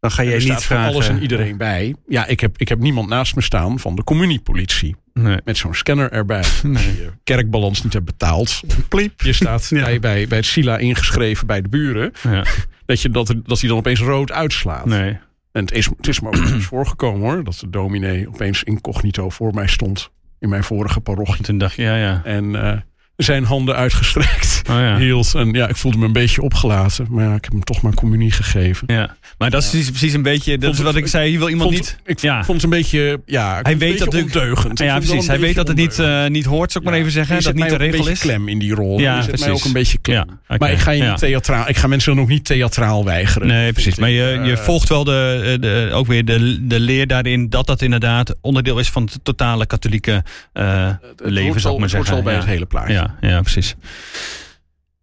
Dan 0.00 0.10
ga 0.10 0.22
je 0.22 0.36
niet 0.36 0.62
vragen. 0.62 0.92
alles 0.92 1.08
en 1.08 1.22
iedereen 1.22 1.56
bij. 1.56 1.94
Ja, 2.06 2.26
ik 2.26 2.40
heb, 2.40 2.58
ik 2.58 2.68
heb 2.68 2.78
niemand 2.78 3.08
naast 3.08 3.34
me 3.34 3.42
staan 3.42 3.78
van 3.78 3.96
de 3.96 4.04
communiepolitie. 4.04 4.96
Nee. 5.12 5.36
Met 5.44 5.56
zo'n 5.56 5.74
scanner 5.74 6.12
erbij. 6.12 6.44
Nee. 6.62 6.84
Je 6.84 7.10
kerkbalans 7.24 7.82
niet 7.82 7.92
hebt 7.92 8.04
betaald. 8.04 8.60
Pliep. 8.88 9.20
Je 9.20 9.32
staat 9.32 9.68
ja. 9.68 9.84
bij, 9.84 10.00
bij, 10.00 10.28
bij 10.28 10.38
het 10.38 10.46
SILA 10.46 10.78
ingeschreven 10.78 11.46
bij 11.46 11.62
de 11.62 11.68
buren. 11.68 12.12
Ja. 12.22 12.44
Dat, 12.86 13.00
je, 13.00 13.10
dat, 13.10 13.34
dat 13.44 13.60
hij 13.60 13.68
dan 13.68 13.78
opeens 13.78 14.00
rood 14.00 14.32
uitslaat. 14.32 14.84
Nee. 14.84 15.18
En 15.52 15.60
het 15.64 15.72
is, 15.72 15.86
het 15.96 16.08
is 16.08 16.20
me 16.20 16.28
ook 16.28 16.34
eens 16.34 16.64
voorgekomen 16.64 17.20
hoor. 17.20 17.44
Dat 17.44 17.58
de 17.58 17.70
dominee 17.70 18.28
opeens 18.28 18.62
incognito 18.62 19.28
voor 19.28 19.54
mij 19.54 19.66
stond. 19.66 20.10
in 20.38 20.48
mijn 20.48 20.64
vorige 20.64 21.00
parochie. 21.00 21.44
Toen 21.44 21.58
dacht 21.58 21.74
je, 21.74 21.82
ja, 21.82 21.96
ja. 21.96 22.20
En 22.24 22.44
uh, 22.44 22.76
zijn 23.22 23.44
handen 23.44 23.74
uitgestrekt 23.74 24.62
oh, 24.70 24.76
ja. 24.76 24.96
hield. 24.96 25.34
En 25.34 25.52
ja, 25.52 25.68
ik 25.68 25.76
voelde 25.76 25.98
me 25.98 26.04
een 26.04 26.12
beetje 26.12 26.42
opgelaten. 26.42 27.06
Maar 27.10 27.24
ja, 27.24 27.34
ik 27.34 27.44
heb 27.44 27.52
hem 27.52 27.64
toch 27.64 27.82
maar 27.82 27.94
communie 27.94 28.30
gegeven. 28.30 28.86
Ja, 28.94 29.16
maar 29.38 29.50
dat 29.50 29.62
is 29.62 29.90
precies, 29.90 30.12
een 30.12 30.22
beetje, 30.22 30.58
dat 30.58 30.72
is 30.74 30.80
wat 30.80 30.96
ik 30.96 31.06
zei, 31.06 31.32
je 31.32 31.38
wil 31.38 31.48
iemand 31.48 31.74
vond, 31.74 31.80
niet... 31.80 31.98
Ik 32.04 32.18
ja. 32.18 32.44
vond 32.44 32.62
het 32.62 32.72
een 32.72 32.78
beetje, 32.78 33.20
ja, 33.26 33.58
hij 33.62 33.78
weet 33.78 33.98
dat 33.98 34.12
het 34.12 34.22
ondeugend. 34.22 34.78
Ja, 34.78 34.98
precies. 34.98 35.26
Hij 35.26 35.40
weet 35.40 35.54
dat 35.54 35.68
het 35.68 35.76
niet, 35.76 35.98
uh, 35.98 36.26
niet 36.26 36.44
hoort, 36.44 36.72
zou 36.72 36.84
ik 36.84 36.90
maar 36.90 36.98
even 36.98 37.12
zeggen. 37.12 37.42
Dat 37.42 37.54
niet 37.54 37.68
de 37.68 37.76
regel 37.76 38.08
is. 38.08 38.20
klem 38.20 38.48
in 38.48 38.58
die 38.58 38.74
rol. 38.74 38.98
Ja, 38.98 39.22
precies. 39.22 39.40
mij 39.40 39.50
ook 39.50 39.64
een 39.64 39.72
beetje 39.72 39.98
klem. 39.98 40.40
Okay. 40.44 40.56
Maar 40.58 40.72
ik 40.72 40.78
ga 40.78 40.90
je 40.90 41.02
niet 41.02 41.18
theatraal, 41.18 41.68
ik 41.68 41.76
ga 41.76 41.86
mensen 41.86 42.14
dan 42.14 42.22
ook 42.22 42.28
niet 42.28 42.44
theatraal 42.44 43.04
weigeren. 43.04 43.46
Nee, 43.48 43.72
precies. 43.72 43.96
Maar 43.96 44.10
je, 44.10 44.40
je 44.44 44.56
volgt 44.56 44.88
wel 44.88 45.04
de, 45.04 45.56
de, 45.60 45.90
ook 45.92 46.06
weer 46.06 46.24
de, 46.24 46.66
de 46.66 46.80
leer 46.80 47.06
daarin 47.06 47.48
dat 47.48 47.66
dat 47.66 47.82
inderdaad 47.82 48.34
onderdeel 48.40 48.78
is 48.78 48.90
van 48.90 49.02
het 49.02 49.18
totale 49.22 49.66
katholieke 49.66 50.22
uh, 50.54 50.88
leven, 51.16 51.60
zou 51.60 51.74
ik 51.74 51.80
maar 51.80 51.88
zeggen. 51.88 52.14
Het 52.14 52.24
bij 52.24 52.34
het 52.34 52.44
hele 52.44 52.66
plaatje. 52.66 53.10
Ja, 53.20 53.28
ja, 53.28 53.40
precies. 53.40 53.74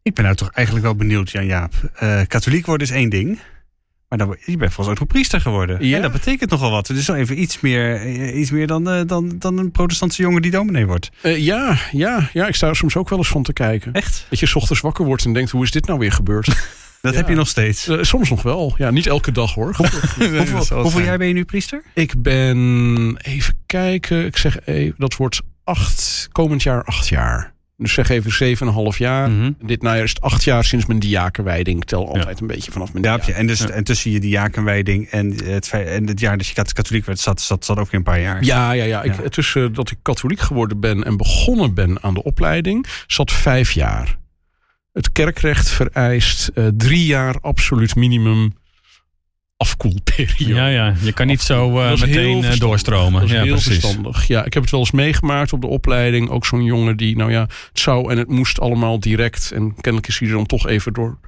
Ik 0.01 0.14
ben 0.14 0.24
nou 0.24 0.36
toch 0.36 0.51
eigenlijk 0.51 0.86
wel 0.86 0.95
benieuwd, 0.95 1.32
Jan-Jaap. 1.32 1.74
Uh, 2.03 2.22
katholiek 2.28 2.66
worden 2.66 2.88
is 2.88 2.93
één 2.93 3.10
ding. 3.10 3.39
Maar 4.10 4.18
dan, 4.18 4.38
je 4.45 4.57
bent 4.57 4.74
volgens 4.74 4.95
ook 4.95 4.99
nog 4.99 5.07
priester 5.07 5.41
geworden. 5.41 5.86
Ja. 5.86 5.95
En 5.95 6.01
dat 6.01 6.12
betekent 6.12 6.49
nogal 6.49 6.72
wat. 6.72 6.88
Dus 6.88 7.07
even 7.07 7.41
iets 7.41 7.60
meer, 7.60 8.07
iets 8.34 8.51
meer 8.51 8.68
dan, 8.68 8.89
uh, 8.89 9.01
dan, 9.05 9.36
dan 9.39 9.57
een 9.57 9.72
protestantse 9.72 10.22
jongen 10.22 10.41
die 10.41 10.51
dominee 10.51 10.86
wordt. 10.86 11.10
Uh, 11.24 11.38
ja, 11.38 11.78
ja, 11.91 12.30
ja, 12.34 12.47
ik 12.47 12.55
sta 12.55 12.68
er 12.68 12.76
soms 12.76 12.95
ook 12.95 13.10
wel 13.10 13.18
eens 13.18 13.28
van 13.28 13.43
te 13.43 13.53
kijken. 13.53 13.93
Echt? 13.93 14.26
Dat 14.30 14.39
je 14.39 14.45
's 14.45 14.55
ochtends 14.55 14.82
wakker 14.82 15.05
wordt 15.05 15.26
en 15.26 15.34
denkt, 15.34 15.51
hoe 15.51 15.64
is 15.64 15.72
dit 15.72 15.88
nou 15.88 15.99
weer 15.99 16.12
gebeurd? 16.12 16.45
dat 17.01 17.14
ja. 17.14 17.20
heb 17.20 17.28
je 17.28 17.36
nog 17.36 17.47
steeds? 17.47 17.88
Uh, 17.88 18.03
soms 18.03 18.30
nog 18.30 18.41
wel. 18.41 18.76
Ja, 18.78 18.91
niet 18.91 19.07
elke 19.07 19.32
dag 19.32 19.53
hoor. 19.53 19.76
hoeveel, 19.76 20.82
hoeveel 20.82 21.01
jaar 21.01 21.18
ben 21.18 21.28
je 21.28 21.34
nu 21.34 21.45
priester? 21.45 21.84
Ik 21.93 22.22
ben, 22.22 23.18
even 23.22 23.53
kijken, 23.66 24.26
ik 24.26 24.38
zeg 24.38 24.57
dat 24.97 25.16
wordt 25.16 25.41
acht, 25.64 26.28
komend 26.32 26.64
jaar 26.64 26.84
acht 26.84 27.07
jaar. 27.07 27.53
Dus 27.80 27.93
zeg 27.93 28.09
even 28.09 28.57
7,5 28.93 28.97
jaar. 28.97 29.30
Mm 29.30 29.39
-hmm. 29.39 29.55
Dit 29.61 29.82
najaar 29.82 30.03
is 30.03 30.09
het 30.09 30.21
acht 30.21 30.43
jaar 30.43 30.63
sinds 30.63 30.86
mijn 30.86 30.99
diakenwijding. 30.99 31.82
Ik 31.82 31.88
tel 31.88 32.07
altijd 32.07 32.36
ja. 32.36 32.41
een 32.41 32.47
beetje 32.47 32.71
vanaf 32.71 32.93
mijn 32.93 33.05
ja, 33.05 33.34
en, 33.34 33.47
dus, 33.47 33.59
ja. 33.59 33.69
en 33.69 33.84
tussen 33.84 34.11
je 34.11 34.19
diakenwijding 34.19 35.07
en 35.07 35.43
het, 35.43 35.69
en 35.69 36.07
het 36.07 36.19
jaar 36.19 36.38
dat 36.38 36.47
je 36.47 36.53
katholiek 36.53 37.05
werd, 37.05 37.19
zat, 37.19 37.41
zat, 37.41 37.65
zat 37.65 37.77
ook 37.77 37.86
weer 37.86 37.93
een 37.93 38.03
paar 38.03 38.19
jaar. 38.21 38.43
Ja, 38.43 38.71
ja, 38.71 38.84
ja. 38.84 39.03
Ik, 39.03 39.13
tussen 39.13 39.73
dat 39.73 39.91
ik 39.91 39.97
katholiek 40.01 40.39
geworden 40.39 40.80
ben 40.80 41.03
en 41.03 41.17
begonnen 41.17 41.73
ben 41.73 42.03
aan 42.03 42.13
de 42.13 42.23
opleiding, 42.23 42.86
zat 43.07 43.32
vijf 43.32 43.71
jaar. 43.71 44.17
Het 44.93 45.11
kerkrecht 45.11 45.69
vereist 45.69 46.51
uh, 46.55 46.67
drie 46.77 47.05
jaar 47.05 47.36
absoluut 47.41 47.95
minimum 47.95 48.53
afkoelperiode. 49.60 50.53
Ja, 50.53 50.68
ja. 50.68 50.93
Je 51.01 51.14
kan 51.14 51.28
niet 51.28 51.41
zo 51.41 51.80
uh, 51.80 51.89
meteen 51.89 52.43
uh, 52.43 52.51
doorstromen. 52.60 53.20
Dat 53.20 53.30
is 53.30 53.36
ja, 53.36 53.43
heel 53.43 53.51
precies. 53.53 53.80
verstandig. 53.80 54.28
Ja, 54.28 54.45
ik 54.45 54.53
heb 54.53 54.62
het 54.62 54.72
wel 54.72 54.80
eens 54.80 54.91
meegemaakt 54.91 55.53
op 55.53 55.62
de 55.62 55.68
opleiding. 55.68 56.30
Ook 56.30 56.45
zo'n 56.45 56.64
jongen 56.64 56.97
die, 56.97 57.18
nou 57.18 57.32
ja, 57.32 57.41
het 57.41 57.80
zou 57.80 58.12
en 58.12 58.18
het 58.18 58.30
moest 58.30 58.60
allemaal 58.60 58.99
direct. 58.99 59.51
En 59.51 59.74
kennelijk 59.76 60.07
is 60.07 60.20
hij 60.20 60.28
er 60.28 60.34
dan 60.34 60.45
toch 60.45 60.68
even 60.68 60.93
door, 60.93 61.20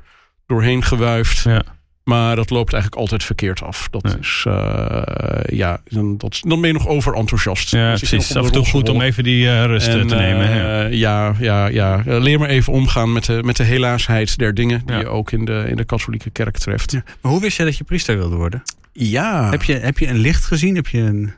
doorheen 0.45 0.83
gewuifd. 0.83 1.43
Ja. 1.43 1.63
Maar 2.11 2.35
dat 2.35 2.49
loopt 2.49 2.73
eigenlijk 2.73 3.01
altijd 3.01 3.23
verkeerd 3.23 3.61
af. 3.63 3.87
Dat 3.91 4.01
Ja. 4.07 4.17
is, 4.19 4.45
uh, 4.47 5.57
ja, 5.57 5.81
dan, 5.89 6.17
dat, 6.17 6.39
dan 6.41 6.61
ben 6.61 6.69
je 6.69 6.77
nog 6.77 6.87
overenthousiast. 6.87 7.71
Ja, 7.71 7.89
nog 7.89 7.97
precies. 7.97 8.35
Af 8.35 8.45
en 8.45 8.51
toe 8.51 8.65
goed 8.65 8.89
om 8.89 9.01
even 9.01 9.23
die 9.23 9.43
uh, 9.45 9.65
rust 9.65 9.87
En, 9.87 10.07
te 10.07 10.15
nemen. 10.15 10.49
ja. 10.55 10.83
eh, 10.85 10.93
ja, 10.93 11.33
ja, 11.39 11.67
ja. 11.67 12.03
Eh, 12.05 12.19
Leer 12.21 12.39
maar 12.39 12.49
even 12.49 12.73
omgaan 12.73 13.13
met 13.13 13.25
de, 13.25 13.43
met 13.43 13.55
de 13.57 13.63
helaasheid 13.63 14.37
der 14.37 14.53
dingen 14.53 14.81
die 14.85 14.95
Ja. 14.95 15.01
je 15.01 15.07
ook 15.07 15.31
in 15.31 15.45
de, 15.45 15.65
in 15.67 15.75
de 15.75 15.83
katholieke 15.85 16.29
kerk 16.29 16.57
treft. 16.57 16.91
Ja. 16.91 17.03
Maar 17.21 17.31
hoe 17.31 17.41
wist 17.41 17.57
je 17.57 17.63
dat 17.63 17.77
je 17.77 17.83
priester 17.83 18.17
wilde 18.17 18.35
worden? 18.35 18.61
Ja. 18.93 19.49
Heb, 19.49 19.63
je, 19.63 19.73
heb 19.73 19.97
je 19.97 20.07
een 20.07 20.17
licht 20.19 20.45
gezien? 20.45 20.75
Heb 20.75 20.87
je 20.87 20.99
een, 20.99 21.33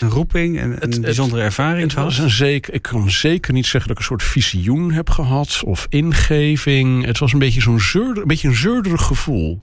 een 0.00 0.08
roeping 0.10 0.58
en 0.58 0.70
een 0.82 0.90
het- 0.90 1.00
bijzondere 1.00 1.42
ervaring 1.42 1.82
Het 1.82 1.92
was 1.92 2.18
een 2.18 2.30
zeker, 2.30 2.74
ik 2.74 2.82
kan 2.82 3.10
zeker 3.10 3.52
niet 3.52 3.66
zeggen 3.66 3.80
dat 3.88 3.90
ik 3.90 3.98
een 3.98 4.08
soort 4.08 4.22
visioen 4.22 4.92
heb 4.92 5.10
gehad 5.10 5.62
of 5.64 5.86
ingeving. 5.88 7.04
Het 7.04 7.18
was 7.18 7.32
een 7.32 7.38
beetje 7.38 7.60
zo'n 7.60 7.80
zeurder, 7.80 8.22
een 8.22 8.28
beetje 8.28 8.48
een 8.48 8.54
zeurderig 8.56 9.02
gevoel. 9.02 9.62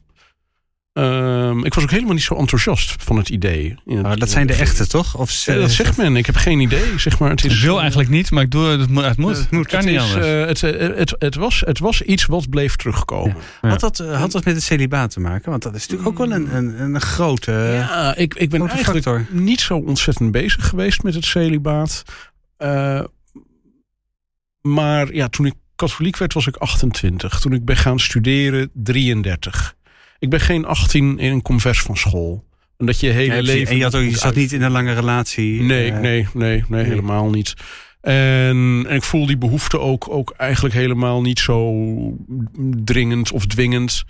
Ehm, 0.98 1.66
ik 1.66 1.74
was 1.74 1.84
ook 1.84 1.92
helemaal 1.92 2.14
niet 2.14 2.24
zo 2.24 2.36
enthousiast 2.36 3.04
van 3.04 3.18
het 3.18 3.30
idee. 3.30 3.76
Het- 3.86 4.20
dat 4.20 4.30
zijn 4.30 4.48
de 4.48 4.54
echte, 4.54 4.88
toch? 4.88 5.16
Of 5.18 5.46
Ja, 5.46 5.56
dat 5.56 5.72
zegt 5.72 5.98
men. 5.98 6.16
Ik 6.16 6.26
heb 6.26 6.36
geen 6.36 6.60
idee. 6.60 7.00
Zeg 7.00 7.20
maar, 7.20 7.30
het 7.30 7.44
Ik 7.44 7.52
is, 7.52 7.62
wil 7.62 7.80
eigenlijk 7.80 8.10
niet, 8.10 8.32
maar 8.32 8.44
ik 8.44 8.52
doe 8.52 8.66
het. 8.66 8.80
Het 8.80 8.90
moet. 8.90 9.04
Het 9.04 9.18
moet. 9.18 9.38
Het 9.38 9.52
moet. 9.52 9.68
kan 9.68 9.80
het, 9.80 9.88
niet 9.90 9.96
is, 9.96 10.02
anders. 10.14 10.26
eh, 10.26 10.46
het, 10.46 10.64
eh, 10.64 10.98
het, 10.98 11.16
het, 11.20 11.36
was, 11.36 11.60
het 11.66 11.80
was 11.80 12.02
iets 12.02 12.26
wat 12.26 12.50
bleef 12.50 12.76
terugkomen. 12.76 13.36
Ja. 13.62 13.70
Had, 13.70 13.80
dat, 13.80 14.00
eh, 14.00 14.20
had 14.20 14.32
dat 14.32 14.46
met 14.46 14.56
het 14.56 14.64
celibaat 14.64 15.12
te 15.12 15.20
maken? 15.20 15.50
Want 15.50 15.64
dat 15.64 15.76
is 15.76 15.82
natuurlijk 15.88 16.10
ook 16.10 16.18
wel 16.28 16.32
een, 16.38 16.56
een, 16.56 16.80
een 16.82 17.02
grote... 17.02 17.52
ja, 17.52 18.16
ik, 18.16 18.34
ik 18.34 18.50
ben 18.50 18.60
grote 18.60 18.74
eigenlijk 18.76 19.06
factor. 19.06 19.26
niet 19.40 19.62
zo 19.62 19.78
ontzettend 19.78 20.32
bezig 20.32 20.68
geweest 20.70 21.04
met 21.04 21.14
het 21.14 21.26
celibaat. 21.26 22.04
Eh, 22.58 23.04
maar 24.62 25.14
ja, 25.14 25.28
toen 25.28 25.46
ik 25.46 25.54
katholiek 25.76 26.18
werd, 26.18 26.34
was 26.34 26.48
ik 26.48 26.56
28. 26.56 27.40
Toen 27.40 27.54
ik 27.54 27.66
ben 27.66 27.78
gaan 27.78 28.00
studeren, 28.00 28.70
33. 28.74 29.76
Ik 30.20 30.30
ben 30.30 30.40
geen 30.40 30.66
18 30.66 31.20
in 31.20 31.32
een 31.32 31.42
convers 31.42 31.82
van 31.82 31.98
school. 31.98 32.46
Omdat 32.78 33.00
je 33.00 33.10
hele 33.10 33.42
leven. 33.42 33.72
en 33.72 33.78
je, 33.78 33.84
had 33.84 33.96
ook, 33.96 34.04
je 34.04 34.18
zat 34.18 34.36
niet 34.36 34.52
in 34.52 34.62
een 34.62 34.72
lange 34.72 34.94
relatie. 34.94 35.62
Nee, 35.62 35.92
eh, 35.92 36.00
nee, 36.00 36.28
nee, 36.34 36.64
nee, 36.68 36.84
helemaal 36.84 37.30
niet. 37.30 37.54
En, 38.02 38.86
en 38.88 38.96
ik 38.96 39.04
voel 39.04 39.26
die 39.26 39.38
behoefte 39.38 39.80
ook, 39.80 40.10
ook 40.10 40.34
eigenlijk 40.38 40.76
helemaal 40.76 41.22
niet 41.22 41.40
zo 41.40 41.74
dringend 42.84 43.32
of 43.32 43.46
dwingend. 43.46 44.04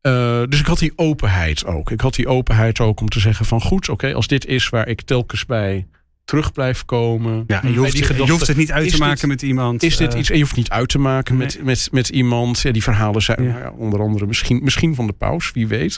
Eh, 0.00 0.42
dus 0.48 0.60
ik 0.60 0.66
had 0.66 0.78
die 0.78 0.92
openheid 0.96 1.64
ook. 1.64 1.90
Ik 1.90 2.00
had 2.00 2.14
die 2.14 2.28
openheid 2.28 2.80
ook 2.80 3.00
om 3.00 3.08
te 3.08 3.20
zeggen 3.20 3.46
van 3.46 3.60
goed, 3.60 3.88
oké, 3.88 4.14
als 4.14 4.26
dit 4.26 4.46
is 4.46 4.68
waar 4.68 4.88
ik 4.88 5.00
telkens 5.00 5.46
bij 5.46 5.86
terug 6.32 6.52
blijf 6.52 6.84
komen. 6.84 7.44
Ja, 7.46 7.62
en 7.62 7.72
je, 7.72 7.78
hoeft, 7.78 7.92
die 7.92 8.24
je 8.24 8.30
hoeft 8.30 8.46
het 8.46 8.56
niet 8.56 8.72
uit 8.72 8.84
te 8.84 8.90
dit- 8.90 8.98
maken 9.00 9.28
met 9.28 9.42
iemand. 9.42 9.82
Is 9.82 9.96
dit 9.96 10.12
eh, 10.12 10.18
iets, 10.20 10.30
en 10.30 10.36
je 10.36 10.42
hoeft 10.42 10.56
niet 10.56 10.70
uit 10.70 10.88
te 10.88 10.98
maken 10.98 11.36
met, 11.36 11.54
Nee. 11.54 11.64
met, 11.64 11.88
met 11.90 12.08
iemand. 12.08 12.60
Ja, 12.60 12.72
die 12.72 12.82
verhalen 12.82 13.22
zijn 13.22 13.42
Ja. 13.42 13.48
nou 13.48 13.60
ja, 13.62 13.70
onder 13.70 14.00
andere 14.00 14.26
misschien, 14.26 14.60
misschien 14.62 14.94
van 14.94 15.06
de 15.06 15.12
paus, 15.12 15.50
wie 15.52 15.66
weet. 15.66 15.96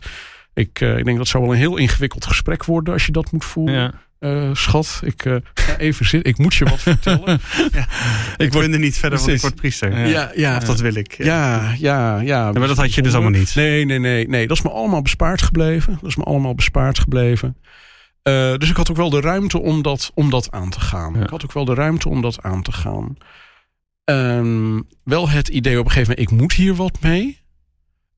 Ik, 0.54 0.80
eh, 0.80 0.98
ik 0.98 1.04
denk 1.04 1.16
dat 1.18 1.28
zou 1.28 1.42
wel 1.42 1.52
een 1.52 1.58
heel 1.58 1.76
ingewikkeld 1.76 2.26
gesprek 2.26 2.64
worden 2.64 2.92
als 2.92 3.06
je 3.06 3.12
dat 3.12 3.32
moet 3.32 3.44
voeren. 3.44 3.74
ja. 3.74 3.92
Eh, 4.18 4.50
schat, 4.52 5.00
ik 5.04 5.22
ga 5.54 5.76
even 5.78 6.06
zitten. 6.06 6.30
Ik 6.30 6.38
moet 6.38 6.54
je 6.54 6.64
wat 6.64 6.80
vertellen. 6.82 7.40
Ik 8.36 8.52
word 8.52 8.72
er 8.72 8.78
niet 8.78 8.96
verder, 8.98 9.18
want 9.18 9.30
ik 9.30 9.40
word 9.40 9.54
priester. 9.54 9.98
Ja. 9.98 10.04
ja, 10.04 10.30
ja, 10.34 10.56
Of 10.56 10.64
dat 10.64 10.80
wil 10.80 10.94
ik. 10.94 11.14
ja, 11.24 11.74
ja, 11.78 12.20
ja. 12.20 12.52
maar 12.52 12.68
dat 12.68 12.76
had 12.76 12.94
je 12.94 13.02
dus 13.02 13.12
allemaal 13.12 13.30
niet. 13.30 13.54
Nee, 13.54 13.84
nee, 13.84 13.98
nee, 13.98 14.28
nee. 14.28 14.46
Dat 14.46 14.56
is 14.56 14.62
me 14.62 14.70
allemaal 14.70 15.02
bespaard 15.02 15.42
gebleven. 15.42 15.98
Dat 16.00 16.10
is 16.10 16.16
me 16.16 16.22
allemaal 16.24 16.54
bespaard 16.54 16.98
gebleven. 16.98 17.56
Eh, 18.24 18.56
dus 18.56 18.70
ik 18.70 18.76
had 18.76 18.90
ook 18.90 18.96
wel 18.96 19.10
de 19.10 19.20
ruimte 19.20 19.60
om 19.60 19.82
dat, 19.82 20.10
om 20.14 20.30
dat 20.30 20.50
aan 20.50 20.70
te 20.70 20.80
gaan. 20.80 21.14
Ja. 21.14 21.22
Ik 21.22 21.28
had 21.28 21.44
ook 21.44 21.52
wel 21.52 21.64
de 21.64 21.74
ruimte 21.74 22.08
om 22.08 22.22
dat 22.22 22.42
aan 22.42 22.62
te 22.62 22.72
gaan. 22.72 23.16
Ehm, 24.04 24.80
wel 25.02 25.28
het 25.28 25.48
idee 25.48 25.78
op 25.78 25.84
een 25.84 25.90
gegeven 25.90 26.14
moment, 26.16 26.32
ik 26.32 26.38
moet 26.40 26.52
hier 26.52 26.74
wat 26.74 27.00
mee. 27.00 27.40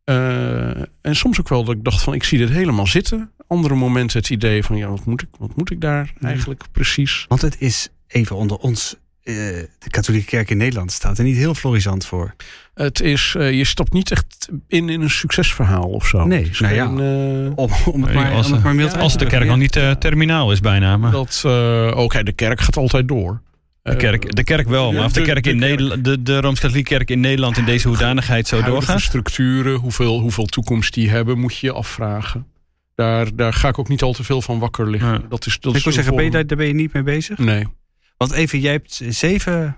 Eh, 0.04 0.78
en 0.80 1.16
soms 1.16 1.40
ook 1.40 1.48
wel 1.48 1.64
dat 1.64 1.74
ik 1.74 1.84
dacht 1.84 2.02
van, 2.02 2.14
ik 2.14 2.24
zie 2.24 2.38
dit 2.38 2.48
helemaal 2.48 2.86
zitten. 2.86 3.30
Andere 3.46 3.74
momenten 3.74 4.18
het 4.18 4.30
idee 4.30 4.64
van, 4.64 4.76
ja, 4.76 4.88
wat 4.88 5.04
moet 5.04 5.22
ik, 5.22 5.28
wat 5.38 5.56
moet 5.56 5.70
ik 5.70 5.80
daar 5.80 6.12
eigenlijk 6.20 6.64
precies? 6.72 7.24
Want 7.28 7.42
het 7.42 7.60
is 7.60 7.88
even 8.06 8.36
onder 8.36 8.56
ons. 8.56 8.96
Eh, 9.26 9.34
de 9.78 9.90
katholieke 9.90 10.26
kerk 10.26 10.50
in 10.50 10.56
Nederland 10.56 10.92
staat 10.92 11.18
er 11.18 11.24
niet 11.24 11.36
heel 11.36 11.54
florisant 11.54 12.06
voor. 12.06 12.34
Het 12.74 13.00
is, 13.00 13.34
eh, 13.38 13.52
je 13.52 13.64
stapt 13.64 13.92
niet 13.92 14.10
echt 14.10 14.48
in 14.68 14.88
in 14.88 15.00
een 15.00 15.10
succesverhaal 15.10 15.88
of 15.88 16.06
zo. 16.06 16.24
Nee, 16.26 16.50
nou 16.58 16.74
ja. 16.74 16.86
geen, 16.86 16.98
eh, 17.00 17.52
Om, 17.58 17.70
om 17.92 18.02
het 18.02 18.12
Nee, 18.14 18.22
maar, 18.22 18.32
als 18.32 18.46
om 18.46 18.52
het 18.52 18.60
de- 18.60 18.66
maar 18.66 18.74
mild 18.76 18.92
ja, 18.92 18.98
Als 18.98 19.18
de 19.18 19.26
kerk 19.26 19.46
nog 19.46 19.56
niet 19.56 19.76
eh, 19.76 19.90
terminaal 19.90 20.52
is 20.52 20.60
bijna. 20.60 20.96
Maar 20.96 21.10
Dat, 21.10 21.42
eh 21.46 21.92
oké, 21.96 22.22
de 22.22 22.32
kerk 22.32 22.60
gaat 22.60 22.76
altijd 22.76 23.08
door. 23.08 23.42
de, 23.82 23.96
kerk, 23.96 24.36
de 24.36 24.44
kerk 24.44 24.68
wel. 24.68 24.92
Maar 24.92 25.04
of 25.04 25.12
de 25.12 25.20
de- 25.20 25.26
kerk 25.26 25.46
in 25.46 25.58
Nederland, 25.58 26.04
de, 26.04 26.22
de 26.22 26.40
Rooms-Katholieke 26.40 26.94
kerk 26.94 27.10
in 27.10 27.20
Nederland 27.20 27.56
in 27.56 27.64
deze 27.64 27.88
hoedanigheid 27.88 28.48
zo 28.48 28.62
doorgaat. 28.62 29.00
structuren, 29.00 29.74
hoeveel, 29.74 30.20
hoeveel 30.20 30.46
toekomst 30.46 30.94
die 30.94 31.10
hebben, 31.10 31.38
moet 31.38 31.56
je 31.58 31.66
je 31.66 31.72
afvragen. 31.72 32.46
Daar, 32.94 33.36
daar 33.36 33.52
ga 33.52 33.68
ik 33.68 33.78
ook 33.78 33.88
niet 33.88 34.02
al 34.02 34.12
te 34.12 34.24
veel 34.24 34.42
van 34.42 34.58
wakker 34.58 34.90
liggen. 34.90 35.12
Ja. 35.12 35.20
Dat 35.28 35.46
is, 35.46 35.58
dat 35.60 35.76
Ik 35.76 35.84
wil 35.84 35.92
zeggen, 35.92 36.14
ben 36.14 36.24
je, 36.24 36.30
een 36.30 36.36
daar, 36.36 36.46
daar 36.46 36.56
ben 36.58 36.66
je 36.66 36.74
niet 36.74 36.92
mee 36.92 37.02
bezig? 37.02 37.38
Nee. 37.38 37.66
Want 38.16 38.32
even, 38.32 38.60
jij 38.60 38.72
hebt 38.72 39.00
zeven, 39.08 39.76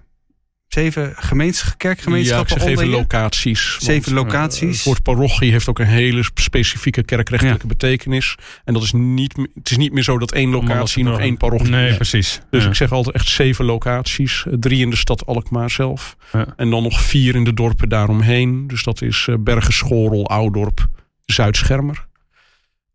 zeven 0.69 1.13
gemeens, 1.17 1.61
Ja, 1.61 1.75
kerkgemeenschappen 1.77 2.89
locaties. 2.89 3.77
Zeven 3.79 4.15
Want, 4.15 4.27
eh, 4.27 4.33
locaties. 4.33 4.77
het 4.77 4.85
woord 4.85 5.03
parochie 5.03 5.51
heeft 5.51 5.69
ook 5.69 5.79
een 5.79 5.87
hele 5.87 6.23
specifieke 6.35 7.03
kerkrechtelijke 7.03 7.67
betekenis. 7.67 8.35
En 8.65 8.75
dat 8.75 8.83
is 8.83 8.93
niet, 8.93 9.37
het 9.55 9.71
is 9.71 9.77
niet 9.77 9.93
meer 9.93 10.03
zo 10.03 10.19
dat 10.19 10.33
één 10.33 10.51
locatie 10.51 11.05
nog 11.05 11.21
één 11.21 11.37
parochie 11.37 11.71
Nee, 11.71 11.89
is. 11.89 11.97
precies. 11.97 12.41
Dus 12.51 12.63
Ja. 12.63 12.69
ik 12.69 12.75
zeg 12.75 12.93
altijd 12.93 13.15
echt 13.15 13.29
zeven 13.29 13.65
locaties. 13.65 14.45
Eh, 14.47 14.53
Drie 14.61 14.81
in 14.81 14.91
de 14.91 14.97
stad 14.97 15.27
Alkmaar 15.27 15.71
zelf. 15.71 16.17
Ja. 16.33 16.47
En 16.57 16.71
dan 16.71 16.83
nog 16.83 17.01
vier 17.03 17.35
in 17.35 17.45
de 17.45 17.55
dorpen 17.55 17.89
daaromheen. 17.89 18.67
Dus 18.67 18.83
dat 18.83 19.03
is 19.03 19.27
eh, 19.29 19.35
Bergen, 19.41 19.73
Schorel, 19.73 20.29
Oudorp, 20.29 20.89
Zuidschermer. 21.25 22.07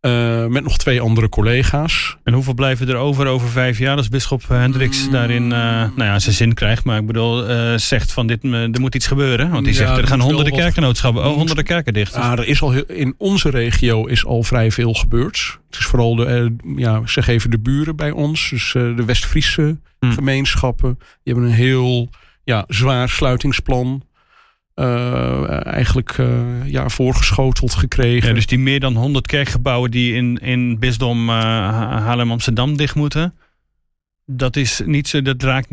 Uh, 0.05 0.45
met 0.45 0.63
nog 0.63 0.77
twee 0.77 1.01
andere 1.01 1.29
collega's. 1.29 2.17
En 2.23 2.33
hoeveel 2.33 2.53
blijven 2.53 2.89
er 2.89 2.95
over 2.95 3.27
over 3.27 3.47
vijf 3.47 3.77
jaar 3.77 3.97
als 3.97 4.09
bisschop 4.09 4.47
Hendricks 4.47 5.05
mm. 5.05 5.11
daarin 5.11 5.43
uh, 5.43 5.49
nou 5.49 6.03
ja, 6.03 6.19
zijn 6.19 6.35
zin 6.35 6.53
krijgt? 6.53 6.83
Maar 6.83 6.99
ik 6.99 7.05
bedoel, 7.05 7.49
uh, 7.49 7.77
zegt 7.77 8.11
van 8.11 8.27
dit, 8.27 8.43
er 8.43 8.79
moet 8.79 8.95
iets 8.95 9.07
gebeuren. 9.07 9.49
Want 9.49 9.65
die 9.65 9.73
ja, 9.73 9.79
zegt 9.79 9.97
er 9.97 10.07
gaan 10.07 10.19
honderden 10.19 10.53
kerkennootschappen, 10.53 11.25
oh, 11.25 11.33
honderden 11.33 11.63
kerken 11.63 11.93
dicht. 11.93 12.13
Ja, 12.13 12.31
er 12.31 12.47
is 12.47 12.61
al 12.61 12.71
heel, 12.71 12.85
in 12.87 13.15
onze 13.17 13.49
regio 13.49 14.05
is 14.05 14.25
al 14.25 14.43
vrij 14.43 14.71
veel 14.71 14.93
gebeurd. 14.93 15.59
Het 15.69 15.79
is 15.79 15.85
vooral 15.85 16.15
de, 16.15 16.55
ja, 16.75 17.01
zeg 17.05 17.27
even 17.27 17.51
de 17.51 17.59
buren 17.59 17.95
bij 17.95 18.11
ons. 18.11 18.49
Dus 18.49 18.71
de 18.71 19.03
West-Friese 19.05 19.79
mm. 19.99 20.11
gemeenschappen. 20.11 20.95
Die 21.23 21.33
hebben 21.33 21.43
een 21.43 21.55
heel 21.55 22.09
ja, 22.43 22.63
zwaar 22.67 23.09
sluitingsplan. 23.09 24.03
Uh, 24.75 25.65
eigenlijk 25.65 26.17
uh, 26.17 26.27
ja, 26.65 26.89
voorgeschoteld 26.89 27.73
gekregen. 27.73 28.27
Ja, 28.29 28.35
dus 28.35 28.45
die 28.45 28.59
meer 28.59 28.79
dan 28.79 28.95
100 28.95 29.27
kerkgebouwen 29.27 29.91
die 29.91 30.13
in, 30.13 30.37
in 30.37 30.79
bisdom 30.79 31.29
uh, 31.29 31.35
Haarlem-Amsterdam 31.35 32.77
dicht 32.77 32.95
moeten. 32.95 33.33
Dat 34.25 34.55
is 34.55 34.81
niet 34.85 35.07
zo, 35.07 35.21
dat 35.21 35.43
raakt 35.43 35.67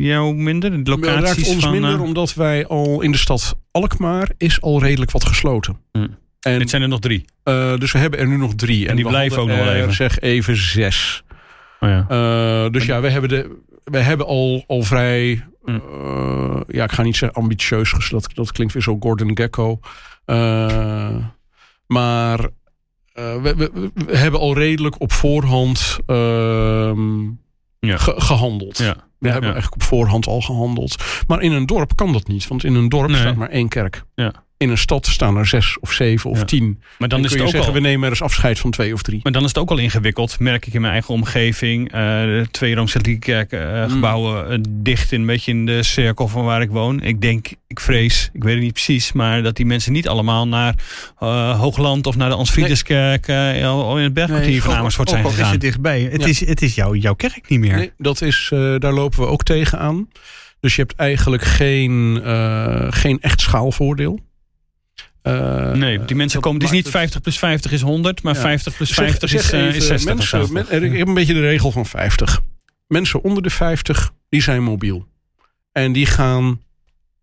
jou 0.00 0.34
minder? 0.34 0.84
De 0.84 0.90
locaties 0.90 1.14
dat 1.14 1.24
raakt 1.24 1.48
ons 1.48 1.62
van, 1.64 1.72
minder, 1.72 2.00
omdat 2.00 2.34
wij 2.34 2.66
al 2.66 3.00
in 3.00 3.12
de 3.12 3.18
stad 3.18 3.56
Alkmaar 3.70 4.30
is 4.36 4.60
al 4.60 4.80
redelijk 4.80 5.10
wat 5.10 5.24
gesloten. 5.24 5.76
Hm. 5.92 6.06
En 6.40 6.58
dit 6.58 6.70
zijn 6.70 6.82
er 6.82 6.88
nog 6.88 7.00
drie? 7.00 7.24
dus 7.78 7.92
we 7.92 7.98
hebben 7.98 8.18
er 8.18 8.26
nu 8.26 8.36
nog 8.36 8.54
drie. 8.54 8.84
En, 8.84 8.90
en 8.90 8.96
die 8.96 9.06
blijven 9.06 9.42
ook 9.42 9.48
nog 9.48 9.56
wel 9.56 9.72
even? 9.72 9.92
zeg 9.92 10.20
even 10.20 10.56
zes. 10.56 11.22
Oh 11.80 11.88
ja. 11.88 12.68
dus 12.68 12.84
ja, 12.84 13.00
we 13.00 13.10
hebben, 13.10 13.30
de, 13.30 13.56
we 13.84 13.98
hebben 13.98 14.26
al, 14.26 14.64
al 14.66 14.82
vrij 14.82 15.44
uh, 15.68 16.60
ja, 16.66 16.84
ik 16.84 16.92
ga 16.92 17.02
niet 17.02 17.16
zeggen 17.16 17.42
ambitieus, 17.42 18.08
dat, 18.10 18.28
dat 18.34 18.52
klinkt 18.52 18.72
weer 18.72 18.82
zo 18.82 18.96
Gordon 19.00 19.36
Gecko. 19.36 19.78
Uh, 20.26 21.16
maar 21.86 22.40
uh, 22.40 23.42
we, 23.42 23.54
we, 23.56 23.90
we, 23.94 24.16
hebben 24.16 24.40
al 24.40 24.54
redelijk 24.54 25.00
op 25.00 25.12
voorhand 25.12 25.98
ehm, 26.06 27.22
ja. 27.78 27.96
ge 27.96 28.14
gehandeld. 28.16 28.78
Ja. 28.78 28.96
We 29.18 29.28
hebben 29.28 29.52
eigenlijk 29.52 29.82
op 29.82 29.88
voorhand 29.88 30.26
al 30.26 30.40
gehandeld. 30.40 31.22
Maar 31.26 31.40
in 31.40 31.52
een 31.52 31.66
dorp 31.66 31.96
kan 31.96 32.12
dat 32.12 32.26
niet, 32.26 32.48
want 32.48 32.64
in 32.64 32.74
een 32.74 32.88
dorp 32.88 33.10
nee. 33.10 33.20
staat 33.20 33.36
maar 33.36 33.50
één 33.50 33.68
kerk. 33.68 34.04
Ja 34.14 34.46
in 34.58 34.70
een 34.70 34.78
stad 34.78 35.06
staan 35.06 35.36
er 35.36 35.46
zes 35.46 35.78
of 35.80 35.92
zeven 35.92 36.30
of 36.30 36.44
tien. 36.44 36.82
Maar 36.98 37.08
dan, 37.08 37.24
is 37.24 37.32
het 37.32 37.40
ook 37.40 37.48
zeggen, 37.48 37.68
al... 37.68 37.74
we 37.74 37.80
nemen 37.80 38.04
er 38.04 38.10
eens 38.10 38.22
afscheid 38.22 38.58
van 38.58 38.70
twee 38.70 38.92
of 38.92 39.02
drie. 39.02 39.20
Maar 39.22 39.32
dan 39.32 39.42
is 39.42 39.48
het 39.48 39.58
ook 39.58 39.70
al 39.70 39.78
ingewikkeld, 39.78 40.38
merk 40.38 40.66
ik 40.66 40.74
in 40.74 40.80
mijn 40.80 40.92
eigen 40.92 41.14
omgeving. 41.14 41.94
Uh, 41.94 42.40
twee 42.40 42.74
Rooms-Katholieke 42.74 43.46
uh, 43.50 44.16
mm. 44.16 44.62
dicht 44.68 45.12
in, 45.12 45.20
een 45.20 45.26
beetje 45.26 45.50
in 45.50 45.66
de 45.66 45.82
cirkel 45.82 46.28
van 46.28 46.44
waar 46.44 46.62
ik 46.62 46.70
woon. 46.70 47.02
Ik 47.02 47.20
denk, 47.20 47.48
ik 47.66 47.80
vrees, 47.80 48.30
ik 48.32 48.44
weet 48.44 48.54
het 48.54 48.62
niet 48.62 48.72
precies, 48.72 49.12
maar 49.12 49.42
dat 49.42 49.56
die 49.56 49.66
mensen 49.66 49.92
niet 49.92 50.08
allemaal 50.08 50.48
naar 50.48 50.74
uh, 51.22 51.60
Hoogland 51.60 52.06
of 52.06 52.16
naar 52.16 52.28
de 52.28 52.34
Ansfriedeskerk 52.34 53.26
nee. 53.26 53.60
in 53.60 53.96
het 53.96 54.14
bergkwartier 54.14 54.50
nee, 54.50 54.62
van 54.62 54.74
Amersfoort 54.74 55.08
zijn 55.08 55.24
gegaan. 55.24 55.44
is 55.44 55.50
je 55.50 55.58
dichtbij. 55.58 56.08
Het 56.12 56.26
is, 56.26 56.46
het 56.46 56.62
is 56.62 56.74
jouw, 56.74 56.94
jouw 56.94 57.14
kerk 57.14 57.48
niet 57.48 57.60
meer. 57.60 57.76
Nee, 57.76 57.92
dat 57.98 58.22
is, 58.22 58.48
daar 58.78 58.92
lopen 58.92 59.18
we 59.18 59.26
ook 59.26 59.42
tegenaan. 59.42 60.08
Dus 60.60 60.76
je 60.76 60.82
hebt 60.82 60.94
eigenlijk 60.96 61.42
geen, 61.42 62.20
geen 62.90 63.20
echt 63.20 63.40
schaalvoordeel. 63.40 64.26
Uh, 65.22 65.72
nee, 65.72 66.04
die 66.04 66.16
mensen 66.16 66.40
komen. 66.40 66.60
Het 66.60 66.70
is 66.70 66.76
niet 66.76 66.88
50 66.88 67.20
plus 67.20 67.38
50 67.38 67.72
is 67.72 67.80
100, 67.80 68.22
maar 68.22 68.34
ja. 68.34 68.40
50 68.40 68.76
plus 68.76 68.90
50 68.90 69.28
zeg, 69.28 69.42
zeg 69.42 69.52
is, 69.52 69.68
uh, 69.68 69.74
is 69.74 69.86
60. 69.86 70.14
Mensen, 70.14 70.52
men, 70.52 70.82
ik 70.82 70.98
heb 70.98 71.08
een 71.08 71.14
beetje 71.14 71.34
de 71.34 71.40
regel 71.40 71.72
van 71.72 71.86
50. 71.86 72.40
Mensen 72.86 73.22
onder 73.22 73.42
de 73.42 73.50
50, 73.50 74.12
die 74.28 74.42
zijn 74.42 74.62
mobiel. 74.62 75.06
En 75.72 75.92
die 75.92 76.06
gaan, 76.06 76.60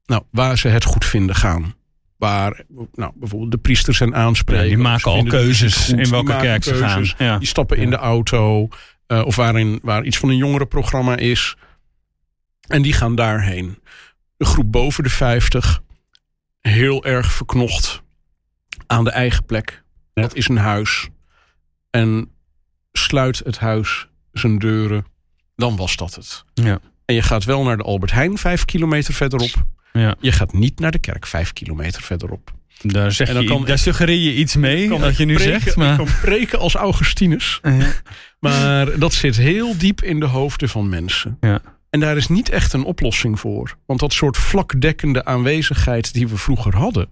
nou, 0.06 0.24
waar 0.32 0.58
ze 0.58 0.68
het 0.68 0.84
goed 0.84 1.06
vinden 1.06 1.36
gaan. 1.36 1.74
Waar, 2.18 2.64
nou, 2.94 3.12
bijvoorbeeld 3.16 3.52
de 3.52 3.58
priesters 3.58 3.98
zijn 3.98 4.16
aanspreken. 4.16 4.64
Ja, 4.64 4.70
die 4.70 4.84
maken 4.84 5.12
al 5.12 5.24
keuzes 5.24 5.90
in 5.90 6.10
welke 6.10 6.38
kerk 6.38 6.64
ze 6.64 6.76
gaan. 6.76 7.06
Ja. 7.18 7.38
Die 7.38 7.48
stappen 7.48 7.78
in 7.78 7.90
de 7.90 7.96
auto. 7.96 8.68
Uh, 9.08 9.26
of 9.26 9.36
waarin, 9.36 9.80
waar 9.82 10.04
iets 10.04 10.18
van 10.18 10.30
een 10.30 10.38
jongerenprogramma 10.38 11.16
is. 11.16 11.56
En 12.68 12.82
die 12.82 12.94
gaan 12.94 13.16
daarheen. 13.16 13.80
De 14.38 14.46
groep 14.46 14.72
boven 14.72 15.04
de 15.04 15.10
50 15.10 15.82
heel 16.70 17.06
erg 17.06 17.32
verknocht 17.32 18.02
aan 18.88 19.04
de 19.04 19.12
eigen 19.12 19.46
plek. 19.46 19.84
Dat 20.14 20.36
is 20.36 20.48
een 20.48 20.58
huis. 20.58 21.08
En 21.90 22.30
sluit 22.92 23.42
het 23.46 23.58
huis 23.60 24.08
zijn 24.32 24.60
deuren, 24.60 25.06
dan 25.56 25.76
was 25.76 25.96
dat 25.96 26.16
het. 26.16 26.44
Ja. 26.54 26.80
En 27.06 27.16
je 27.16 27.22
gaat 27.22 27.44
wel 27.44 27.64
naar 27.64 27.78
de 27.78 27.84
Albert 27.84 28.12
Heijn 28.12 28.38
vijf 28.38 28.66
kilometer 28.66 29.14
verderop. 29.14 29.66
Ja. 29.94 30.16
Je 30.20 30.32
gaat 30.32 30.54
niet 30.54 30.80
naar 30.80 30.92
de 30.92 31.00
kerk 31.00 31.26
vijf 31.26 31.54
kilometer 31.54 32.02
verderop. 32.02 32.54
Daar, 32.82 33.12
zeg 33.12 33.40
je, 33.40 33.44
kan, 33.44 33.66
daar 33.66 33.78
suggereer 33.78 34.20
je 34.20 34.36
iets 34.36 34.56
mee, 34.56 34.90
wat 34.90 35.18
je 35.18 35.26
nu 35.26 35.34
preken, 35.34 35.62
zegt. 35.62 35.76
Maar... 35.76 35.92
Ik 35.92 35.98
kan 35.98 36.08
preken 36.22 36.60
als 36.60 36.76
Augustinus. 36.76 37.60
Ja. 37.64 37.94
Maar 38.40 39.00
dat 39.00 39.14
zit 39.14 39.36
heel 39.36 39.78
diep 39.78 40.04
in 40.04 40.20
de 40.20 40.26
hoofden 40.26 40.70
van 40.70 40.90
mensen. 40.90 41.38
Ja. 41.40 41.62
En 41.96 42.02
daar 42.02 42.18
is 42.18 42.28
niet 42.28 42.50
echt 42.50 42.74
een 42.74 42.84
oplossing 42.84 43.40
voor. 43.40 43.78
Want 43.86 44.00
dat 44.00 44.14
soort 44.14 44.38
vlakdekkende 44.38 45.26
aanwezigheid 45.26 46.14
die 46.14 46.28
we 46.28 46.38
vroeger 46.38 46.76
hadden. 46.76 47.10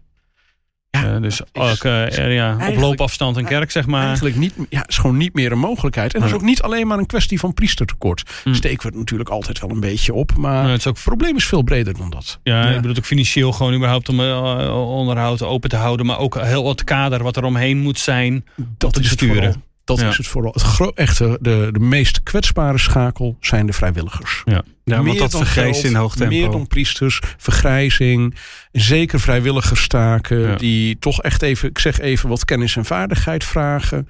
Ja, 0.89 1.19
dus 1.19 1.41
ook, 1.53 1.84
uh, 1.84 2.34
ja, 2.36 2.67
op 2.69 2.75
loopafstand 2.75 3.38
een 3.38 3.45
kerk, 3.45 3.71
zeg 3.71 3.86
maar. 3.86 4.05
Eigenlijk 4.05 4.36
niet, 4.36 4.53
ja, 4.69 4.88
is 4.88 4.97
gewoon 4.97 5.17
niet 5.17 5.34
meer 5.34 5.51
een 5.51 5.59
mogelijkheid. 5.59 6.13
En 6.13 6.19
dat 6.19 6.29
is 6.29 6.36
ook 6.36 6.41
niet 6.41 6.61
alleen 6.61 6.88
maar 6.88 6.97
een 6.97 7.05
kwestie 7.05 7.39
van 7.39 7.53
priestertekort. 7.53 8.41
Mm. 8.43 8.53
Steken 8.53 8.81
we 8.81 8.88
het 8.88 8.97
natuurlijk 8.97 9.29
altijd 9.29 9.59
wel 9.59 9.69
een 9.69 9.79
beetje 9.79 10.13
op. 10.13 10.38
Maar 10.38 10.69
het, 10.69 10.79
is 10.79 10.88
ook... 10.88 11.03
probleem 11.03 11.36
is 11.36 11.45
veel 11.45 11.61
breder 11.61 11.97
dan 11.97 12.09
dat. 12.09 12.39
Ja, 12.43 12.69
ik 12.69 12.81
bedoel 12.81 12.97
ook 12.97 13.05
financieel 13.05 13.51
gewoon 13.51 13.73
überhaupt 13.73 14.09
om 14.09 14.19
uh, 14.19 14.88
onderhoud 14.89 15.41
open 15.41 15.69
te 15.69 15.75
houden. 15.75 16.05
Maar 16.05 16.19
ook 16.19 16.41
heel 16.41 16.69
het 16.69 16.84
kader 16.84 17.23
wat 17.23 17.38
er 17.38 17.43
omheen 17.43 17.77
moet 17.77 17.99
zijn. 17.99 18.45
Dat 18.77 18.93
te 18.93 18.99
besturen. 19.01 19.63
Dat 19.84 20.01
is 20.01 20.17
het 20.17 20.27
vooral. 20.27 20.53
Het 20.53 20.93
echte, 20.95 21.38
de, 21.41 21.69
de 21.71 21.79
meest 21.79 22.23
kwetsbare 22.23 22.77
schakel 22.77 23.38
zijn 23.39 23.65
de 23.65 23.73
vrijwilligers. 23.73 24.41
Ja, 24.45 24.63
ja 24.84 25.01
meer 25.01 25.05
want 25.05 25.31
dat 25.31 25.41
vergrijst 25.41 25.84
in 25.84 25.95
hoog 25.95 26.15
tempo. 26.15 26.36
Meer 26.36 26.51
dan 26.51 26.67
priesters, 26.67 27.19
vergrijzing. 27.38 28.36
Zeker 28.71 29.19
vrijwilligerstaken 29.19 30.57
die 30.57 30.99
toch 30.99 31.21
echt 31.21 31.41
even, 31.41 31.69
ik 31.69 31.79
zeg 31.79 31.99
even, 31.99 32.29
wat 32.29 32.45
kennis 32.45 32.75
en 32.75 32.86
vaardigheid 32.86 33.43
vragen. 33.43 34.09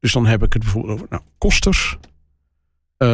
Dus 0.00 0.12
dan 0.12 0.26
heb 0.26 0.42
ik 0.42 0.52
het 0.52 0.62
bijvoorbeeld 0.62 0.94
over 0.94 1.06
nou, 1.10 1.22
kosters. 1.38 1.96
Uh, 2.98 3.08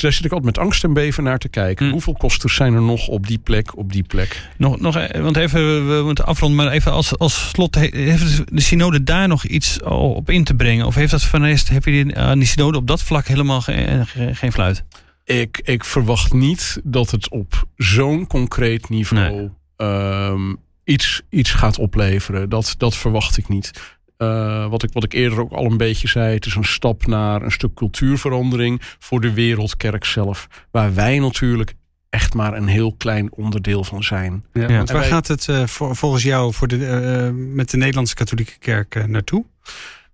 daar 0.00 0.12
zit 0.12 0.24
ik 0.24 0.32
altijd 0.32 0.56
met 0.56 0.58
angst 0.58 0.84
en 0.84 0.92
beven 0.92 1.24
naar 1.24 1.38
te 1.38 1.48
kijken. 1.48 1.86
Hm. 1.86 1.92
Hoeveel 1.92 2.12
kosters 2.12 2.54
zijn 2.54 2.74
er 2.74 2.82
nog 2.82 3.08
op 3.08 3.26
die 3.26 3.38
plek, 3.38 3.76
op 3.76 3.92
die 3.92 4.02
plek? 4.02 4.48
Nog, 4.56 4.80
nog 4.80 4.96
eh, 4.96 5.20
want 5.20 5.36
even, 5.36 5.88
we 5.96 6.02
moeten 6.04 6.26
afronden, 6.26 6.64
maar 6.64 6.72
even 6.72 6.92
als, 6.92 7.18
als 7.18 7.48
slot, 7.48 7.74
heeft 7.74 8.54
de 8.54 8.60
synode 8.60 9.02
daar 9.02 9.28
nog 9.28 9.44
iets 9.44 9.82
op 9.82 10.30
in 10.30 10.44
te 10.44 10.54
brengen? 10.54 10.86
Of 10.86 10.94
heeft 10.94 11.10
dat 11.10 11.22
van 11.22 11.44
rest, 11.44 11.68
heb 11.68 11.84
je 11.84 12.14
aan 12.14 12.38
die 12.38 12.48
synode 12.48 12.78
op 12.78 12.86
dat 12.86 13.02
vlak 13.02 13.26
helemaal 13.26 13.60
geen, 13.60 14.06
geen 14.32 14.52
fluit? 14.52 14.84
Ik, 15.24 15.60
ik 15.64 15.84
verwacht 15.84 16.32
niet 16.32 16.80
dat 16.84 17.10
het 17.10 17.28
op 17.28 17.66
zo'n 17.76 18.26
concreet 18.26 18.88
niveau 18.88 19.50
nee. 19.76 19.88
um, 19.88 20.58
iets, 20.84 21.22
iets 21.30 21.50
gaat 21.50 21.78
opleveren. 21.78 22.48
Dat, 22.48 22.74
dat 22.78 22.96
verwacht 22.96 23.36
ik 23.36 23.48
niet. 23.48 23.93
Uh, 24.18 24.66
wat, 24.66 24.82
ik, 24.82 24.92
wat 24.92 25.04
ik 25.04 25.12
eerder 25.12 25.40
ook 25.40 25.52
al 25.52 25.64
een 25.64 25.76
beetje 25.76 26.08
zei, 26.08 26.34
het 26.34 26.46
is 26.46 26.54
een 26.54 26.64
stap 26.64 27.06
naar 27.06 27.42
een 27.42 27.50
stuk 27.50 27.74
cultuurverandering 27.74 28.80
voor 28.98 29.20
de 29.20 29.32
wereldkerk 29.32 30.04
zelf. 30.04 30.48
Waar 30.70 30.94
wij 30.94 31.18
natuurlijk 31.18 31.74
echt 32.10 32.34
maar 32.34 32.54
een 32.54 32.66
heel 32.66 32.94
klein 32.94 33.32
onderdeel 33.32 33.84
van 33.84 34.02
zijn. 34.02 34.44
Ja, 34.52 34.66
Want 34.66 34.90
waar 34.90 35.04
gaat 35.04 35.28
het 35.28 35.46
uh, 35.46 35.66
voor, 35.66 35.96
volgens 35.96 36.22
jou 36.22 36.52
voor 36.52 36.68
de, 36.68 36.76
uh, 36.76 37.54
met 37.54 37.70
de 37.70 37.76
Nederlandse 37.76 38.14
katholieke 38.14 38.58
kerk 38.58 39.06
naartoe? 39.06 39.44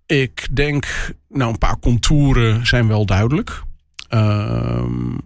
Ik 0.06 0.48
denk, 0.50 1.14
nou 1.28 1.52
een 1.52 1.58
paar 1.58 1.78
contouren 1.78 2.66
zijn 2.66 2.88
wel 2.88 3.06
duidelijk. 3.06 3.62
Ehm, 4.08 5.18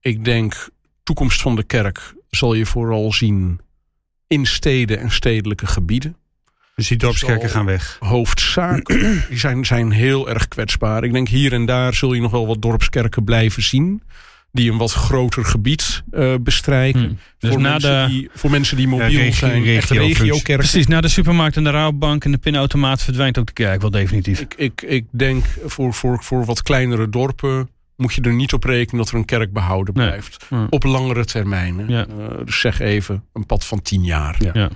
ik 0.00 0.24
denk, 0.24 0.68
toekomst 1.02 1.40
van 1.40 1.56
de 1.56 1.62
kerk 1.62 2.14
zal 2.30 2.54
je 2.54 2.66
vooral 2.66 3.12
zien 3.12 3.60
in 4.26 4.46
steden 4.46 4.98
en 4.98 5.10
stedelijke 5.10 5.66
gebieden. 5.66 6.16
Dus 6.80 6.88
die 6.88 6.98
dorpskerken 6.98 7.50
gaan 7.50 7.64
weg? 7.64 7.96
Hoofdzaken. 7.98 9.22
die 9.28 9.38
zijn, 9.38 9.66
zijn 9.66 9.90
heel 9.90 10.28
erg 10.28 10.48
kwetsbaar. 10.48 11.04
Ik 11.04 11.12
denk 11.12 11.28
hier 11.28 11.52
en 11.52 11.66
daar 11.66 11.94
zul 11.94 12.12
je 12.12 12.20
nog 12.20 12.30
wel 12.30 12.46
wat 12.46 12.62
dorpskerken 12.62 13.24
blijven 13.24 13.62
zien 13.62 14.02
die 14.52 14.70
een 14.70 14.78
wat 14.78 14.92
groter 14.92 15.44
gebied 15.44 16.02
uh, 16.12 16.34
bestrijken. 16.40 17.00
Hmm. 17.00 17.18
Dus 17.38 17.50
voor, 17.50 17.60
mensen 17.60 18.08
die, 18.08 18.30
voor 18.34 18.50
mensen 18.50 18.76
die 18.76 18.88
mobiel 18.88 19.06
regio, 19.06 19.32
zijn, 19.32 19.62
regio, 19.62 20.06
regio 20.06 20.38
Precies, 20.42 20.86
na 20.86 21.00
de 21.00 21.08
supermarkt 21.08 21.56
en 21.56 21.64
de 21.64 21.70
rouwbank 21.70 22.24
en 22.24 22.30
de 22.30 22.38
pinautomaat 22.38 23.02
verdwijnt 23.02 23.38
ook 23.38 23.46
de 23.46 23.52
kerk 23.52 23.80
wel 23.80 23.90
definitief. 23.90 24.40
Ik, 24.40 24.54
ik, 24.56 24.82
ik 24.82 25.04
denk 25.10 25.44
voor, 25.64 25.94
voor, 25.94 26.24
voor 26.24 26.44
wat 26.44 26.62
kleinere 26.62 27.08
dorpen 27.08 27.68
moet 27.96 28.14
je 28.14 28.20
er 28.20 28.34
niet 28.34 28.52
op 28.52 28.64
rekenen 28.64 28.96
dat 28.96 29.08
er 29.08 29.18
een 29.18 29.24
kerk 29.24 29.52
behouden 29.52 29.94
blijft. 29.94 30.46
Nee. 30.50 30.66
Op 30.70 30.82
langere 30.82 31.24
termijn. 31.24 31.84
Ja. 31.88 32.06
Uh, 32.18 32.26
dus 32.44 32.60
zeg 32.60 32.80
even 32.80 33.24
een 33.32 33.46
pad 33.46 33.64
van 33.64 33.82
tien 33.82 34.04
jaar. 34.04 34.36
Ja. 34.52 34.70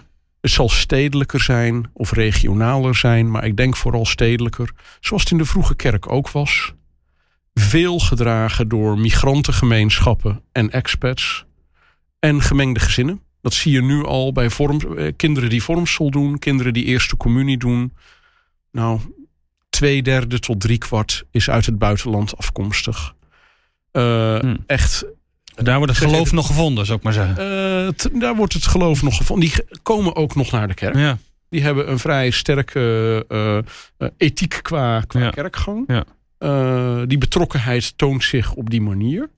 Het 0.45 0.53
zal 0.53 0.69
stedelijker 0.69 1.41
zijn 1.41 1.91
of 1.93 2.13
regionaler 2.13 2.95
zijn, 2.95 3.31
maar 3.31 3.45
ik 3.45 3.57
denk 3.57 3.77
vooral 3.77 4.07
stedelijker. 4.07 4.71
Zoals 5.01 5.23
het 5.23 5.33
in 5.33 5.39
de 5.39 5.45
vroege 5.45 5.75
kerk 5.75 6.11
ook 6.11 6.31
was. 6.31 6.73
Veel 7.55 7.99
gedragen 7.99 8.69
door 8.69 8.99
migrantengemeenschappen 8.99 10.43
en 10.53 10.71
expats. 10.71 11.45
En 12.19 12.43
gemengde 12.43 12.81
gezinnen. 12.81 13.21
Dat 13.41 13.55
zie 13.55 13.73
je 13.73 13.83
nu 13.83 14.05
al 14.05 14.33
bij 14.33 14.51
vorm, 14.51 14.81
eh, 14.81 15.13
kinderen 15.17 15.51
die 15.51 15.63
vormsel 15.63 16.11
doen, 16.11 16.39
kinderen 16.39 16.73
die 16.73 16.85
eerste 16.85 17.17
communie 17.17 17.59
doen. 17.59 17.93
Nou, 18.71 19.01
twee 19.71 20.03
derde 20.03 20.39
tot 20.39 20.61
drie 20.61 20.79
kwart 20.79 21.25
is 21.31 21.51
uit 21.51 21.67
het 21.67 21.79
buitenland 21.79 22.37
afkomstig. 22.37 23.15
Uh, 23.93 24.55
Echt. 24.67 25.07
Daar 25.55 25.77
wordt 25.77 25.99
het 25.99 26.11
geloof 26.11 26.33
nog 26.33 26.47
gevonden, 26.47 26.87
zou 26.87 26.99
ik 26.99 27.05
maar 27.05 27.13
zeggen. 27.13 27.37
Uh, 28.13 28.21
daar 28.21 28.37
wordt 28.37 28.53
het 28.53 28.67
geloof 28.67 29.03
nog 29.03 29.17
gevonden. 29.17 29.49
Die 29.49 29.81
komen 29.83 30.17
ook 30.17 30.35
nog 30.35 30.51
naar 30.51 30.69
de 30.69 30.75
kerk. 30.75 30.97
Ja. 30.97 31.19
Die 31.49 31.63
hebben 31.63 31.91
een 31.91 31.99
vrij 31.99 32.31
sterke 32.31 33.25
uh, 33.29 34.09
ethiek 34.17 34.59
qua, 34.63 35.01
qua 35.01 35.21
ja. 35.21 35.31
kerkgang. 35.31 35.85
Ja. 35.87 36.05
die 37.07 37.19
betrokkenheid 37.19 37.99
toont 37.99 38.25
zich 38.25 38.55
op 38.55 38.71
die 38.71 38.81
manier. 38.81 39.31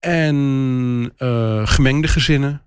En 0.00 1.12
gemengde 1.64 2.08
gezinnen. 2.08 2.62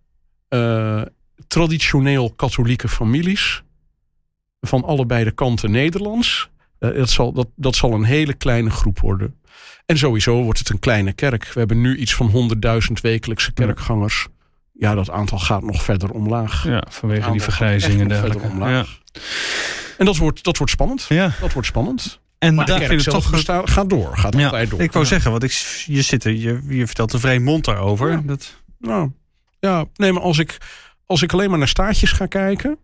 traditioneel 1.48 2.32
katholieke 2.32 2.88
families 2.88 3.64
van 4.62 4.84
allebei 4.84 5.24
de 5.24 5.32
kanten 5.32 5.72
Nederlands. 5.72 6.50
Dat, 6.80 7.10
zal, 7.10 7.32
dat, 7.34 7.48
dat 7.56 7.76
zal 7.76 7.94
een 7.94 8.04
hele 8.04 8.34
kleine 8.34 8.70
groep 8.70 9.00
worden. 9.00 9.36
En 9.86 9.97
sowieso 9.97 10.43
wordt 10.43 10.60
het 10.60 10.70
een 10.70 10.80
kleine 10.80 11.14
kerk. 11.14 11.43
We 11.53 11.60
hebben 11.60 11.82
nu 11.82 11.97
iets 11.97 12.16
van 12.16 12.51
100.000 12.88 12.91
wekelijkse 13.01 13.53
kerkgangers. 13.53 14.28
Ja, 14.72 14.95
dat 14.95 15.10
aantal 15.10 15.39
gaat 15.39 15.64
nog 15.64 15.84
verder 15.84 16.10
omlaag. 16.10 16.64
Ja, 16.64 16.84
vanwege 16.89 17.32
die 17.32 17.41
vergrijzingen 17.41 17.99
en 17.99 18.08
dergelijke. 18.08 18.58
Ja. 18.58 18.86
En 19.97 20.06
dat 20.06 20.18
wordt, 20.18 20.43
dat 20.43 20.58
wordt 20.58 20.72
spannend. 20.72 21.06
Ja. 21.10 21.32
Dat 21.41 21.53
wordt 21.53 21.68
spannend. 21.68 22.20
En 22.38 22.56
maar 22.56 22.66
daar 22.66 22.82
vind 22.82 23.01
ik 23.01 23.12
toch 23.12 23.30
gaat 23.66 23.89
door. 23.89 24.18
Gaat 24.18 24.38
ja. 24.38 24.66
door. 24.66 24.82
Ik 24.82 24.91
wou 24.91 25.06
zeggen, 25.06 25.32
want 25.32 25.43
ik, 25.43 25.51
je, 25.86 26.01
zit 26.01 26.24
er, 26.24 26.32
je, 26.32 26.62
je 26.68 26.86
vertelt 26.86 27.14
een 27.14 27.20
vrij 27.20 27.39
mond 27.39 27.66
daarover. 27.66 28.12
Ja. 28.12 28.22
Dat... 28.26 28.56
Nou, 28.80 29.12
ja, 29.60 29.86
nee, 29.95 30.12
maar 30.12 30.22
als 30.22 30.38
ik, 30.38 30.58
als 31.06 31.22
ik 31.22 31.34
alleen 31.34 31.49
maar 31.49 31.60
naar 31.60 31.68
staartjes 31.68 32.12
ga 32.12 32.26
kijken. 32.26 32.78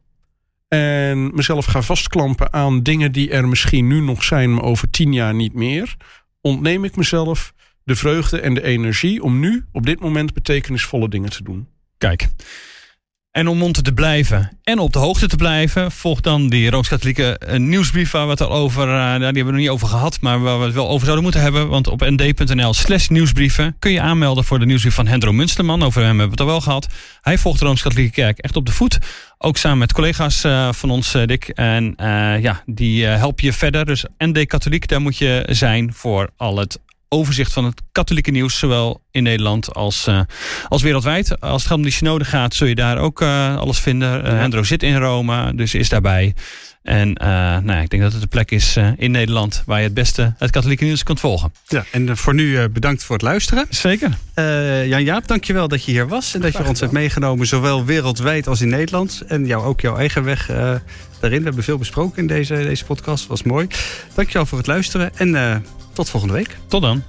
En 0.67 1.35
mezelf 1.35 1.65
ga 1.65 1.81
vastklampen 1.81 2.53
aan 2.53 2.83
dingen 2.83 3.11
die 3.11 3.31
er 3.31 3.47
misschien 3.47 3.87
nu 3.87 4.01
nog 4.01 4.23
zijn, 4.23 4.53
maar 4.53 4.63
over 4.63 4.89
tien 4.89 5.13
jaar 5.13 5.33
niet 5.33 5.53
meer. 5.53 5.95
Ontneem 6.41 6.83
ik 6.83 6.95
mezelf 6.95 7.53
de 7.83 7.95
vreugde 7.95 8.39
en 8.39 8.53
de 8.53 8.63
energie 8.63 9.23
om 9.23 9.39
nu, 9.39 9.65
op 9.71 9.85
dit 9.85 9.99
moment, 9.99 10.33
betekenisvolle 10.33 11.09
dingen 11.09 11.29
te 11.29 11.43
doen. 11.43 11.67
Kijk. 11.97 12.29
En 13.31 13.47
om 13.47 13.57
mond 13.57 13.83
te 13.83 13.93
blijven 13.93 14.59
en 14.63 14.79
op 14.79 14.93
de 14.93 14.99
hoogte 14.99 15.27
te 15.27 15.35
blijven, 15.35 15.91
volgt 15.91 16.23
dan 16.23 16.49
die 16.49 16.69
Rooms-Katholieke 16.69 17.37
eh, 17.37 17.59
nieuwsbrief 17.59 18.11
waar 18.11 18.25
we 18.25 18.31
het 18.31 18.41
al 18.41 18.51
over, 18.51 18.87
uh, 18.87 19.15
die 19.15 19.23
hebben 19.23 19.45
we 19.45 19.51
nog 19.51 19.59
niet 19.59 19.69
over 19.69 19.87
gehad, 19.87 20.21
maar 20.21 20.39
waar 20.39 20.59
we 20.59 20.65
het 20.65 20.73
wel 20.73 20.89
over 20.89 21.03
zouden 21.03 21.23
moeten 21.23 21.41
hebben. 21.41 21.67
Want 21.67 21.87
op 21.87 22.09
nd.nl 22.09 22.73
slash 22.73 23.07
nieuwsbrieven 23.07 23.75
kun 23.79 23.91
je 23.91 24.01
aanmelden 24.01 24.43
voor 24.43 24.59
de 24.59 24.65
nieuwsbrief 24.65 24.93
van 24.93 25.07
Hendro 25.07 25.31
Munsterman. 25.31 25.83
Over 25.83 26.01
hem 26.01 26.19
hebben 26.19 26.25
we 26.25 26.31
het 26.31 26.39
al 26.41 26.45
wel 26.45 26.61
gehad. 26.61 26.87
Hij 27.21 27.37
volgt 27.37 27.59
de 27.59 27.65
Rooms-Katholieke 27.65 28.13
Kerk 28.13 28.37
echt 28.37 28.55
op 28.55 28.65
de 28.65 28.71
voet. 28.71 28.97
Ook 29.43 29.57
samen 29.57 29.77
met 29.77 29.93
collega's 29.93 30.43
uh, 30.43 30.73
van 30.73 30.89
ons, 30.89 31.11
Dick. 31.25 31.47
En 31.47 31.93
ja, 32.41 32.63
die 32.65 33.05
helpen 33.05 33.45
je 33.45 33.53
verder. 33.53 33.85
Dus 33.85 34.05
ND 34.17 34.45
Katholiek, 34.45 34.87
daar 34.87 35.01
moet 35.01 35.17
je 35.17 35.45
zijn 35.49 35.93
voor 35.93 36.29
al 36.37 36.57
het 36.57 36.79
overzicht 37.13 37.53
van 37.53 37.65
het 37.65 37.81
katholieke 37.91 38.31
nieuws, 38.31 38.59
zowel 38.59 39.01
in 39.11 39.23
Nederland 39.23 39.73
als, 39.73 40.07
uh, 40.07 40.21
als 40.67 40.81
wereldwijd. 40.81 41.39
Als 41.39 41.61
het 41.61 41.69
gaat 41.69 41.77
om 41.77 41.83
die 41.83 41.91
synode 41.91 42.25
gaat, 42.25 42.53
zul 42.53 42.67
je 42.67 42.75
daar 42.75 42.97
ook 42.97 43.21
uh, 43.21 43.57
alles 43.57 43.79
vinden. 43.79 44.25
Uh, 44.25 44.39
Hendro 44.39 44.63
zit 44.63 44.83
in 44.83 44.95
Rome, 44.95 45.55
dus 45.55 45.73
is 45.73 45.89
daarbij. 45.89 46.33
En 46.83 47.13
nou 47.13 47.71
ja, 47.71 47.79
ik 47.79 47.89
denk 47.89 48.01
dat 48.01 48.11
het 48.11 48.21
de 48.21 48.27
plek 48.27 48.51
is 48.51 48.77
in 48.97 49.11
Nederland 49.11 49.63
waar 49.65 49.77
je 49.77 49.83
het 49.83 49.93
beste 49.93 50.33
het 50.37 50.51
katholieke 50.51 50.83
nieuws 50.83 51.03
kunt 51.03 51.19
volgen. 51.19 51.53
Ja, 51.67 51.85
en 51.91 52.17
voor 52.17 52.33
nu 52.33 52.69
bedankt 52.69 53.03
voor 53.03 53.15
het 53.15 53.25
luisteren. 53.25 53.65
Zeker. 53.69 54.17
Jan-Jaap, 54.87 55.27
dankjewel 55.27 55.67
dat 55.67 55.85
je 55.85 55.91
hier 55.91 56.07
was. 56.07 56.33
En 56.33 56.41
dat 56.41 56.53
je 56.53 56.65
ons 56.65 56.79
hebt 56.79 56.91
meegenomen, 56.91 57.47
zowel 57.47 57.85
wereldwijd 57.85 58.47
als 58.47 58.61
in 58.61 58.69
Nederland. 58.69 59.23
En 59.27 59.45
jou 59.45 59.63
ook 59.63 59.81
jouw 59.81 59.97
eigen 59.97 60.23
weg 60.23 60.45
daarin. 61.19 61.39
We 61.39 61.45
hebben 61.45 61.63
veel 61.63 61.77
besproken 61.77 62.17
in 62.17 62.27
deze, 62.27 62.55
deze 62.55 62.85
podcast. 62.85 63.27
was 63.27 63.43
mooi. 63.43 63.67
Dankjewel 64.13 64.45
voor 64.45 64.57
het 64.57 64.67
luisteren 64.67 65.11
en 65.17 65.63
tot 65.93 66.09
volgende 66.09 66.33
week. 66.35 66.57
Tot 66.67 66.81
dan. 66.81 67.03